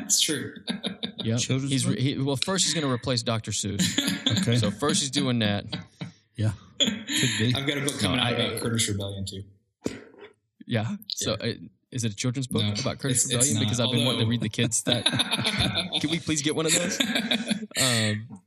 It's 0.04 0.20
true. 0.20 0.54
Yeah. 1.24 1.36
He's 1.36 1.84
he, 1.84 2.18
well. 2.18 2.34
First, 2.34 2.64
he's 2.64 2.74
going 2.74 2.84
to 2.84 2.92
replace 2.92 3.22
Dr. 3.22 3.52
Seuss. 3.52 3.84
okay. 4.40 4.56
So 4.56 4.72
first, 4.72 5.00
he's 5.00 5.10
doing 5.10 5.38
that. 5.38 5.64
Yeah. 6.36 6.50
Could 6.80 7.06
be. 7.38 7.54
I've 7.56 7.64
got 7.64 7.78
a 7.78 7.82
book 7.82 7.96
coming 8.00 8.16
No, 8.16 8.24
out 8.24 8.32
I- 8.34 8.36
about 8.36 8.60
Kurdish 8.60 8.88
rebellion 8.88 9.24
too. 9.24 9.44
Yeah. 10.66 10.96
So 11.08 11.34
uh, 11.34 11.52
is 11.90 12.04
it 12.04 12.12
a 12.12 12.16
children's 12.16 12.46
book 12.46 12.62
No, 12.62 12.72
about 12.72 12.98
Kurdish 12.98 13.24
it's- 13.24 13.24
it's 13.24 13.32
rebellion? 13.32 13.54
not, 13.54 13.60
because 13.60 13.80
I've 13.80 13.90
been 13.90 14.04
wanting 14.04 14.20
to 14.22 14.26
read 14.26 14.40
the 14.40 14.48
kids 14.48 14.82
that. 14.84 15.04
Can 16.00 16.10
we 16.10 16.18
please 16.18 16.42
get 16.42 16.54
one 16.56 16.66
of 16.66 16.72
those? 16.74 16.98
Um, 17.80 18.40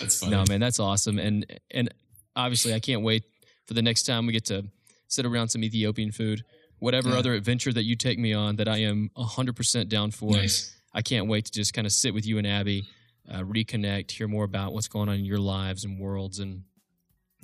That's 0.00 0.20
funny. 0.20 0.32
no, 0.32 0.44
man, 0.48 0.60
that's 0.60 0.80
awesome, 0.80 1.18
and 1.18 1.46
and 1.70 1.92
obviously 2.36 2.74
I 2.74 2.80
can't 2.80 3.02
wait 3.02 3.24
for 3.66 3.74
the 3.74 3.82
next 3.82 4.04
time 4.04 4.26
we 4.26 4.32
get 4.32 4.44
to 4.46 4.64
sit 5.08 5.26
around 5.26 5.48
some 5.48 5.62
Ethiopian 5.64 6.12
food. 6.12 6.44
Whatever 6.78 7.10
Yeah. 7.10 7.16
other 7.18 7.34
adventure 7.34 7.72
that 7.72 7.84
you 7.84 7.94
take 7.96 8.18
me 8.18 8.32
on, 8.32 8.56
that 8.56 8.68
I 8.68 8.78
am 8.78 9.10
hundred 9.16 9.54
percent 9.56 9.88
down 9.88 10.10
for. 10.10 10.32
Nice. 10.32 10.74
I 10.94 11.02
can't 11.02 11.26
wait 11.28 11.44
to 11.46 11.52
just 11.52 11.72
kind 11.74 11.86
of 11.86 11.92
sit 11.92 12.12
with 12.12 12.26
you 12.26 12.38
and 12.38 12.46
Abby, 12.46 12.86
uh, 13.30 13.40
reconnect, 13.40 14.10
hear 14.10 14.28
more 14.28 14.44
about 14.44 14.72
what's 14.74 14.88
going 14.88 15.08
on 15.08 15.14
in 15.16 15.24
your 15.24 15.38
lives 15.38 15.84
and 15.84 15.98
worlds, 16.00 16.38
and 16.38 16.64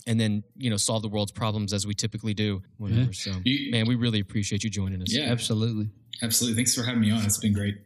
and 0.09 0.19
then 0.19 0.43
you 0.57 0.71
know 0.71 0.77
solve 0.77 1.03
the 1.03 1.09
world's 1.09 1.31
problems 1.31 1.73
as 1.73 1.87
we 1.87 1.95
typically 1.95 2.35
do. 2.35 2.61
Whatever. 2.79 3.01
Yeah. 3.03 3.09
So, 3.13 3.33
You- 3.45 3.71
man, 3.71 3.87
we 3.87 3.95
really 3.95 4.19
appreciate 4.21 4.65
you 4.65 4.71
joining 4.71 5.01
us. 5.03 5.15
Yeah. 5.15 5.31
Absolutely. 5.31 5.91
Absolutely. 6.23 6.57
Thanks 6.57 6.75
for 6.75 6.83
having 6.83 7.01
me 7.01 7.13
on. 7.13 7.25
It's 7.25 7.39
been 7.39 7.53
great. 7.53 7.77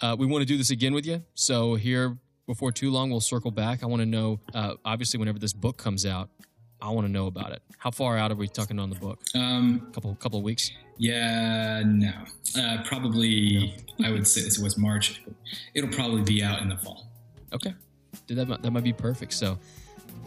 Uh, 0.00 0.16
we 0.18 0.24
want 0.26 0.40
to 0.42 0.46
do 0.46 0.56
this 0.56 0.70
again 0.70 0.94
with 0.94 1.04
you. 1.06 1.22
So 1.34 1.74
here, 1.74 2.16
before 2.46 2.72
too 2.72 2.90
long, 2.90 3.10
we'll 3.10 3.20
circle 3.20 3.50
back. 3.50 3.82
I 3.82 3.86
want 3.86 4.00
to 4.00 4.06
know, 4.06 4.40
uh, 4.54 4.74
obviously, 4.84 5.18
whenever 5.18 5.38
this 5.38 5.52
book 5.52 5.76
comes 5.76 6.04
out, 6.06 6.28
I 6.80 6.90
want 6.90 7.06
to 7.06 7.12
know 7.12 7.26
about 7.26 7.52
it. 7.52 7.62
How 7.78 7.90
far 7.92 8.16
out 8.18 8.32
are 8.32 8.34
we 8.34 8.48
talking 8.48 8.78
on 8.80 8.90
the 8.90 8.96
book? 8.96 9.20
Um, 9.34 9.90
couple 9.92 10.14
couple 10.16 10.38
of 10.40 10.44
weeks. 10.44 10.70
yeah, 10.98 11.82
no. 11.86 12.12
Uh, 12.58 12.82
probably, 12.84 13.74
I 14.04 14.10
would 14.10 14.26
say 14.26 14.40
this 14.42 14.58
was 14.58 14.76
March. 14.76 15.22
It'll 15.74 15.90
probably 15.90 16.22
be 16.22 16.42
out 16.42 16.60
in 16.62 16.68
the 16.68 16.76
fall. 16.78 17.06
Okay, 17.52 17.74
Dude, 18.26 18.38
that 18.38 18.48
might, 18.48 18.62
that 18.62 18.70
might 18.72 18.84
be 18.84 18.92
perfect. 18.92 19.32
So, 19.34 19.58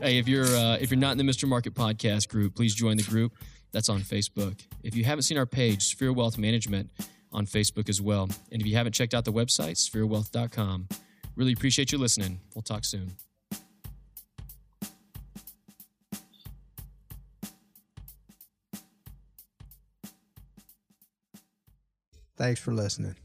hey, 0.01 0.17
if 0.17 0.27
you're 0.27 0.45
uh, 0.45 0.77
if 0.79 0.91
you're 0.91 0.99
not 0.99 1.11
in 1.11 1.17
the 1.17 1.23
Mr. 1.23 1.47
Market 1.47 1.73
podcast 1.73 2.29
group, 2.29 2.55
please 2.55 2.73
join 2.75 2.97
the 2.97 3.03
group. 3.03 3.33
That's 3.71 3.89
on 3.89 4.01
Facebook. 4.01 4.59
If 4.83 4.95
you 4.95 5.03
haven't 5.03 5.23
seen 5.23 5.37
our 5.37 5.45
page, 5.45 5.83
Sphere 5.83 6.13
Wealth 6.13 6.37
Management, 6.37 6.89
on 7.35 7.45
Facebook 7.45 7.89
as 7.89 8.01
well. 8.01 8.29
And 8.51 8.61
if 8.61 8.67
you 8.67 8.75
haven't 8.75 8.93
checked 8.93 9.13
out 9.13 9.25
the 9.25 9.33
website, 9.33 9.75
spherewealth.com, 9.75 10.87
really 11.35 11.51
appreciate 11.51 11.91
you 11.91 11.97
listening. 11.97 12.39
We'll 12.55 12.63
talk 12.63 12.85
soon. 12.85 13.11
Thanks 22.37 22.59
for 22.59 22.73
listening. 22.73 23.15